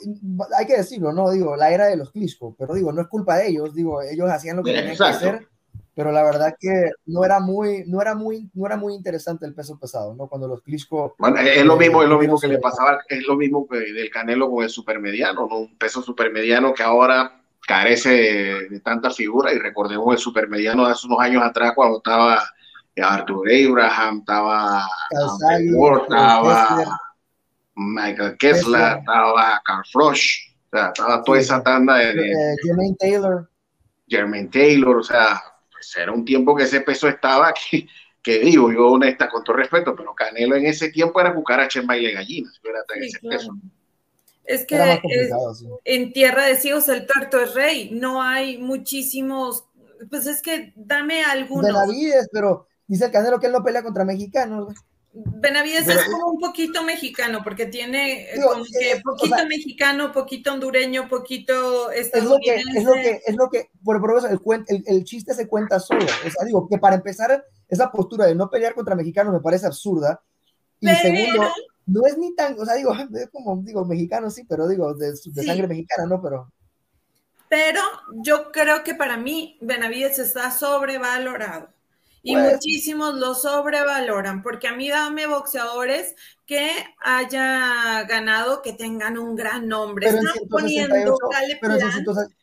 hay 0.57 0.66
que 0.66 0.76
decirlo, 0.76 1.12
no 1.12 1.32
digo, 1.32 1.57
la 1.57 1.72
era 1.72 1.86
de 1.86 1.96
los 1.96 2.12
Klitschko, 2.12 2.54
pero 2.57 2.74
digo, 2.74 2.92
no 2.92 3.02
es 3.02 3.09
culpa 3.09 3.38
de 3.38 3.48
ellos, 3.48 3.74
digo, 3.74 4.00
ellos 4.02 4.30
hacían 4.30 4.59
lo 4.59 4.62
que 4.62 4.72
tenían 4.72 4.96
que 4.96 5.02
hacer. 5.02 5.48
Pero 5.97 6.12
la 6.12 6.22
verdad 6.22 6.55
que 6.61 6.90
no 7.07 7.24
era 7.24 7.40
muy, 7.40 7.84
no 7.86 8.03
era 8.03 8.14
muy, 8.14 8.51
no 8.53 8.66
era 8.66 8.76
muy 8.76 8.92
interesante 8.92 9.47
el 9.47 9.55
peso 9.55 9.78
pesado, 9.78 10.14
¿no? 10.14 10.26
Cuando 10.26 10.47
los 10.47 10.61
Klitschko... 10.61 11.14
Bueno, 11.18 11.38
es 11.38 11.64
lo 11.64 11.78
mismo, 11.78 12.03
es 12.03 12.09
lo 12.11 12.18
mismo 12.18 12.38
que 12.38 12.49
le 12.49 12.59
pasaba, 12.59 12.99
es 13.09 13.26
lo 13.26 13.34
mismo 13.34 13.66
que 13.66 13.78
del 13.78 14.11
Canelo 14.11 14.51
con 14.51 14.62
el 14.62 14.68
supermediano, 14.68 15.49
¿no? 15.49 15.57
Un 15.57 15.78
peso 15.78 16.03
supermediano 16.03 16.74
que 16.74 16.82
ahora 16.82 17.40
carece 17.66 18.11
de, 18.11 18.80
tanta 18.80 19.11
figura 19.11 19.55
y 19.55 19.59
recordemos 19.59 20.12
el 20.12 20.18
supermediano 20.18 20.84
de 20.84 20.92
hace 20.92 21.07
unos 21.07 21.18
años 21.18 21.42
atrás 21.42 21.72
cuando 21.74 21.97
estaba 21.97 22.47
Arthur 23.03 23.49
Abraham, 23.51 24.18
estaba 24.18 24.86
estaba 25.11 27.01
Michael 27.74 28.36
Kessler, 28.36 28.99
estaba 28.99 29.62
Carl 29.64 29.84
Frosch, 29.90 30.53
o 30.66 30.76
sea, 30.76 30.88
estaba 30.88 31.22
toda 31.22 31.38
esa 31.38 31.62
tanda 31.62 31.94
de... 31.94 32.11
Eh, 32.11 32.57
Jermaine 32.62 32.97
Taylor. 32.99 33.51
Jermaine 34.09 34.49
Taylor, 34.49 34.99
o 34.99 35.03
sea, 35.03 35.42
pues 35.87 36.03
era 36.03 36.12
un 36.12 36.24
tiempo 36.24 36.57
que 36.57 36.64
ese 36.64 36.80
peso 36.80 37.09
estaba 37.09 37.53
que, 37.53 37.87
que 38.22 38.41
digo, 38.41 38.72
yo 38.72 38.89
honesta, 38.89 39.28
con 39.28 39.45
todo 39.45 39.57
respeto, 39.57 39.95
pero 39.95 40.14
Canelo 40.14 40.57
en 40.57 40.66
ese 40.66 40.91
tiempo 40.91 41.20
era 41.20 41.34
cucaracha 41.34 41.80
en 41.80 41.87
baile 41.87 42.12
gallinas, 42.12 42.61
Es 44.45 44.64
que 44.66 45.01
en 45.84 46.12
tierra 46.12 46.47
de 46.47 46.57
ciegos 46.57 46.89
el 46.89 47.07
tuerto 47.07 47.41
es 47.41 47.55
rey, 47.55 47.91
no 47.93 48.22
hay 48.22 48.59
muchísimos, 48.59 49.64
pues 50.11 50.26
es 50.26 50.43
que 50.43 50.72
dame 50.76 51.24
algunos. 51.24 51.66
Benavides, 51.66 52.28
pero 52.32 52.66
dice 52.87 53.11
Canelo 53.11 53.41
que 53.41 53.47
él 53.47 53.53
no 53.53 53.64
pelea 53.64 53.82
contra 53.82 54.05
mexicanos. 54.05 54.74
Benavides 55.19 55.89
es 55.89 56.05
como 56.05 56.33
un 56.33 56.39
poquito 56.39 56.83
mexicano, 56.83 57.41
porque 57.43 57.64
tiene 57.64 58.29
como 58.43 58.64
que 58.64 59.01
poquito 59.03 59.47
mexicano, 59.47 60.12
poquito 60.12 60.53
hondureño, 60.53 61.09
poquito 61.09 61.91
estadounidense. 61.91 62.79
Es 62.79 62.85
lo 62.85 62.93
que, 62.93 63.21
es 63.27 63.37
lo 63.37 63.49
que, 63.49 63.71
por, 63.83 63.99
por 63.99 64.19
eso 64.19 64.29
el, 64.29 64.85
el, 64.87 65.05
chiste 65.05 65.33
se 65.33 65.49
cuenta 65.49 65.81
solo. 65.81 66.05
O 66.05 66.31
sea, 66.31 66.45
digo, 66.45 66.69
que 66.69 66.77
para 66.77 66.97
empezar, 66.97 67.43
esa 67.67 67.91
postura 67.91 68.27
de 68.27 68.35
no 68.35 68.51
pelear 68.51 68.75
contra 68.75 68.95
mexicanos 68.95 69.33
me 69.33 69.41
parece 69.41 69.67
absurda. 69.67 70.21
Y 70.81 70.89
segundo, 70.89 71.49
no 71.87 72.07
es 72.07 72.19
ni 72.19 72.35
tan, 72.35 72.59
o 72.61 72.67
sea, 72.67 72.75
digo, 72.75 72.93
es 73.14 73.31
como, 73.31 73.62
digo, 73.62 73.87
mexicano 73.87 74.31
sí, 74.31 74.45
pero 74.45 74.69
digo, 74.69 74.93
de, 74.95 75.12
de 75.12 75.43
sangre 75.43 75.67
mexicana, 75.67 76.07
¿no? 76.07 76.21
Pero... 76.21 76.53
Pero 77.49 77.81
yo 78.23 78.51
creo 78.53 78.83
que 78.83 78.95
para 78.95 79.17
mí 79.17 79.57
Benavides 79.62 80.19
está 80.19 80.51
sobrevalorado. 80.51 81.69
Y 82.27 82.35
pues, 82.35 82.55
muchísimos 82.55 83.14
lo 83.14 83.35
sobrevaloran, 83.35 84.43
porque 84.43 84.66
a 84.66 84.74
mí 84.74 84.91
dame 84.91 85.29
boxeadores 85.29 86.16
que 86.45 86.70
haya 86.99 88.03
ganado, 88.03 88.62
que 88.62 88.72
tengan 88.72 89.16
un 89.16 89.37
gran 89.37 89.68
nombre. 89.68 90.09
Pero, 90.09 90.18
en 90.18 90.27
168, 90.27 91.16
pero 91.61 91.74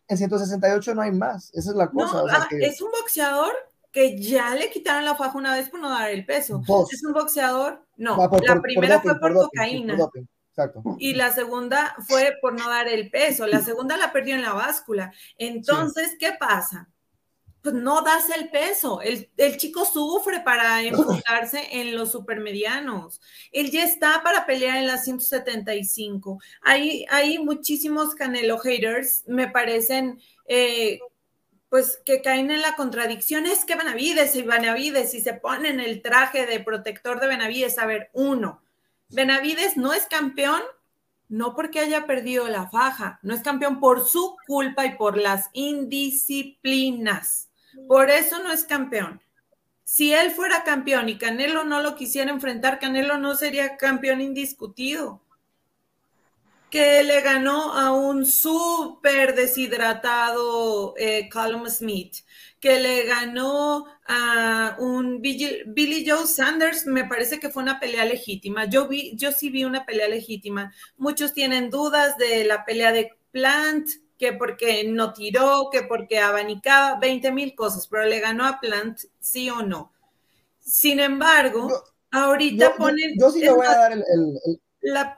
en, 0.07 0.17
168 0.17 0.95
no 0.95 1.01
hay 1.01 1.11
más, 1.11 1.53
esa 1.53 1.71
es 1.71 1.75
la 1.75 1.89
cosa. 1.89 2.23
Ah, 2.31 2.47
es 2.61 2.81
un 2.81 2.91
boxeador 2.91 3.51
que 3.91 4.17
ya 4.17 4.55
le 4.55 4.69
quitaron 4.69 5.03
la 5.03 5.15
faja 5.15 5.37
una 5.37 5.53
vez 5.53 5.69
por 5.69 5.81
no 5.81 5.89
dar 5.89 6.09
el 6.11 6.25
peso. 6.25 6.61
Es 6.89 7.03
un 7.03 7.11
boxeador, 7.11 7.85
no, 7.97 8.15
ah, 8.23 8.29
la 8.41 8.61
primera 8.61 9.01
fue 9.01 9.19
por, 9.19 9.33
cocaína. 9.33 9.97
Y 10.97 11.15
la 11.15 11.33
segunda 11.33 11.93
fue 12.07 12.37
por 12.41 12.57
no 12.57 12.69
dar 12.69 12.87
el 12.87 13.09
peso. 13.09 13.47
La 13.47 13.59
segunda 13.59 13.97
la 13.97 14.13
perdió 14.13 14.35
en 14.35 14.43
la 14.43 14.53
báscula. 14.53 15.11
Entonces, 15.37 16.15
¿qué 16.17 16.31
pasa? 16.39 16.87
Pues 17.63 17.73
no 17.75 18.01
das 18.01 18.29
el 18.29 18.49
peso. 18.49 18.99
El, 19.01 19.57
chico 19.57 19.85
sufre 19.85 20.41
para 20.41 20.81
enfocarse 20.81 21.69
en 21.71 21.95
los 21.95 22.11
supermedianos. 22.11 23.21
Él 23.53 23.71
ya 23.71 23.85
está 23.85 24.21
para 24.21 24.45
pelear 24.45 24.77
en 24.77 24.87
las 24.87 25.05
175. 25.05 26.39
Hay, 26.61 27.05
hay 27.09 27.39
muchísimos 27.39 28.15
Canelo 28.15 28.59
haters, 28.59 29.23
me 29.27 29.47
parecen, 29.47 30.21
eh, 30.45 30.99
pues 31.69 32.01
que 32.05 32.21
caen 32.21 32.51
en 32.51 32.61
la 32.61 32.75
contradicción. 32.75 33.45
Es 33.45 33.63
que 33.63 33.75
Benavides 33.75 34.35
y 34.35 34.41
Benavides, 34.41 35.13
y 35.13 35.21
se 35.21 35.33
ponen 35.33 35.79
el 35.79 36.01
traje 36.01 36.45
de 36.45 36.59
protector 36.59 37.21
de 37.21 37.27
Benavides, 37.27 37.79
a 37.79 37.85
ver, 37.85 38.09
uno, 38.11 38.61
Benavides 39.07 39.77
no 39.77 39.93
es 39.93 40.05
campeón 40.05 40.61
no 41.29 41.55
porque 41.55 41.79
haya 41.79 42.05
perdido 42.05 42.47
la 42.47 42.69
faja, 42.69 43.19
no 43.23 43.33
es 43.33 43.41
campeón 43.41 43.79
por 43.79 44.05
su 44.07 44.35
culpa 44.45 44.85
y 44.85 44.97
por 44.97 45.17
las 45.17 45.49
indisciplinas. 45.53 47.49
Por 47.87 48.09
eso 48.09 48.41
no 48.43 48.51
es 48.51 48.63
campeón. 48.63 49.21
Si 49.83 50.13
él 50.13 50.31
fuera 50.31 50.63
campeón 50.63 51.09
y 51.09 51.17
Canelo 51.17 51.65
no 51.65 51.81
lo 51.81 51.95
quisiera 51.95 52.31
enfrentar, 52.31 52.79
Canelo 52.79 53.17
no 53.17 53.35
sería 53.35 53.77
campeón 53.77 54.21
indiscutido. 54.21 55.21
Que 56.69 57.03
le 57.03 57.21
ganó 57.21 57.73
a 57.73 57.91
un 57.91 58.25
súper 58.25 59.35
deshidratado 59.35 60.95
eh, 60.97 61.29
Smith, 61.67 62.15
que 62.59 62.79
le 62.79 63.03
ganó 63.03 63.85
a 64.07 64.75
un 64.79 65.21
Billy, 65.21 66.05
Joe 66.07 66.25
Sanders, 66.25 66.87
me 66.87 67.03
parece 67.03 67.39
que 67.39 67.49
fue 67.49 67.61
una 67.61 67.79
pelea 67.79 68.05
legítima. 68.05 68.65
Yo, 68.65 68.87
vi, 68.87 69.15
yo 69.15 69.31
sí 69.31 69.51
vi 69.51 69.65
una 69.65 69.85
pelea 69.85 70.07
legítima. 70.07 70.73
Muchos 70.97 71.33
tienen 71.33 71.69
dudas 71.69 72.17
de 72.17 72.45
la 72.45 72.65
pelea 72.65 72.91
de 72.91 73.11
Plant, 73.31 73.89
que 74.17 74.33
porque 74.33 74.83
no 74.85 75.13
tiró, 75.13 75.69
que 75.71 75.83
porque 75.83 76.19
abanicaba, 76.19 76.99
20 76.99 77.31
mil 77.31 77.55
cosas, 77.55 77.87
pero 77.87 78.05
le 78.05 78.19
ganó 78.19 78.45
a 78.45 78.59
Plant, 78.59 78.99
sí 79.19 79.49
o 79.49 79.61
no. 79.61 79.91
Sin 80.59 80.99
embargo, 80.99 81.83
ahorita 82.11 82.75
ponen... 82.75 83.15
Yo, 83.19 83.31
sí 83.31 83.41
le 83.41 83.51
voy 83.51 83.67
a 83.67 83.77
dar 83.77 83.91
el... 83.93 84.01
La, 84.81 85.17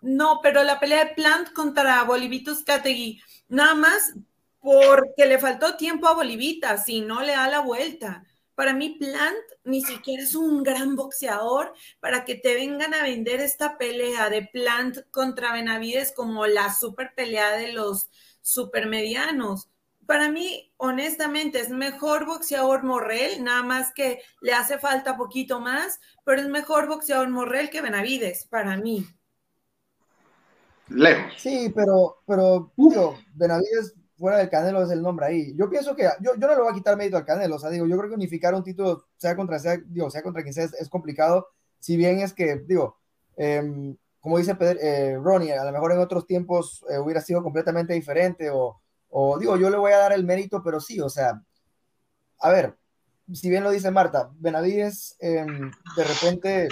no, 0.00 0.40
pero 0.42 0.62
la 0.62 0.78
pelea 0.78 1.04
de 1.04 1.14
Plant 1.14 1.52
contra 1.52 2.02
Bolivitos 2.04 2.62
Categui, 2.62 3.20
nada 3.48 3.74
más 3.74 4.14
porque 4.62 5.26
le 5.26 5.38
faltó 5.38 5.76
tiempo 5.76 6.06
a 6.06 6.14
Bolivita, 6.14 6.78
si 6.78 7.00
no 7.00 7.20
le 7.20 7.32
da 7.32 7.48
la 7.48 7.60
vuelta. 7.60 8.24
Para 8.54 8.74
mí, 8.74 8.96
Plant 8.98 9.38
ni 9.64 9.82
siquiera 9.82 10.22
es 10.22 10.34
un 10.34 10.62
gran 10.62 10.94
boxeador 10.96 11.72
para 12.00 12.24
que 12.24 12.34
te 12.34 12.54
vengan 12.54 12.94
a 12.94 13.02
vender 13.02 13.40
esta 13.40 13.78
pelea 13.78 14.28
de 14.28 14.42
Plant 14.42 14.98
contra 15.10 15.52
Benavides 15.52 16.12
como 16.12 16.46
la 16.46 16.72
super 16.72 17.14
pelea 17.14 17.52
de 17.52 17.72
los 17.72 18.10
supermedianos. 18.42 19.68
Para 20.06 20.28
mí, 20.28 20.72
honestamente, 20.76 21.60
es 21.60 21.70
mejor 21.70 22.26
boxeador 22.26 22.82
Morrell, 22.82 23.42
nada 23.42 23.62
más 23.62 23.92
que 23.94 24.20
le 24.40 24.52
hace 24.52 24.78
falta 24.78 25.16
poquito 25.16 25.60
más, 25.60 26.00
pero 26.24 26.42
es 26.42 26.48
mejor 26.48 26.88
boxeador 26.88 27.30
Morrell 27.30 27.70
que 27.70 27.80
Benavides, 27.80 28.46
para 28.46 28.76
mí. 28.76 29.06
Lejos. 30.88 31.32
Sí, 31.38 31.72
pero, 31.74 32.22
pero 32.26 32.72
Benavides 33.34 33.94
fuera 34.22 34.38
del 34.38 34.48
Canelo 34.48 34.84
es 34.84 34.90
el 34.92 35.02
nombre 35.02 35.26
ahí. 35.26 35.52
Yo 35.56 35.68
pienso 35.68 35.96
que 35.96 36.04
yo, 36.20 36.36
yo 36.36 36.46
no 36.46 36.54
le 36.54 36.62
voy 36.62 36.70
a 36.70 36.74
quitar 36.74 36.96
mérito 36.96 37.16
al 37.16 37.24
Canelo, 37.24 37.56
o 37.56 37.58
sea, 37.58 37.70
digo, 37.70 37.88
yo 37.88 37.98
creo 37.98 38.08
que 38.08 38.14
unificar 38.14 38.54
un 38.54 38.62
título, 38.62 39.04
sea 39.16 39.34
contra, 39.34 39.58
sea, 39.58 39.76
digo, 39.84 40.10
sea 40.10 40.22
contra 40.22 40.42
quien 40.42 40.54
sea, 40.54 40.68
es, 40.78 40.88
complicado, 40.88 41.48
si 41.80 41.96
bien 41.96 42.20
es 42.20 42.32
que, 42.32 42.62
digo, 42.64 42.98
em, 43.36 43.96
como 44.20 44.38
dice 44.38 44.56
eh, 44.60 45.18
Ronnie, 45.20 45.52
a 45.52 45.64
lo 45.64 45.72
mejor 45.72 45.90
en 45.90 45.98
otros 45.98 46.24
tiempos 46.24 46.84
eh, 46.88 46.98
hubiera 46.98 47.20
sido 47.20 47.42
completamente 47.42 47.94
diferente, 47.94 48.48
o, 48.50 48.80
o, 49.08 49.38
digo, 49.40 49.56
yo 49.56 49.68
le 49.70 49.76
voy 49.76 49.90
a 49.90 49.98
dar 49.98 50.12
el 50.12 50.24
mérito, 50.24 50.62
pero 50.62 50.78
sí, 50.78 51.00
o 51.00 51.08
sea, 51.08 51.42
a 52.38 52.50
ver, 52.50 52.76
si 53.32 53.50
bien 53.50 53.64
lo 53.64 53.72
dice 53.72 53.90
Marta, 53.90 54.30
Benavides 54.38 55.16
em, 55.18 55.68
de 55.96 56.04
repente 56.04 56.68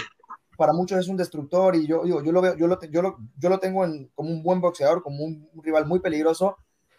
para 0.55 0.71
muchos 0.71 0.99
es 0.99 1.09
un 1.09 1.17
destructor 1.17 1.75
y 1.75 1.85
yo, 1.85 2.03
digo, 2.05 2.23
yo 2.23 2.31
lo 2.31 2.41
veo, 2.41 2.55
yo 2.55 2.67
lo, 2.67 2.79
yo 2.79 3.01
lo, 3.01 3.17
yo 3.37 3.49
lo 3.49 3.59
tengo 3.59 3.83
en, 3.83 4.07
como 4.15 4.29
un 4.29 4.41
buen 4.41 4.61
boxeador, 4.61 5.03
como 5.03 5.25
un 5.25 5.49
rival 5.61 5.85
muy 5.85 5.99
peligroso, 5.99 6.55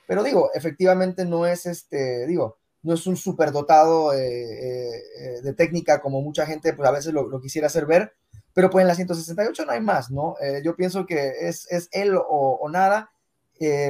pero 0.07 0.23
digo, 0.23 0.51
efectivamente 0.55 1.25
no 1.25 1.47
es 1.47 1.67
este, 1.67 2.27
digo, 2.27 2.59
no 2.83 2.95
es 2.95 3.07
un 3.07 3.17
superdotado 3.17 4.13
eh, 4.13 4.19
eh, 4.19 5.03
eh, 5.19 5.41
de 5.43 5.53
técnica 5.55 6.01
como 6.01 6.21
mucha 6.21 6.47
gente 6.47 6.73
pues 6.73 6.89
a 6.89 6.93
veces 6.93 7.13
lo, 7.13 7.41
quisiera 7.41 7.69
hacer 7.69 7.87
ver, 7.87 8.15
pero 8.55 8.71
pues 8.71 8.83
en 8.83 8.89
la 8.89 8.95
168 8.95 9.65
no 9.65 9.73
hay 9.73 9.81
más, 9.81 10.11
¿no? 10.11 10.35
yo 10.63 10.77
pienso 10.77 11.07
que 11.07 11.49
es, 11.49 11.67
es 11.71 11.89
él 11.93 12.17
o, 12.17 12.69
nada 12.71 13.11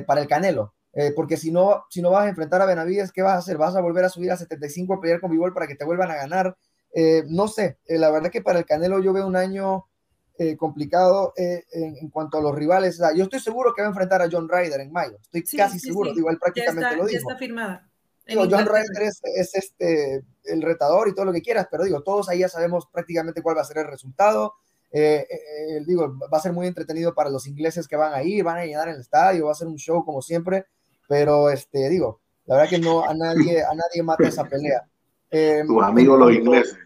para 0.06 0.20
el 0.20 0.28
Canelo, 0.28 0.74
porque 1.16 1.36
si 1.36 1.50
no, 1.50 1.84
si 1.90 2.00
no 2.00 2.10
vas 2.10 2.26
a 2.26 2.28
enfrentar 2.28 2.62
a 2.62 2.66
Benavides, 2.66 3.10
¿qué 3.10 3.22
vas 3.22 3.32
a 3.32 3.38
hacer? 3.38 3.58
¿Vas 3.58 3.74
a 3.74 3.80
volver 3.80 4.04
a 4.04 4.08
subir 4.08 4.30
a 4.30 4.36
75 4.36 4.94
a 4.94 5.00
pelear 5.00 5.20
con 5.20 5.32
Bivol 5.32 5.52
para 5.52 5.66
que 5.66 5.74
te 5.74 5.84
vuelvan 5.84 6.10
a 6.10 6.16
ganar? 6.16 6.56
no 7.26 7.48
sé, 7.48 7.78
la 7.86 8.10
verdad 8.10 8.30
que 8.30 8.42
para 8.42 8.60
el 8.60 8.66
Canelo 8.66 9.00
yo 9.00 9.12
veo 9.12 9.26
un 9.26 9.34
año 9.34 9.86
eh, 10.42 10.56
complicado 10.56 11.32
eh, 11.36 11.64
en, 11.70 12.10
cuanto 12.10 12.38
a 12.38 12.40
los 12.40 12.52
rivales. 12.52 13.00
yo 13.14 13.22
estoy 13.22 13.38
seguro 13.38 13.72
que 13.72 13.82
va 13.82 13.86
a 13.86 13.90
enfrentar 13.90 14.20
a 14.22 14.28
John 14.28 14.48
Ryder 14.48 14.80
en 14.80 14.90
mayo. 14.90 15.16
Estoy 15.22 15.44
casi 15.56 15.78
seguro, 15.78 16.10
igual 16.10 16.36
prácticamente 16.36 16.96
lo 16.96 17.06
digo. 17.06 17.18
está 17.18 17.36
firmada. 17.36 17.88
John 18.26 18.66
Ryder 18.66 19.02
es, 19.02 19.54
este, 19.54 20.24
el 20.44 20.62
retador 20.62 21.06
y 21.08 21.14
todo 21.14 21.26
lo 21.26 21.32
que 21.32 21.42
quieras, 21.42 21.68
pero 21.70 21.84
digo, 21.84 22.02
todos 22.02 22.28
ahí 22.28 22.40
ya 22.40 22.48
sabemos 22.48 22.88
prácticamente 22.92 23.40
cuál 23.40 23.56
va 23.56 23.60
a 23.60 23.66
ser 23.66 23.78
el 23.78 23.86
resultado. 23.86 24.54
Eh, 24.90 25.26
digo, 25.86 26.12
va 26.32 26.38
a 26.38 26.42
ser 26.42 26.52
muy 26.52 26.66
entretenido 26.66 27.14
para 27.14 27.30
los 27.30 27.46
ingleses 27.46 27.86
que 27.86 27.96
van 27.96 28.12
a 28.12 28.24
ir, 28.24 28.42
van 28.42 28.58
a 28.58 28.64
llenar 28.64 28.88
el 28.88 28.98
estadio, 28.98 29.46
va 29.46 29.52
a 29.52 29.56
ser 29.56 29.68
un 29.68 29.76
show 29.76 30.04
como 30.04 30.22
siempre, 30.22 30.66
pero 31.08 31.50
este, 31.50 31.88
digo, 31.88 32.20
la 32.46 32.56
verdad 32.56 32.70
que 32.70 32.78
no 32.80 33.04
a 33.04 33.14
nadie, 33.14 33.62
a 33.62 33.74
nadie 33.74 34.02
mata 34.02 34.26
esa 34.26 34.44
pelea. 34.44 34.88
Tus 35.66 35.82
amigos 35.84 36.18
los 36.18 36.32
ingleses. 36.32 36.81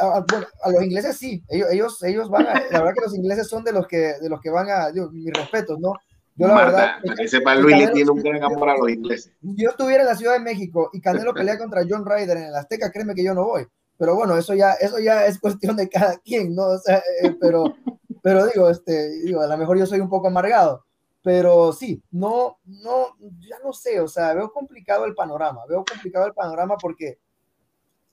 A, 0.00 0.24
bueno, 0.30 0.46
a 0.62 0.70
los 0.70 0.82
ingleses 0.82 1.16
sí, 1.16 1.42
ellos, 1.48 1.68
ellos, 1.70 2.02
ellos 2.02 2.28
van 2.28 2.46
a, 2.46 2.54
la 2.70 2.80
verdad 2.80 2.94
que 2.94 3.04
los 3.04 3.14
ingleses 3.14 3.48
son 3.48 3.64
de 3.64 3.72
los 3.72 3.86
que, 3.86 4.14
de 4.20 4.28
los 4.28 4.40
que 4.40 4.50
van 4.50 4.68
a, 4.68 4.90
digo, 4.90 5.10
mis 5.10 5.32
respetos, 5.32 5.78
¿no? 5.78 5.94
Yo 6.38 6.46
la 6.46 6.54
verdad. 6.54 6.90
Para 7.02 7.16
que 7.16 7.28
sepa, 7.28 7.54
Luis 7.56 7.76
le 7.76 7.88
tiene 7.88 8.10
un 8.10 8.22
gran 8.22 8.42
amor 8.44 8.68
a 8.68 8.76
los 8.76 8.88
ingleses. 8.88 9.32
Yo 9.40 9.70
estuviera 9.70 10.02
en 10.02 10.08
la 10.08 10.14
Ciudad 10.14 10.34
de 10.34 10.40
México 10.40 10.88
y 10.92 11.00
Canelo 11.00 11.34
pelea 11.34 11.58
contra 11.58 11.82
John 11.88 12.06
Ryder 12.06 12.36
en 12.36 12.44
el 12.44 12.54
Azteca, 12.54 12.92
créeme 12.92 13.14
que 13.14 13.24
yo 13.24 13.34
no 13.34 13.44
voy. 13.44 13.66
Pero 13.98 14.14
bueno, 14.14 14.36
eso 14.36 14.54
ya, 14.54 14.72
eso 14.74 15.00
ya 15.00 15.26
es 15.26 15.40
cuestión 15.40 15.76
de 15.76 15.88
cada 15.88 16.16
quien, 16.18 16.54
¿no? 16.54 16.66
O 16.68 16.78
sea, 16.78 17.02
eh, 17.22 17.36
pero, 17.40 17.74
pero 18.22 18.46
digo, 18.46 18.70
este, 18.70 19.10
digo, 19.24 19.40
a 19.40 19.48
lo 19.48 19.58
mejor 19.58 19.76
yo 19.78 19.86
soy 19.86 19.98
un 19.98 20.08
poco 20.08 20.28
amargado. 20.28 20.84
Pero 21.22 21.72
sí, 21.72 22.00
no, 22.12 22.58
no, 22.64 23.16
ya 23.40 23.58
no 23.64 23.72
sé, 23.72 24.00
o 24.00 24.06
sea, 24.06 24.34
veo 24.34 24.52
complicado 24.52 25.04
el 25.04 25.16
panorama, 25.16 25.62
veo 25.68 25.84
complicado 25.84 26.26
el 26.26 26.32
panorama 26.32 26.76
porque 26.80 27.18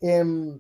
em, 0.01 0.59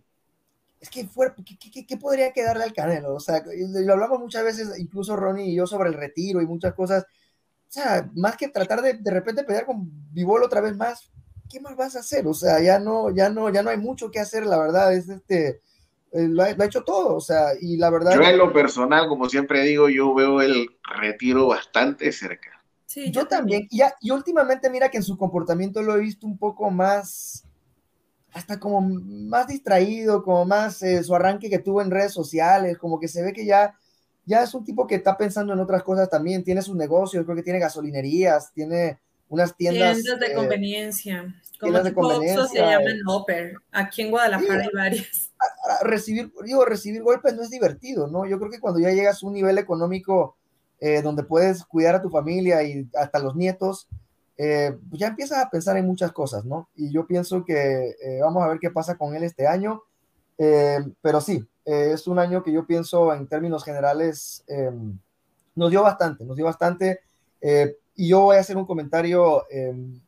es 0.85 0.91
que 0.91 1.07
fue, 1.07 1.33
¿qué, 1.43 1.85
qué, 1.85 1.97
podría 1.97 2.31
quedarle 2.31 2.63
al 2.63 2.73
Canelo? 2.73 3.15
O 3.15 3.19
sea, 3.19 3.43
lo 3.43 3.93
hablamos 3.93 4.19
muchas 4.19 4.43
veces, 4.43 4.77
incluso 4.77 5.15
Ronnie 5.15 5.51
y 5.51 5.55
yo, 5.55 5.65
sobre 5.65 5.89
el 5.89 5.95
retiro 5.95 6.41
y 6.41 6.45
muchas 6.45 6.75
cosas. 6.75 7.03
O 7.03 7.71
sea, 7.71 8.07
más 8.15 8.37
que 8.37 8.49
tratar 8.49 8.83
de 8.83 8.93
de 8.93 9.11
repente 9.11 9.43
pelear 9.43 9.65
con 9.65 9.89
Vivol 10.13 10.43
otra 10.43 10.61
vez 10.61 10.77
más, 10.77 11.11
¿qué 11.49 11.59
más 11.59 11.75
vas 11.75 11.95
a 11.95 11.99
hacer? 11.99 12.27
O 12.27 12.35
sea, 12.35 12.61
ya 12.61 12.77
no, 12.77 13.09
ya 13.09 13.29
no, 13.29 13.49
ya 13.49 13.63
no 13.63 13.71
hay 13.71 13.77
mucho 13.77 14.11
que 14.11 14.19
hacer, 14.19 14.45
la 14.45 14.59
verdad, 14.59 14.93
es 14.93 15.09
este, 15.09 15.61
eh, 16.11 16.27
lo, 16.27 16.43
ha, 16.43 16.51
hecho 16.51 16.83
todo, 16.83 17.15
o 17.15 17.21
sea, 17.21 17.47
y 17.59 17.77
la 17.77 17.89
verdad... 17.89 18.13
Yo 18.13 18.21
en 18.21 18.37
lo 18.37 18.53
personal, 18.53 19.07
como 19.07 19.27
siempre 19.27 19.63
digo, 19.63 19.89
yo 19.89 20.13
veo 20.13 20.39
el 20.39 20.69
retiro 21.01 21.47
bastante 21.47 22.11
cerca. 22.11 22.63
Sí, 22.85 23.11
yo, 23.11 23.25
también, 23.25 23.67
y, 23.71 23.81
y 24.01 24.11
últimamente 24.11 24.69
mira 24.69 24.89
que 24.89 24.97
en 24.97 25.03
su 25.03 25.17
comportamiento 25.17 25.81
lo 25.81 25.95
he 25.95 25.99
visto 25.99 26.27
un 26.27 26.37
poco 26.37 26.69
más, 26.69 27.44
hasta 28.35 28.59
como 28.59 28.81
más 28.81 29.47
distraído, 29.47 30.21
como 30.21 30.43
más 30.43 30.83
eh, 30.83 31.01
su 31.05 31.15
arranque 31.15 31.49
que 31.49 31.59
tuvo 31.59 31.81
en 31.81 31.89
redes 31.89 32.11
sociales, 32.11 32.77
como 32.77 32.99
que 32.99 33.07
se 33.07 33.23
ve 33.23 33.31
que 33.31 33.45
ya, 33.45 33.73
ya 34.25 34.43
es 34.43 34.53
un 34.53 34.65
tipo 34.65 34.85
que 34.85 34.95
está 34.95 35.15
pensando 35.15 35.53
en 35.53 35.59
otras 35.61 35.83
cosas 35.83 36.09
también, 36.09 36.43
tiene 36.43 36.61
sus 36.61 36.75
negocios, 36.75 37.23
creo 37.23 37.37
que 37.37 37.43
tiene 37.43 37.59
gasolinerías, 37.59 38.51
tiene 38.51 38.99
unas 39.29 39.55
tiendas. 39.55 40.01
Tiendas 40.01 40.19
de 40.19 40.33
eh, 40.33 40.35
conveniencia. 40.35 41.33
Como 41.61 41.79
de 41.79 41.93
conveniencia. 41.93 42.47
se 42.47 42.59
llaman 42.59 42.97
Hopper. 43.07 43.53
Aquí 43.71 44.01
en 44.01 44.11
Guadalajara 44.11 44.63
hay 44.63 44.69
varias. 44.73 45.31
recibir, 45.83 46.33
digo, 46.43 46.65
recibir 46.65 47.03
golpes 47.03 47.33
no 47.35 47.41
es 47.41 47.49
divertido, 47.49 48.07
¿no? 48.07 48.25
Yo 48.25 48.37
creo 48.37 48.51
que 48.51 48.59
cuando 48.59 48.81
ya 48.81 48.91
llegas 48.91 49.23
a 49.23 49.27
un 49.27 49.33
nivel 49.33 49.57
económico 49.57 50.35
eh, 50.81 51.01
donde 51.01 51.23
puedes 51.23 51.63
cuidar 51.63 51.95
a 51.95 52.01
tu 52.01 52.09
familia 52.09 52.61
y 52.63 52.85
hasta 52.95 53.19
los 53.19 53.33
nietos, 53.33 53.87
eh, 54.37 54.77
pues 54.89 54.99
ya 54.99 55.07
empiezas 55.07 55.43
a 55.43 55.49
pensar 55.49 55.77
en 55.77 55.85
muchas 55.85 56.11
cosas, 56.11 56.45
¿no? 56.45 56.69
Y 56.75 56.91
yo 56.91 57.07
pienso 57.07 57.43
que 57.45 57.95
vamos 58.21 58.43
a 58.43 58.47
ver 58.47 58.59
qué 58.59 58.69
pasa 58.69 58.97
con 58.97 59.15
él 59.15 59.23
este 59.23 59.47
año. 59.47 59.81
pero 60.37 61.21
sí, 61.21 61.47
es 61.63 62.07
un 62.07 62.19
año 62.19 62.43
que 62.43 62.51
yo 62.51 62.65
pienso 62.65 63.13
en 63.13 63.27
términos 63.27 63.63
generales 63.63 64.43
nos 65.55 65.71
dio 65.71 65.81
bastante, 65.83 66.25
nos 66.25 66.35
dio 66.35 66.45
bastante. 66.45 66.99
Y 67.95 68.09
yo 68.09 68.21
voy 68.21 68.37
a 68.37 68.41
hacer 68.41 68.57
un 68.57 68.65
comentario 68.65 69.45
em, 69.49 70.01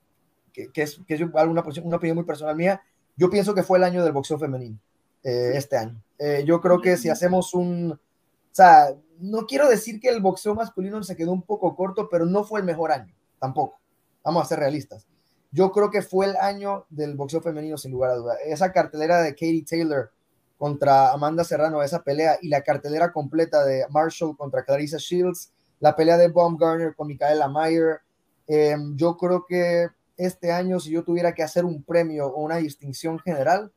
que, 0.73 0.81
es, 0.81 0.99
que 1.07 1.13
es 1.13 1.21
una, 1.21 1.43
una, 1.43 1.61
opinión 1.61 2.15
muy 2.15 2.25
personal 2.25 2.55
mía. 2.55 2.81
Yo 3.15 3.29
pienso 3.29 3.53
que 3.53 3.63
fue 3.63 3.77
el 3.77 3.83
año 3.83 4.03
del 4.03 4.13
boxeo 4.13 4.37
femenino, 4.37 4.77
eh, 5.23 5.51
este 5.55 5.77
año. 5.77 6.01
Eh, 6.19 6.43
yo 6.45 6.61
creo 6.61 6.81
que 6.81 6.97
si 6.97 7.09
hacemos 7.09 7.53
un... 7.53 7.91
O 7.93 8.55
sea, 8.57 8.93
no 9.19 9.45
quiero 9.45 9.69
decir 9.69 9.99
que 9.99 10.09
el 10.09 10.21
boxeo 10.21 10.55
masculino 10.55 11.01
se 11.03 11.15
quedó 11.15 11.31
un 11.31 11.43
poco 11.43 11.75
corto, 11.75 12.09
pero 12.09 12.25
no 12.25 12.43
fue 12.43 12.59
el 12.59 12.65
mejor 12.65 12.91
año, 12.91 13.13
tampoco. 13.39 13.79
Vamos 14.27 14.43
a 14.43 14.49
ser 14.49 14.59
realistas. 14.59 15.07
Yo 15.51 15.71
creo 15.71 15.89
que 15.89 16.01
fue 16.01 16.25
el 16.25 16.35
año 16.35 16.85
del 16.89 17.15
boxeo 17.15 17.39
femenino, 17.39 17.77
sin 17.77 17.93
lugar 17.93 18.11
a 18.11 18.15
duda. 18.15 18.35
Esa 18.45 18.73
cartelera 18.73 19.21
de 19.21 19.31
Katie 19.31 19.63
Taylor 19.63 20.11
contra 20.57 21.13
Amanda 21.13 21.45
Serrano, 21.45 21.81
esa 21.81 22.03
pelea, 22.03 22.37
y 22.41 22.49
la 22.49 22.61
cartelera 22.61 23.13
completa 23.13 23.63
de 23.63 23.85
Marshall 23.89 24.35
contra 24.35 24.65
Clarissa 24.65 24.97
Shields, 24.99 25.53
la 25.79 25.95
pelea 25.95 26.17
de 26.17 26.27
Baumgartner 26.27 26.93
con 26.93 27.07
Micaela 27.07 27.47
Mayer. 27.47 28.01
Em, 28.47 28.97
yo 28.97 29.15
creo 29.15 29.45
que 29.47 29.87
este 30.17 30.51
año, 30.51 30.81
si 30.81 30.91
yo 30.91 31.05
tuviera 31.05 31.33
que 31.33 31.43
hacer 31.43 31.63
un 31.63 31.81
premio 31.81 32.27
o 32.27 32.41
una 32.43 32.57
distinción 32.57 33.19
general, 33.19 33.71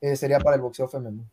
eh, 0.00 0.16
sería 0.16 0.40
para 0.40 0.56
el 0.56 0.62
boxeo 0.62 0.88
femenino. 0.88 1.30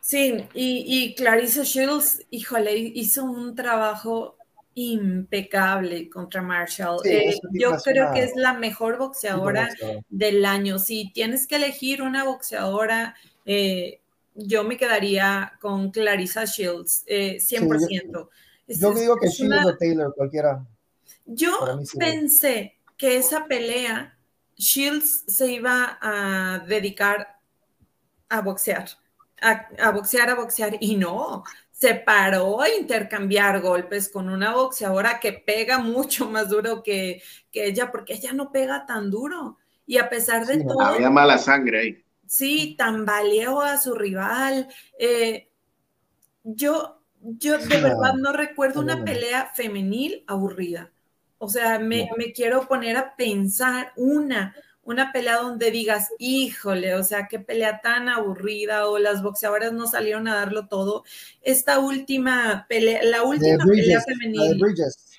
Sí, 0.00 0.48
y, 0.52 0.84
y 0.84 1.14
Clarissa 1.14 1.62
Shields, 1.62 2.26
híjole, 2.30 2.76
hizo 2.76 3.22
un 3.22 3.54
trabajo 3.54 4.34
impecable 4.74 6.08
contra 6.08 6.42
Marshall. 6.42 7.00
Eh, 7.04 7.38
yo 7.52 7.76
creo 7.82 8.12
que 8.12 8.22
es 8.22 8.36
la 8.36 8.54
mejor 8.54 8.98
boxeadora, 8.98 9.68
del 10.08 10.44
año. 10.44 10.78
Si 10.78 11.12
tienes 11.12 11.46
que 11.46 11.56
elegir 11.56 12.02
una 12.02 12.24
boxeadora, 12.24 13.14
eh, 13.44 14.00
yo 14.34 14.64
me 14.64 14.76
quedaría 14.76 15.52
con 15.60 15.90
Clarissa 15.90 16.44
Shields, 16.44 17.04
100%. 17.06 18.28
Yo 18.68 18.94
digo 18.94 19.16
que 19.16 19.28
Shields 19.28 19.66
o 19.66 19.76
Taylor, 19.76 20.14
cualquiera. 20.14 20.64
Yo 21.26 21.52
pensé 21.98 22.78
que 22.96 23.16
esa 23.16 23.46
pelea, 23.46 24.16
Shields 24.56 25.24
se 25.26 25.52
iba 25.52 25.98
a 26.00 26.64
dedicar 26.66 27.38
a 28.28 28.40
boxear, 28.42 28.88
a, 29.40 29.90
boxear, 29.90 30.30
a 30.30 30.34
boxear, 30.34 30.76
y 30.80 30.96
no, 30.96 31.42
se 31.80 31.94
paró 31.94 32.60
a 32.60 32.68
intercambiar 32.68 33.60
golpes 33.60 34.08
con 34.10 34.28
una 34.28 34.54
boxeadora 34.54 35.18
que 35.18 35.32
pega 35.32 35.78
mucho 35.78 36.28
más 36.28 36.50
duro 36.50 36.82
que, 36.82 37.22
ella, 37.52 37.90
porque 37.90 38.14
ella 38.14 38.32
no 38.32 38.52
pega 38.52 38.84
tan 38.84 39.10
duro. 39.10 39.58
Y 39.86 39.98
a 39.98 40.08
pesar 40.08 40.46
de 40.46 40.62
todo. 40.62 40.80
Había 40.82 41.10
mala 41.10 41.38
sangre 41.38 41.80
ahí. 41.80 42.04
Sí, 42.26 42.76
tambaleó 42.76 43.60
a 43.60 43.76
su 43.78 43.94
rival. 43.94 44.68
Eh, 44.98 45.48
yo 46.44 47.00
yo 47.20 47.58
de 47.58 47.80
verdad 47.80 48.14
no 48.14 48.32
recuerdo 48.32 48.80
una 48.80 49.04
pelea 49.04 49.50
femenil 49.54 50.24
aburrida. 50.26 50.90
O 51.38 51.48
sea, 51.48 51.78
me, 51.78 52.08
quiero 52.34 52.66
poner 52.66 52.96
a 52.96 53.16
pensar 53.16 53.92
una, 53.96 54.54
una 54.82 55.12
pelea 55.12 55.36
donde 55.36 55.70
digas, 55.70 56.08
híjole, 56.18 56.94
o 56.94 57.04
sea, 57.04 57.28
qué 57.28 57.38
pelea 57.38 57.80
tan 57.80 58.08
aburrida 58.08 58.88
o 58.88 58.98
las 58.98 59.22
boxeadoras 59.22 59.72
no 59.72 59.86
salieron 59.86 60.26
a 60.28 60.36
darlo 60.36 60.68
todo. 60.68 61.04
Esta 61.42 61.78
última 61.78 62.66
pelea, 62.68 63.02
la 63.04 63.22
última 63.22 63.64
pelea 63.64 64.00
femenil. 64.00 64.60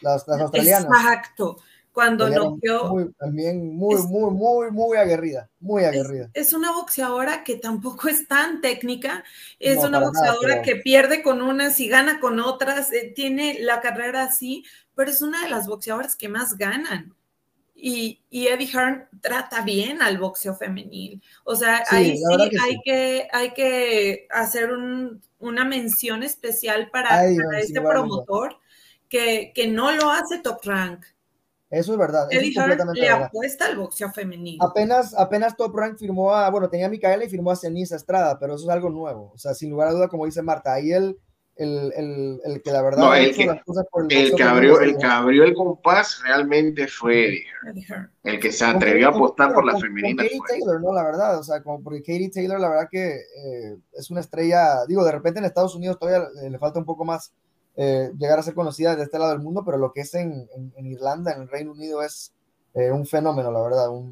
las, 0.02 0.28
las 0.28 0.42
australianas. 0.42 0.86
Exacto 0.86 1.58
cuando 1.92 2.30
noqueó. 2.30 3.12
también 3.18 3.76
muy, 3.76 4.02
muy, 4.04 4.32
muy, 4.32 4.72
muy 4.72 4.98
aguerrida, 4.98 5.50
muy 5.60 5.84
aguerrida. 5.84 6.30
Es, 6.34 6.54
una 6.54 6.72
boxeadora 6.72 7.44
que 7.44 7.58
tampoco 7.58 8.08
es 8.08 8.28
tan 8.28 8.62
técnica, 8.62 9.24
es 9.60 9.84
una 9.84 10.00
boxeadora 10.00 10.62
que 10.62 10.78
pierde 10.78 11.22
con 11.22 11.42
unas 11.42 11.80
y 11.80 11.88
gana 11.88 12.20
con 12.20 12.40
otras, 12.40 12.92
eh, 12.94 13.12
tiene 13.14 13.58
la 13.60 13.82
carrera 13.82 14.24
así, 14.24 14.64
pero 14.96 15.12
es 15.12 15.22
una 15.22 15.44
de 15.44 15.50
las 15.50 15.68
boxeadoras 15.68 16.16
que 16.16 16.30
más 16.30 16.58
ganan. 16.58 17.14
Y, 17.74 18.22
y, 18.30 18.48
Eddie 18.48 18.68
Hearn 18.68 19.08
trata 19.22 19.62
bien 19.62 20.02
al 20.02 20.20
boxeo 20.20 20.56
femenil. 20.56 21.22
O 21.44 21.56
sea, 21.56 21.84
ahí 21.90 22.18
sí, 22.18 22.24
hay, 22.62 22.80
Que, 22.84 23.28
hay 23.32 23.54
que 23.54 24.28
hacer 24.30 24.70
una 25.40 25.66
mención 25.66 26.22
especial 26.22 26.90
para, 26.92 27.26
este 27.26 27.82
promotor 27.82 28.58
que, 29.10 29.52
que 29.56 29.68
no 29.68 29.92
lo 29.92 30.12
hace 30.12 30.40
top 30.40 30.60
rank 30.64 31.06
eso 31.72 31.94
es 31.94 31.98
verdad. 31.98 32.28
Eddie 32.30 32.52
Hearn 32.52 32.78
le 32.94 33.10
apuesta 33.10 33.66
al 33.66 33.78
boxeo 33.78 34.12
femenino. 34.12 34.64
Apenas, 34.64 35.18
apenas 35.18 35.56
Top 35.56 35.74
Rank 35.74 35.98
firmó 35.98 36.34
a, 36.34 36.50
bueno, 36.50 36.70
tenía 36.70 36.88
a 36.88 36.90
Micaela 36.90 37.24
y 37.24 37.30
firmó 37.30 37.50
a 37.50 37.56
Ceniza 37.56 37.96
Estrada, 37.96 38.38
pero 38.38 38.56
eso 38.56 38.66
es 38.66 38.70
algo 38.70 38.90
nuevo. 38.90 39.32
O 39.34 39.38
sea, 39.38 39.54
sin 39.54 39.70
lugar 39.70 39.88
a 39.88 39.94
duda, 39.94 40.10
como 40.10 40.26
dice 40.26 40.42
Marta, 40.42 40.74
ahí 40.74 40.92
el, 40.92 41.18
el, 41.62 41.94
el, 41.96 42.42
el 42.44 42.62
que 42.62 42.72
la 42.72 42.82
verdad 42.82 43.00
no, 43.00 43.14
el, 43.14 43.36
que, 43.36 43.46
las 43.46 43.64
cosas 43.64 43.86
por 43.92 44.12
el, 44.12 44.18
el 44.18 44.36
que 44.36 44.44
abrió, 44.44 44.80
el 44.82 44.98
que 44.98 45.06
abrió 45.06 45.44
el 45.44 45.54
compás 45.54 46.22
realmente 46.24 46.88
fue 46.88 47.28
Eddie 47.28 47.84
Hearn. 47.88 48.12
El 48.24 48.40
que 48.40 48.52
se 48.52 48.66
atrevió 48.66 49.08
a 49.08 49.12
apostar 49.12 49.54
por 49.54 49.64
la 49.64 49.78
femenina. 49.78 50.24
Katie 50.24 50.40
Taylor, 50.48 50.82
¿no? 50.82 50.92
La 50.92 51.04
verdad, 51.04 51.40
o 51.40 51.44
sea, 51.44 51.62
como 51.62 51.84
porque 51.84 52.02
Katie 52.02 52.32
Taylor, 52.32 52.60
la 52.60 52.70
verdad 52.70 52.88
que 52.90 53.16
eh, 53.16 53.78
es 53.94 54.10
una 54.10 54.22
estrella, 54.22 54.86
digo, 54.88 55.04
de 55.04 55.12
repente 55.12 55.40
en 55.40 55.46
Estados 55.46 55.76
Unidos 55.76 56.00
todavía 56.00 56.28
le 56.50 56.58
falta 56.58 56.80
un 56.80 56.86
poco 56.86 57.06
más 57.06 57.32
eh, 57.76 58.12
llegar 58.18 58.40
a 58.40 58.44
ser 58.44 58.54
conocida 58.54 58.96
de 58.96 59.04
este 59.04 59.20
lado 59.20 59.32
del 59.32 59.42
mundo, 59.42 59.64
pero 59.64 59.78
lo 59.78 59.94
que 59.94 60.02
es 60.02 60.14
en, 60.16 60.50
en, 60.76 60.86
Irlanda, 60.88 61.34
en 61.34 61.44
el 61.44 61.48
Reino 61.48 61.72
Unido, 61.72 62.02
es 62.02 62.34
eh, 62.74 62.92
un 62.92 63.06
fenómeno, 63.06 63.52
la 63.52 63.62
verdad. 63.62 63.90
o 63.90 64.12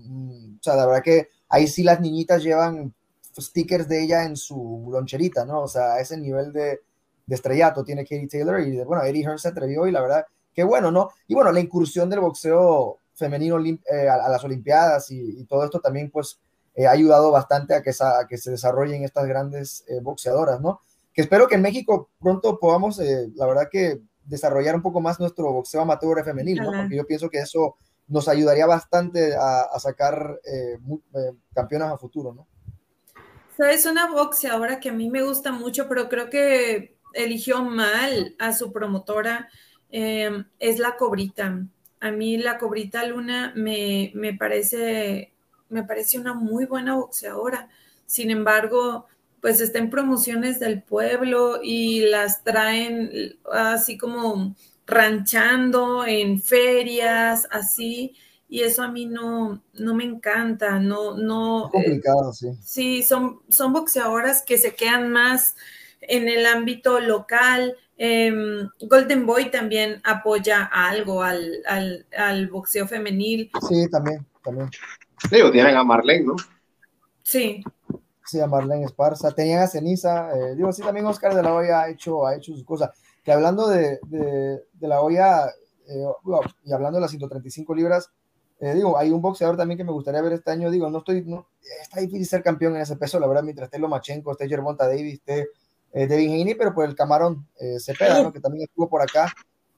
sea, 0.62 0.76
la 0.76 0.86
verdad 0.86 1.04
que 1.04 1.30
ahí 1.50 1.68
sí 1.68 1.84
las 1.84 2.00
niñitas 2.00 2.44
llevan 2.44 2.94
stickers 3.38 3.88
de 3.88 4.04
ella 4.04 4.24
en 4.24 4.36
su 4.36 4.88
loncherita, 4.92 5.46
¿no? 5.46 5.62
O 5.62 5.68
sea, 5.68 6.00
ese 6.00 6.18
nivel 6.18 6.54
de, 6.54 6.82
de 7.30 7.36
estrellato 7.36 7.84
tiene 7.84 8.04
Katie 8.04 8.28
Taylor 8.28 8.60
y, 8.60 8.84
bueno, 8.84 9.04
Eddie 9.04 9.24
Hearn 9.24 9.40
se 9.40 9.50
atrevió 9.50 9.88
y 9.88 9.92
la 9.92 10.02
verdad, 10.02 10.26
qué 10.54 10.64
bueno, 10.64 10.92
¿no? 10.92 11.10
Y 11.28 11.36
bueno, 11.36 11.52
la 11.52 11.60
incursión 11.60 12.10
del 12.10 12.20
boxeo 12.20 12.98
femenino 13.14 13.60
eh, 13.64 14.10
a, 14.10 14.30
las 14.30 14.44
Olimpiadas 14.44 15.12
y, 15.12 15.44
todo 15.46 15.64
esto 15.64 15.80
también, 15.80 16.10
pues, 16.10 16.40
ha 16.86 16.92
ayudado 16.92 17.32
bastante 17.32 17.76
a 17.76 17.82
que, 17.82 17.92
a 18.00 18.26
que 18.28 18.38
se 18.38 18.52
desarrollen 18.52 19.04
estas 19.04 19.28
grandes 19.28 19.84
boxeadoras, 20.02 20.62
¿no? 20.62 20.80
que 21.14 21.22
espero 21.22 21.48
que 21.48 21.56
en 21.56 21.62
México 21.62 22.10
pronto 22.20 22.60
podamos, 22.60 23.00
eh, 23.00 23.30
la 23.36 23.48
verdad 23.48 23.70
que 23.72 24.02
desarrollar 24.24 24.76
un 24.76 24.82
poco 24.82 25.02
más 25.02 25.20
nuestro 25.20 25.52
boxeo 25.52 25.82
amateur 25.82 26.24
femenino, 26.24 26.64
¿no? 26.64 26.82
porque 26.82 26.96
yo 26.96 27.06
pienso 27.06 27.30
que 27.30 27.40
eso 27.40 27.78
nos 28.08 28.28
ayudaría 28.28 28.66
bastante 28.66 29.36
a, 29.36 29.78
sacar 29.80 30.40
eh, 30.44 30.78
eh, 31.16 31.32
campeonas 31.54 31.92
a 31.94 31.98
futuro, 31.98 32.34
¿no? 32.34 32.48
Es 33.66 33.86
una 33.86 34.10
boxeadora 34.10 34.80
que 34.80 34.90
a 34.90 34.94
mí 34.94 35.10
me 35.10 35.22
gusta 35.22 35.52
mucho, 35.52 35.90
pero 35.90 36.08
creo 36.08 36.30
que 36.30 36.98
eligió 37.14 37.64
mal 37.64 38.36
a 38.40 38.54
su 38.54 38.72
promotora. 38.72 39.50
em, 39.92 40.46
es 40.60 40.78
la 40.80 40.98
cobrita. 40.98 41.66
A 42.00 42.12
mí 42.12 42.38
la 42.38 42.58
cobrita 42.60 43.06
Luna 43.06 43.54
me, 43.56 44.12
me, 44.16 44.34
parece, 44.36 45.34
me 45.70 45.84
parece 45.84 46.20
una 46.20 46.34
muy 46.34 46.66
buena 46.66 46.96
boxeadora. 46.96 47.70
Sin 48.06 48.30
embargo, 48.32 49.08
pues 49.42 49.62
está 49.62 49.80
en 49.80 49.90
promociones 49.90 50.60
del 50.60 50.82
pueblo 50.84 51.60
y 51.64 52.02
las 52.02 52.44
traen 52.44 53.38
así 53.52 53.98
como 53.98 54.56
ranchando 54.86 56.06
en 56.06 56.42
ferias, 56.42 57.48
así, 57.52 58.16
y 58.48 58.62
eso 58.62 58.82
a 58.82 58.92
mí 58.92 59.06
no, 59.06 59.62
no 59.74 59.94
me 59.94 60.04
encanta, 60.04 60.80
no, 60.80 61.16
no. 61.16 61.66
Es 61.68 61.72
complicado, 61.72 62.34
sí. 62.34 62.48
Sí, 62.64 63.04
son, 63.04 63.42
son 63.50 63.74
boxeadoras 63.74 64.42
que 64.44 64.58
se 64.58 64.74
quedan 64.76 65.12
más 65.12 65.56
en 66.02 66.28
el 66.28 66.46
ámbito 66.46 67.00
local. 67.00 67.76
Em, 67.98 68.70
Golden 68.82 69.26
Boy 69.26 69.52
también 69.52 70.02
apoya 70.04 70.64
algo 70.72 71.22
al, 71.22 71.64
al, 72.16 72.48
boxeo 72.48 72.88
femenil. 72.88 73.52
Sí, 73.68 73.90
también, 73.90 74.26
también. 74.44 74.70
Digo, 75.30 75.52
tienen 75.52 75.76
a 75.76 75.84
Marlene, 75.84 76.26
¿no? 76.26 76.36
Sí. 77.24 77.64
Sí, 78.26 78.40
a 78.40 78.48
Marlene 78.48 78.86
Esparza. 78.86 79.32
Tenían 79.32 79.62
a 79.62 79.68
Ceniza. 79.68 80.30
Eh, 80.36 80.56
digo, 80.56 80.72
sí, 80.72 80.82
también 80.82 81.06
Oscar 81.06 81.36
de 81.36 81.44
la 81.44 81.54
Hoya 81.54 81.82
ha 81.82 81.90
hecho, 81.90 82.26
ha 82.26 82.36
hecho 82.36 82.54
sus 82.54 82.64
cosas. 82.64 82.92
Que 83.24 83.32
hablando 83.32 83.68
de, 83.68 84.00
de, 84.08 84.88
la 84.88 85.02
Hoya 85.02 85.48
eh, 85.88 86.06
y 86.64 86.72
hablando 86.72 86.98
de 86.98 87.02
las 87.02 87.12
135 87.12 87.76
libras, 87.76 88.10
eh, 88.62 88.74
digo, 88.74 88.98
hay 88.98 89.10
un 89.10 89.22
boxeador 89.22 89.56
también 89.56 89.78
que 89.78 89.84
me 89.84 89.92
gustaría 89.92 90.22
ver 90.22 90.34
este 90.34 90.52
año. 90.52 90.70
Digo, 90.70 90.90
no 90.90 91.00
estoy, 91.00 91.24
no, 91.26 91.48
está 91.82 92.02
difícil 92.02 92.26
ser 92.26 92.44
campeón 92.44 92.76
en 92.76 92.82
ese 92.82 92.98
peso, 92.98 93.20
la 93.20 93.28
verdad, 93.28 93.44
mientras 93.44 93.68
esté 93.68 93.80
Lomachenko, 93.80 94.32
esté 94.32 94.48
Gervonta 94.50 94.88
Davis, 94.88 95.16
esté 95.16 95.48
eh, 95.94 96.08
Devin 96.08 96.42
Haney, 96.42 96.56
pero 96.56 96.74
pues 96.74 96.88
el 96.90 96.96
camarón 96.96 97.48
eh, 97.60 97.80
Cepeda, 97.80 98.22
¿no? 98.22 98.32
que 98.32 98.40
también 98.40 98.64
estuvo 98.64 98.90
por 98.90 99.02
acá, 99.02 99.34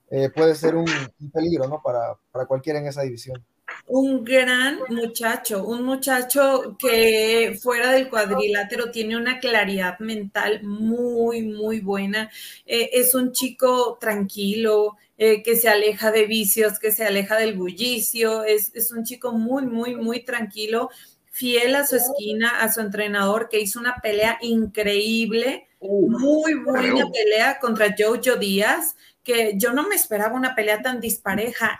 eh, 0.09 0.29
puede 0.29 0.55
ser 0.55 0.75
un, 0.75 0.85
peligro 1.33 1.67
¿no? 1.67 1.81
para, 1.81 2.15
para 2.31 2.45
cualquiera 2.45 2.79
en 2.79 2.87
esa 2.87 3.01
división. 3.01 3.43
Un 3.87 4.25
gran 4.25 4.79
muchacho, 4.89 5.65
un 5.65 5.83
muchacho 5.83 6.75
que 6.77 7.57
fuera 7.61 7.91
del 7.93 8.09
cuadrilátero 8.09 8.91
tiene 8.91 9.15
una 9.15 9.39
claridad 9.39 9.97
mental 9.99 10.61
muy, 10.63 11.43
muy 11.43 11.79
buena. 11.79 12.29
es 12.65 13.15
un 13.15 13.31
chico 13.31 13.97
tranquilo, 13.99 14.97
que 15.17 15.55
se 15.55 15.69
aleja 15.69 16.11
de 16.11 16.25
vicios, 16.25 16.79
que 16.79 16.91
se 16.91 17.05
aleja 17.05 17.37
del 17.37 17.55
bullicio, 17.55 18.43
es, 18.43 18.71
es, 18.73 18.91
un 18.91 19.03
chico 19.03 19.31
muy, 19.31 19.67
muy, 19.67 19.95
muy 19.95 20.25
tranquilo, 20.25 20.89
fiel 21.31 21.75
a 21.75 21.87
su 21.87 21.95
esquina, 21.95 22.61
a 22.61 22.71
su 22.71 22.81
entrenador, 22.81 23.49
que 23.49 23.59
hizo 23.59 23.79
una 23.79 23.95
pelea 23.95 24.37
increíble 24.41 25.69
muy 25.81 26.53
buena 26.53 27.09
pelea 27.09 27.59
contra 27.59 27.95
Jojo 27.97 28.35
Díaz, 28.37 28.95
que 29.23 29.53
yo 29.55 29.73
no 29.73 29.87
me 29.87 29.95
esperaba 29.95 30.35
una 30.35 30.53
pelea 30.53 30.81
tan 30.81 30.99
dispareja. 30.99 31.79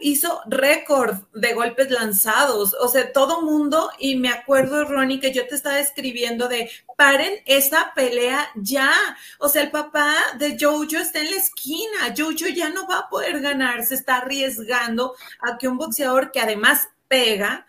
Hizo 0.00 0.40
récord 0.46 1.16
de 1.34 1.52
golpes 1.52 1.90
lanzados, 1.90 2.74
o 2.80 2.88
sea, 2.88 3.12
todo 3.12 3.42
mundo, 3.42 3.90
y 3.98 4.16
me 4.16 4.30
acuerdo, 4.30 4.86
Ronnie, 4.86 5.20
que 5.20 5.34
yo 5.34 5.46
te 5.46 5.54
estaba 5.56 5.78
escribiendo 5.78 6.48
de 6.48 6.70
paren 6.96 7.34
esa 7.44 7.92
pelea 7.94 8.48
ya. 8.54 8.90
O 9.38 9.50
sea, 9.50 9.62
el 9.62 9.70
papá 9.70 10.14
de 10.38 10.56
Jojo 10.58 10.96
está 10.96 11.20
en 11.20 11.32
la 11.32 11.36
esquina, 11.36 12.14
Jojo 12.16 12.48
ya 12.48 12.70
no 12.70 12.86
va 12.86 13.00
a 13.00 13.08
poder 13.10 13.40
ganar, 13.40 13.84
se 13.84 13.96
está 13.96 14.18
arriesgando 14.18 15.14
a 15.42 15.58
que 15.58 15.68
un 15.68 15.76
boxeador 15.76 16.32
que 16.32 16.40
además 16.40 16.88
pega, 17.08 17.66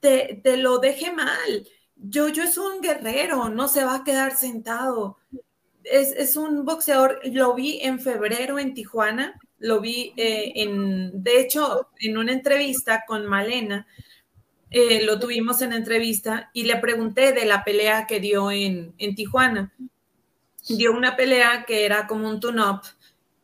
te, 0.00 0.40
te 0.42 0.56
lo 0.56 0.78
deje 0.78 1.12
mal. 1.12 1.68
Yo 1.96 2.28
es 2.28 2.58
un 2.58 2.80
guerrero, 2.80 3.48
no 3.50 3.68
se 3.68 3.84
va 3.84 3.96
a 3.96 4.04
quedar 4.04 4.36
sentado. 4.36 5.18
Es, 5.84 6.36
un 6.36 6.64
boxeador, 6.64 7.20
lo 7.24 7.54
vi 7.54 7.80
en 7.82 8.00
febrero 8.00 8.58
en 8.58 8.74
Tijuana, 8.74 9.38
lo 9.58 9.80
vi 9.80 10.12
eh, 10.16 10.52
en, 10.56 11.22
de 11.22 11.40
hecho, 11.40 11.88
en 11.98 12.16
una 12.16 12.32
entrevista 12.32 13.04
con 13.06 13.26
Malena, 13.26 13.86
eh, 14.70 15.04
lo 15.04 15.18
tuvimos 15.18 15.62
en 15.62 15.72
entrevista 15.72 16.50
y 16.52 16.62
le 16.62 16.76
pregunté 16.76 17.32
de 17.32 17.44
la 17.44 17.64
pelea 17.64 18.06
que 18.06 18.20
dio 18.20 18.50
en, 18.50 18.94
en 18.98 19.14
Tijuana. 19.14 19.72
Dio 20.68 20.92
una 20.92 21.16
pelea 21.16 21.64
que 21.66 21.84
era 21.84 22.06
como 22.06 22.28
un 22.28 22.38
tune-up 22.38 22.82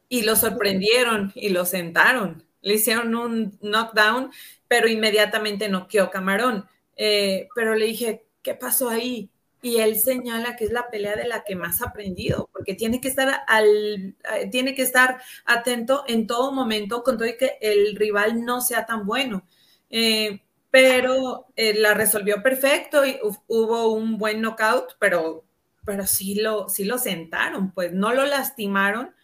y 0.09 0.23
lo 0.23 0.37
sorprendieron 0.37 1.33
y 1.35 1.49
lo 1.49 1.65
sentaron. 1.65 2.46
Le 2.67 2.75
hicieron 2.75 3.15
un 3.15 3.59
knockdown, 3.63 4.31
pero 4.69 4.89
inmediatamente 4.89 5.69
noqueó 5.69 6.11
Camarón. 6.11 6.67
Eh, 6.97 7.49
pero 7.55 7.75
le 7.75 7.87
dije, 7.87 8.27
¿qué 8.43 8.55
pasó 8.55 8.89
ahí? 8.89 9.31
Y 9.63 9.79
él 9.79 9.99
señala 9.99 10.57
que 10.57 10.65
es 10.67 10.73
la 10.73 10.89
pelea 10.91 11.17
de 11.17 11.27
la 11.27 11.43
que 11.45 11.57
más 11.57 11.83
ha 11.83 11.87
aprendido, 11.87 12.49
porque 12.53 12.75
tiene 12.75 13.01
que 13.01 13.09
estar 13.09 13.43
eh, 13.63 14.15
tiene 14.51 14.75
que 14.75 14.83
estar 14.83 15.21
atento 15.45 16.05
en 16.07 16.27
todo 16.27 16.53
momento 16.53 17.03
con 17.03 17.17
todo 17.19 17.27
y 17.29 17.37
que 17.37 17.59
el 17.61 17.97
rival 17.97 18.45
no 18.45 18.61
sea 18.61 18.87
tan 18.87 19.07
bueno. 19.07 19.47
Eh, 19.91 20.43
pero 20.71 21.47
eh, 21.57 21.75
la 21.75 21.95
resolvió 21.95 22.43
perfecto 22.43 23.07
y 23.07 23.19
hubo 23.49 23.93
un 23.93 24.19
buen 24.19 24.41
knockout, 24.43 24.97
pero, 24.99 25.45
pero 25.85 26.07
sí, 26.07 26.35
lo, 26.37 26.69
sí 26.69 26.85
lo 26.85 26.99
sentaron, 26.99 27.73
pues 27.73 27.93
no 27.93 28.13
lo 28.13 28.27
lastimaron, 28.27 29.15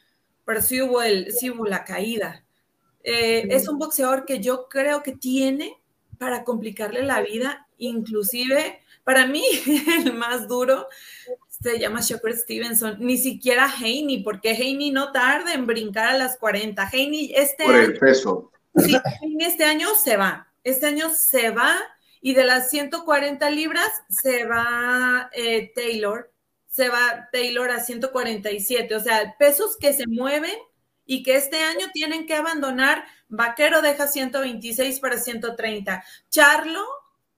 pero 0.44 0.62
sí 0.62 0.80
hubo, 0.82 1.02
el, 1.02 1.32
sí 1.32 1.50
hubo 1.50 1.66
la 1.66 1.84
caída. 1.84 2.44
Es 3.02 3.68
un 3.68 3.78
boxeador 3.78 4.24
que 4.24 4.40
yo 4.40 4.68
creo 4.68 5.02
que 5.02 5.12
tiene 5.12 5.76
para 6.18 6.44
complicarle 6.44 7.02
la 7.02 7.20
vida, 7.20 7.66
inclusive 7.78 8.82
para 9.04 9.26
mí, 9.26 9.42
el 10.04 10.12
más 10.14 10.48
duro 10.48 10.88
se 11.48 11.78
llama 11.78 12.00
Shakur 12.00 12.32
Stevenson, 12.32 12.96
ni 12.98 13.16
siquiera 13.16 13.66
Haney, 13.66 14.22
porque 14.22 14.50
Haney 14.50 14.90
no 14.90 15.12
tarda 15.12 15.54
en 15.54 15.66
brincar 15.66 16.08
a 16.08 16.18
las 16.18 16.36
40. 16.36 16.82
Haney 16.82 17.32
este 17.36 17.64
Por 17.64 17.76
el 17.76 17.98
peso. 17.98 18.50
Sí, 18.76 18.96
este 19.38 19.64
año 19.64 19.88
se 19.94 20.16
va. 20.16 20.48
Este 20.64 20.86
año 20.86 21.10
se 21.14 21.50
va 21.50 21.76
y 22.20 22.34
de 22.34 22.44
las 22.44 22.70
140 22.70 23.48
libras 23.50 23.90
se 24.08 24.44
va 24.44 25.30
eh, 25.32 25.72
Taylor, 25.74 26.32
se 26.68 26.88
va 26.88 27.28
Taylor 27.32 27.70
a 27.70 27.80
147. 27.80 28.94
O 28.96 29.00
sea, 29.00 29.36
pesos 29.38 29.76
que 29.78 29.92
se 29.92 30.06
mueven 30.08 30.56
y 31.06 31.22
que 31.22 31.36
este 31.36 31.62
año 31.62 31.88
tienen 31.92 32.26
que 32.26 32.34
abandonar. 32.34 33.04
Vaquero 33.28 33.82
deja 33.82 34.06
126 34.06 35.00
para 35.00 35.18
130. 35.18 36.04
Charlo 36.30 36.84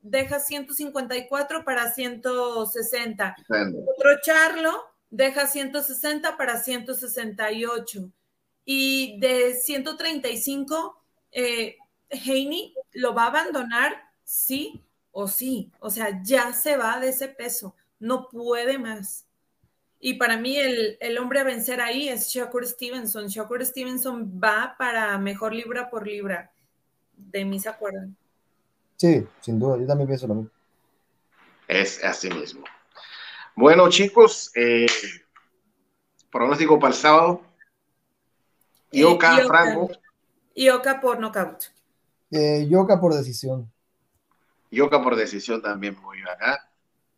deja 0.03 0.39
154 0.39 1.65
para 1.65 1.93
160. 1.93 3.37
Otro 3.49 4.11
Charlo 4.23 4.85
deja 5.11 5.47
160 5.47 6.37
para 6.37 6.63
168. 6.63 8.11
Y 8.67 9.19
de 9.21 9.55
135, 9.55 11.03
eh, 11.33 11.77
Haney 12.11 12.75
lo 12.93 13.15
va 13.15 13.25
a 13.25 13.29
abandonar 13.29 14.11
sí 14.25 14.83
o 15.13 15.29
sí. 15.29 15.71
O 15.81 15.91
sea, 15.91 16.23
ya 16.23 16.53
se 16.53 16.77
va 16.77 16.99
de 17.01 17.11
ese 17.11 17.29
peso. 17.29 17.75
No 17.99 18.29
puede 18.29 18.79
más. 18.79 19.27
Y 20.07 20.15
para 20.15 20.37
mí 20.37 20.59
el, 20.59 20.99
el 21.01 21.17
hombre 21.17 21.41
a 21.41 21.45
vencer 21.45 21.81
ahí 21.81 22.11
es 22.11 22.29
Shakur 22.29 22.67
Stevenson. 22.67 23.27
Shakur 23.29 23.65
Stevenson 23.65 24.39
va 24.39 24.75
para 24.79 25.17
mejor 25.17 25.55
libra 25.55 25.89
por 25.89 26.07
libra. 26.07 26.53
De 27.17 27.43
mí 27.47 27.59
se 27.59 27.71
acuerdan. 27.71 28.15
Sí, 28.97 29.27
sin 29.41 29.59
duda, 29.59 29.79
yo 29.79 29.87
también 29.87 30.07
pienso 30.07 30.27
lo 30.27 30.35
mismo. 30.35 30.51
Es 31.67 32.05
así 32.05 32.29
mismo. 32.29 32.67
Bueno, 33.57 33.89
chicos, 33.89 34.53
eh, 34.55 34.85
pronóstico 36.31 36.79
para 36.79 36.93
el 36.93 37.01
sábado. 37.01 37.41
Yoka, 38.93 39.39
eh, 39.39 39.47
Franco. 39.47 39.91
Yoka 40.55 41.01
por 41.01 41.19
nocaut. 41.19 41.65
Eh, 42.31 42.67
Yoka 42.69 43.01
por 43.01 43.15
decisión. 43.15 43.73
Yoka 44.71 45.03
por 45.03 45.17
decisión 45.17 45.63
también 45.63 45.97
muy 46.03 46.19
acá. 46.25 46.69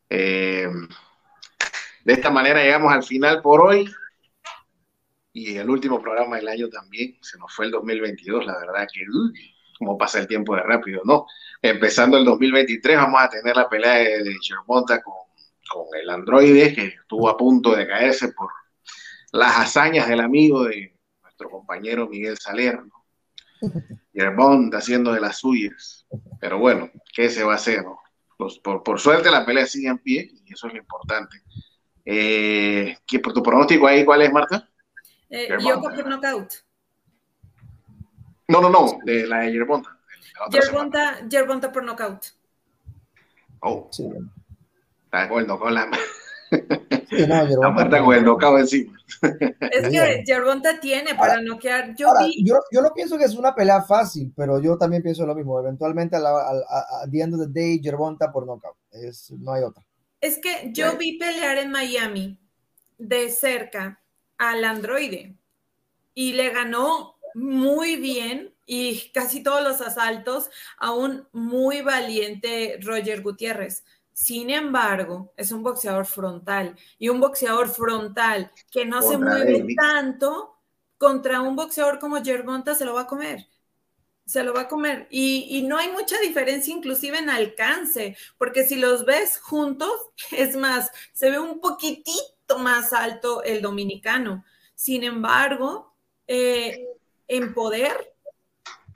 Eh, 0.09 0.71
de 2.07 2.13
esta 2.13 2.31
manera 2.31 2.63
llegamos 2.63 2.93
al 2.93 3.03
final 3.03 3.43
por 3.43 3.61
hoy. 3.61 3.93
Y 5.33 5.57
el 5.57 5.69
último 5.69 6.01
programa 6.01 6.37
del 6.37 6.47
año 6.47 6.69
también. 6.69 7.19
Se 7.21 7.37
nos 7.37 7.53
fue 7.53 7.65
el 7.65 7.73
2022, 7.73 8.47
la 8.47 8.57
verdad 8.61 8.87
que 8.93 9.05
como 9.77 9.99
pasa 9.99 10.21
el 10.21 10.29
tiempo 10.29 10.55
de 10.55 10.63
rápido, 10.63 11.03
¿no? 11.05 11.27
Empezando 11.61 12.17
el 12.17 12.25
2023 12.25 12.97
vamos 12.97 13.21
a 13.21 13.29
tener 13.29 13.57
la 13.57 13.69
pelea 13.69 13.95
de, 13.95 14.23
de 14.23 14.37
con, 14.65 14.85
con, 14.85 15.87
el 16.01 16.09
androide 16.09 16.73
que 16.73 16.87
estuvo 16.87 17.29
a 17.29 17.37
punto 17.37 17.75
de 17.75 17.89
caerse 17.89 18.29
por 18.29 18.51
las 19.33 19.59
hazañas 19.59 20.09
del 20.09 20.21
amigo 20.21 20.63
de 20.63 20.97
nuestro 21.23 21.51
compañero 21.51 22.07
Miguel 22.07 22.39
Saler, 22.39 22.79
¿no? 22.87 23.05
Germonta 24.15 24.79
haciendo 24.79 25.13
de 25.13 25.21
las 25.21 25.39
suyas. 25.39 26.07
Pero 26.41 26.61
bueno, 26.61 26.89
¿qué 27.13 27.31
se 27.31 27.43
va 27.43 27.55
a 27.55 27.57
hacer? 27.57 27.83
No? 27.83 27.99
Pues 28.39 28.61
por, 28.61 28.85
por, 28.85 29.01
suerte 29.01 29.29
la 29.29 29.45
pelea 29.45 29.67
sigue 29.67 29.89
en 29.89 29.99
pie 29.99 30.31
y 30.45 30.53
eso 30.53 30.69
es 30.69 30.73
lo 30.73 30.79
importante. 30.79 31.43
Eh, 32.09 32.97
¿Por 33.23 33.33
tu 33.33 33.43
pronóstico 33.43 33.89
ahí 33.89 34.05
cuál 34.05 34.23
es, 34.23 34.33
Marta? 34.33 34.69
Eh, 35.29 35.49
yo 35.59 35.81
por 35.81 36.09
knockout. 36.09 36.53
No, 38.47 38.61
no, 38.61 38.71
no, 38.71 38.99
de 39.05 39.27
la 39.27 39.41
de 39.41 39.53
Yerbonta. 39.53 39.99
Yerbonta, 40.53 41.29
Yerbonta 41.29 41.73
por 41.73 41.83
knockout. 41.83 42.27
Oh. 43.61 43.89
Sí. 43.91 44.09
Está 45.05 45.19
de 45.19 45.25
acuerdo 45.25 45.59
con 45.59 45.75
la. 45.75 45.91
Sí, 47.09 47.25
no, 47.27 47.69
Aparte 47.69 48.01
con 48.01 48.15
el 48.15 48.61
encima. 48.61 48.99
Es 49.61 49.89
que 49.89 50.23
Gervonta 50.27 50.81
tiene 50.81 51.15
para 51.15 51.41
noquear. 51.41 51.95
Yo, 51.97 52.09
yo, 52.43 52.59
yo, 52.71 52.83
no 52.83 52.93
pienso 52.93 53.17
que 53.17 53.25
es 53.25 53.35
una 53.35 53.55
pelea 53.55 53.83
fácil, 53.83 54.33
pero 54.37 54.61
yo 54.61 54.77
también 54.77 55.03
pienso 55.03 55.25
lo 55.25 55.35
mismo. 55.35 55.59
Eventualmente, 55.61 56.17
al 56.17 57.11
the 57.11 57.21
end 57.21 57.35
of 57.35 57.41
the 57.41 57.47
day, 57.49 57.81
Gervonta 57.81 58.33
por 58.33 58.45
knockout. 58.45 58.77
Es, 58.91 59.31
no 59.39 59.53
hay 59.53 59.63
otra. 59.63 59.86
Es 60.27 60.41
que 60.41 60.71
yo 60.73 60.97
vi 60.97 61.19
pelear 61.19 61.57
en 61.59 61.71
Miami 61.71 62.37
de 62.99 63.31
cerca 63.31 64.03
al 64.39 64.65
androide 64.65 65.37
y 66.15 66.33
le 66.33 66.51
ganó 66.51 67.15
muy 67.35 67.95
bien 67.95 68.53
y 68.67 69.11
casi 69.11 69.45
todos 69.45 69.63
los 69.63 69.81
asaltos 69.81 70.51
a 70.79 70.91
un 70.91 71.29
muy 71.31 71.81
valiente 71.81 72.77
Roger 72.83 73.23
Gutiérrez. 73.23 73.85
Sin 74.13 74.51
embargo, 74.51 75.33
es 75.37 75.53
un 75.53 75.63
boxeador 75.63 76.07
frontal 76.07 76.77
y 76.99 77.09
un 77.09 77.21
boxeador 77.21 77.69
frontal 77.69 78.51
que 78.73 78.85
no 78.85 79.03
se 79.03 79.19
mueve 79.19 79.65
tanto 79.77 80.57
contra 80.99 81.41
un 81.41 81.55
boxeador 81.55 82.01
como 82.01 82.21
Gervonta 82.25 82.75
se 82.75 82.85
lo 82.85 82.95
va 82.95 83.03
a 83.03 83.07
comer. 83.07 83.47
Se 84.27 84.43
lo 84.43 84.53
va 84.53 84.63
a 84.63 84.69
comer. 84.69 85.07
Y, 85.11 85.63
no 85.67 85.79
hay 85.79 85.91
mucha 85.91 86.19
diferencia 86.19 86.75
inclusive 86.75 87.19
en 87.19 87.31
alcance, 87.31 88.17
porque 88.39 88.67
si 88.67 88.77
los 88.77 89.05
ves 89.05 89.39
juntos, 89.39 89.93
es 90.33 90.57
más, 90.57 90.91
se 91.13 91.31
ve 91.31 91.39
un 91.39 91.61
poquitito 91.61 92.59
más 92.59 92.93
alto 92.93 93.43
el 93.43 93.63
dominicano. 93.63 94.45
Sin 94.75 95.05
embargo, 95.05 95.95
eh, 96.27 96.87
en 97.29 97.55
poder, 97.55 98.15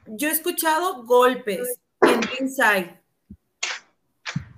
yo 0.07 0.29
he 0.29 0.33
escuchado 0.33 1.05
golpes 1.05 1.79
en 2.03 2.21
inside 2.41 3.01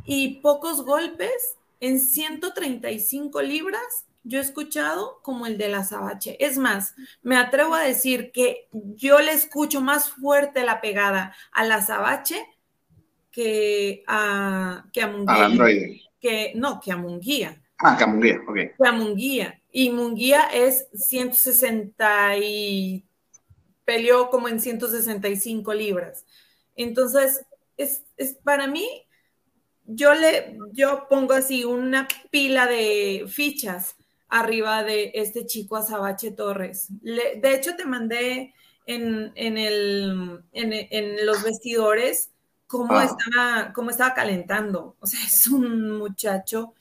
y 0.04 0.40
pocos 0.40 0.84
golpes 0.84 1.56
en 1.80 2.00
135 2.00 3.42
libras. 3.42 4.06
Yo 4.24 4.38
he 4.38 4.42
escuchado 4.42 5.20
como 5.22 5.46
el 5.46 5.58
de 5.58 5.68
la 5.68 5.84
Sabache. 5.84 6.36
Es 6.44 6.58
más, 6.58 6.94
me 7.22 7.36
atrevo 7.36 7.74
a 7.74 7.82
decir 7.82 8.30
que 8.32 8.68
yo 8.72 9.18
le 9.20 9.32
escucho 9.32 9.80
más 9.80 10.10
fuerte 10.10 10.64
la 10.64 10.80
pegada 10.80 11.34
a 11.52 11.64
la 11.64 11.82
Sabache 11.82 12.46
que 13.30 14.04
a, 14.06 14.84
que 14.92 15.02
a 15.02 15.08
Munguía. 15.08 16.00
Que, 16.20 16.52
no, 16.54 16.80
que 16.80 16.92
a 16.92 16.96
Munguía. 16.96 17.60
Ah, 17.78 17.96
que 17.96 18.04
a 18.04 18.06
Munguía, 18.06 18.40
ok. 18.46 18.54
Que 18.54 18.86
a 18.88 18.92
Munguía. 18.92 19.60
Y 19.72 19.90
Munguía 19.90 20.42
es 20.52 20.86
160 20.94 22.36
y 22.38 23.04
peleó 23.84 24.30
como 24.30 24.48
en 24.48 24.60
165 24.60 25.74
libras. 25.74 26.24
Entonces, 26.76 27.44
es, 27.76 28.04
es 28.16 28.34
para 28.44 28.68
mí 28.68 28.86
yo 29.84 30.14
le, 30.14 30.56
yo 30.72 31.06
pongo 31.08 31.32
así 31.32 31.64
una 31.64 32.06
pila 32.30 32.66
de 32.66 33.24
fichas 33.28 33.96
arriba 34.32 34.82
de 34.82 35.12
este 35.14 35.44
chico 35.44 35.76
Azabache 35.76 36.30
Torres. 36.30 36.88
de 37.02 37.54
hecho, 37.54 37.76
te 37.76 37.84
mandé 37.84 38.54
en, 38.86 39.32
el, 39.36 40.42
en, 40.52 41.26
los 41.26 41.42
vestidores 41.42 42.30
cómo, 42.66 42.94
ah. 42.94 43.04
estaba, 43.04 43.72
cómo 43.74 43.90
estaba 43.90 44.14
calentando. 44.14 44.96
O 45.00 45.06
sea, 45.06 45.20
es 45.24 45.48
un 45.48 45.98
muchacho 45.98 46.72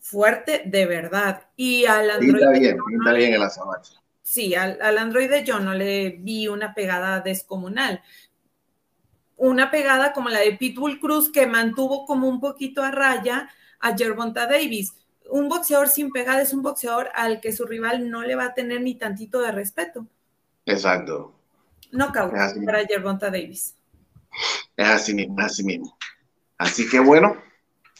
fuerte 0.00 0.64
de 0.66 0.84
verdad. 0.84 1.48
Y 1.56 1.86
al 1.86 2.10
androide. 2.10 2.58
bien, 2.58 2.78
está 2.98 3.12
bien 3.14 3.32
el 3.32 3.42
Azabache. 3.42 3.94
Sí, 4.22 4.54
al, 4.54 4.78
al 4.82 4.98
androide 4.98 5.44
yo 5.44 5.58
no 5.60 5.74
le 5.74 6.10
vi 6.10 6.46
una 6.46 6.74
pegada 6.74 7.20
descomunal 7.20 8.02
una 9.42 9.72
pegada 9.72 10.12
como 10.12 10.28
la 10.28 10.38
de 10.38 10.52
Pitbull 10.52 11.00
Cruz 11.00 11.32
que 11.32 11.48
mantuvo 11.48 12.06
como 12.06 12.28
un 12.28 12.38
poquito 12.38 12.80
a 12.80 12.92
raya 12.92 13.48
a 13.80 13.96
Gervonta 13.96 14.46
Davis. 14.46 14.94
Un 15.32 15.48
boxeador 15.48 15.88
sin 15.88 16.10
pegada 16.10 16.42
es 16.42 16.52
un 16.52 16.60
boxeador 16.60 17.08
al 17.14 17.40
que 17.40 17.54
su 17.54 17.64
rival 17.64 18.10
no 18.10 18.20
le 18.20 18.36
va 18.36 18.44
a 18.44 18.52
tener 18.52 18.82
ni 18.82 18.96
tantito 18.96 19.40
de 19.40 19.50
respeto. 19.50 20.06
Exacto. 20.66 21.34
No 21.90 22.12
para 22.12 22.86
Gervonta 22.86 23.30
Davis. 23.30 23.74
Es 24.76 24.86
así 24.86 25.14
mismo, 25.14 25.36
así 25.38 25.64
mismo. 25.64 25.96
Así 26.58 26.86
que 26.86 27.00
bueno, 27.00 27.34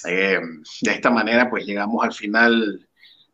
eh, 0.04 0.40
de 0.82 0.90
esta 0.90 1.08
manera 1.08 1.48
pues 1.48 1.64
llegamos 1.64 2.04
al 2.04 2.12
final 2.12 2.86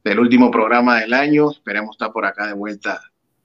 del 0.05 0.21
último 0.21 0.49
programa 0.49 1.01
del 1.01 1.13
año. 1.13 1.51
Esperemos 1.51 1.97
estar 1.97 2.13
por 2.13 2.25
acá 2.25 2.47
de 2.47 2.53
vuelta 2.53 3.01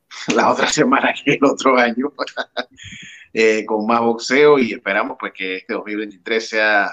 la 0.36 0.52
otra 0.52 0.68
semana 0.68 1.16
que 1.16 1.34
el 1.34 1.44
otro 1.44 1.78
año. 1.80 2.14
Eh, 3.36 3.66
con 3.66 3.88
más 3.88 4.00
boxeo 4.00 4.60
y 4.60 4.74
esperamos 4.74 5.18
pues 5.20 5.34
que 5.34 5.56
este 5.56 5.74
2023 5.74 6.50
sea 6.50 6.92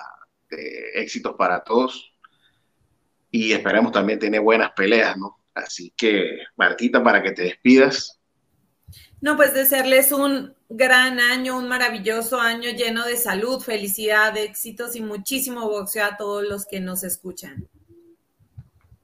de 0.48 0.92
éxitos 0.94 1.34
para 1.36 1.62
todos 1.62 2.09
y 3.30 3.52
esperamos 3.52 3.92
también 3.92 4.18
tener 4.18 4.40
buenas 4.40 4.72
peleas, 4.72 5.16
¿no? 5.16 5.38
Así 5.54 5.92
que, 5.96 6.38
Martita, 6.56 7.02
para 7.02 7.22
que 7.22 7.32
te 7.32 7.42
despidas. 7.42 8.18
No, 9.20 9.36
pues 9.36 9.52
desearles 9.52 10.12
un 10.12 10.54
gran 10.68 11.20
año, 11.20 11.58
un 11.58 11.68
maravilloso 11.68 12.40
año 12.40 12.70
lleno 12.70 13.04
de 13.04 13.16
salud, 13.16 13.60
felicidad, 13.60 14.36
éxitos 14.36 14.96
y 14.96 15.02
muchísimo 15.02 15.68
boxeo 15.68 16.06
a 16.06 16.16
todos 16.16 16.44
los 16.48 16.66
que 16.66 16.80
nos 16.80 17.04
escuchan. 17.04 17.68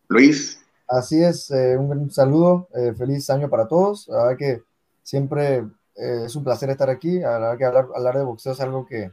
Luis. 0.08 0.62
Así 0.88 1.20
es, 1.20 1.50
eh, 1.50 1.76
un 1.76 2.12
saludo, 2.12 2.68
eh, 2.72 2.94
feliz 2.96 3.28
año 3.28 3.50
para 3.50 3.66
todos. 3.66 4.06
La 4.06 4.18
verdad 4.18 4.38
que 4.38 4.62
siempre 5.02 5.64
eh, 5.96 6.22
es 6.26 6.36
un 6.36 6.44
placer 6.44 6.70
estar 6.70 6.88
aquí. 6.88 7.18
La 7.18 7.38
verdad 7.38 7.58
que 7.58 7.64
hablar, 7.64 7.88
hablar 7.94 8.16
de 8.16 8.24
boxeo 8.24 8.52
es 8.52 8.60
algo 8.60 8.86
que 8.86 9.10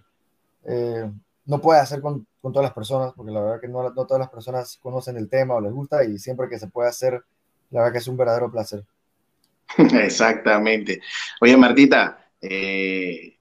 eh, 0.66 1.12
no 1.46 1.62
puede 1.62 1.80
hacer 1.80 2.02
con, 2.02 2.28
con, 2.44 2.52
todas 2.52 2.66
las 2.66 2.74
personas, 2.74 3.14
porque 3.16 3.32
la 3.32 3.42
verdad 3.42 3.62
que 3.62 3.70
no, 3.70 3.84
no, 3.84 4.06
todas 4.06 4.20
las 4.20 4.30
personas 4.30 4.78
conocen 4.82 5.16
el 5.16 5.30
tema 5.30 5.56
o 5.56 5.62
les 5.62 5.72
gusta 5.72 6.04
y 6.04 6.20
siempre 6.20 6.50
que 6.50 6.60
se 6.60 6.68
puede 6.68 6.90
hacer, 6.90 7.24
la 7.72 7.80
verdad 7.80 7.94
que 7.94 8.00
es 8.00 8.08
un 8.08 8.18
verdadero 8.18 8.52
placer. 8.52 8.84
Exactamente. 9.78 11.02
Oye, 11.42 11.56
Martita, 11.56 12.30
eh, 12.42 13.38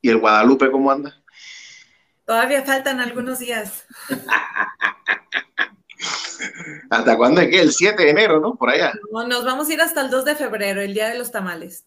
¿y 0.00 0.08
el 0.08 0.18
Guadalupe 0.18 0.70
cómo 0.70 0.90
anda? 0.90 1.14
Todavía 2.24 2.62
faltan 2.62 3.00
algunos 3.00 3.40
días. 3.40 3.86
¿Hasta 6.90 7.16
cuándo 7.16 7.40
es 7.40 7.48
que? 7.48 7.60
El 7.60 7.72
7 7.72 8.02
de 8.02 8.10
enero, 8.10 8.40
¿no? 8.40 8.56
Por 8.56 8.70
allá. 8.70 8.92
nos 9.28 9.44
vamos 9.44 9.68
a 9.68 9.72
ir 9.72 9.80
hasta 9.80 10.00
el 10.00 10.10
2 10.10 10.24
de 10.24 10.36
febrero, 10.36 10.80
el 10.80 10.94
día 10.94 11.08
de 11.08 11.18
los 11.18 11.30
tamales. 11.30 11.84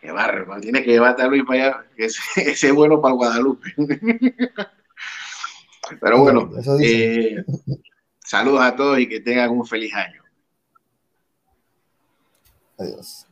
Qué 0.00 0.10
barro, 0.10 0.58
tiene 0.60 0.82
que 0.82 0.92
llevarte 0.92 1.22
a 1.22 1.26
Luis 1.26 1.44
para 1.46 1.64
allá, 1.64 1.86
que 1.94 2.06
ese, 2.06 2.20
es 2.68 2.72
bueno 2.72 3.00
para 3.00 3.14
Guadalupe. 3.14 3.74
Pero 6.00 6.20
bueno, 6.20 6.50
eh, 6.80 7.44
saludos 8.24 8.60
a 8.62 8.76
todos 8.76 8.98
y 8.98 9.08
que 9.08 9.20
tengan 9.20 9.50
un 9.50 9.66
feliz 9.66 9.92
año. 9.94 10.22
Adiós. 12.78 13.26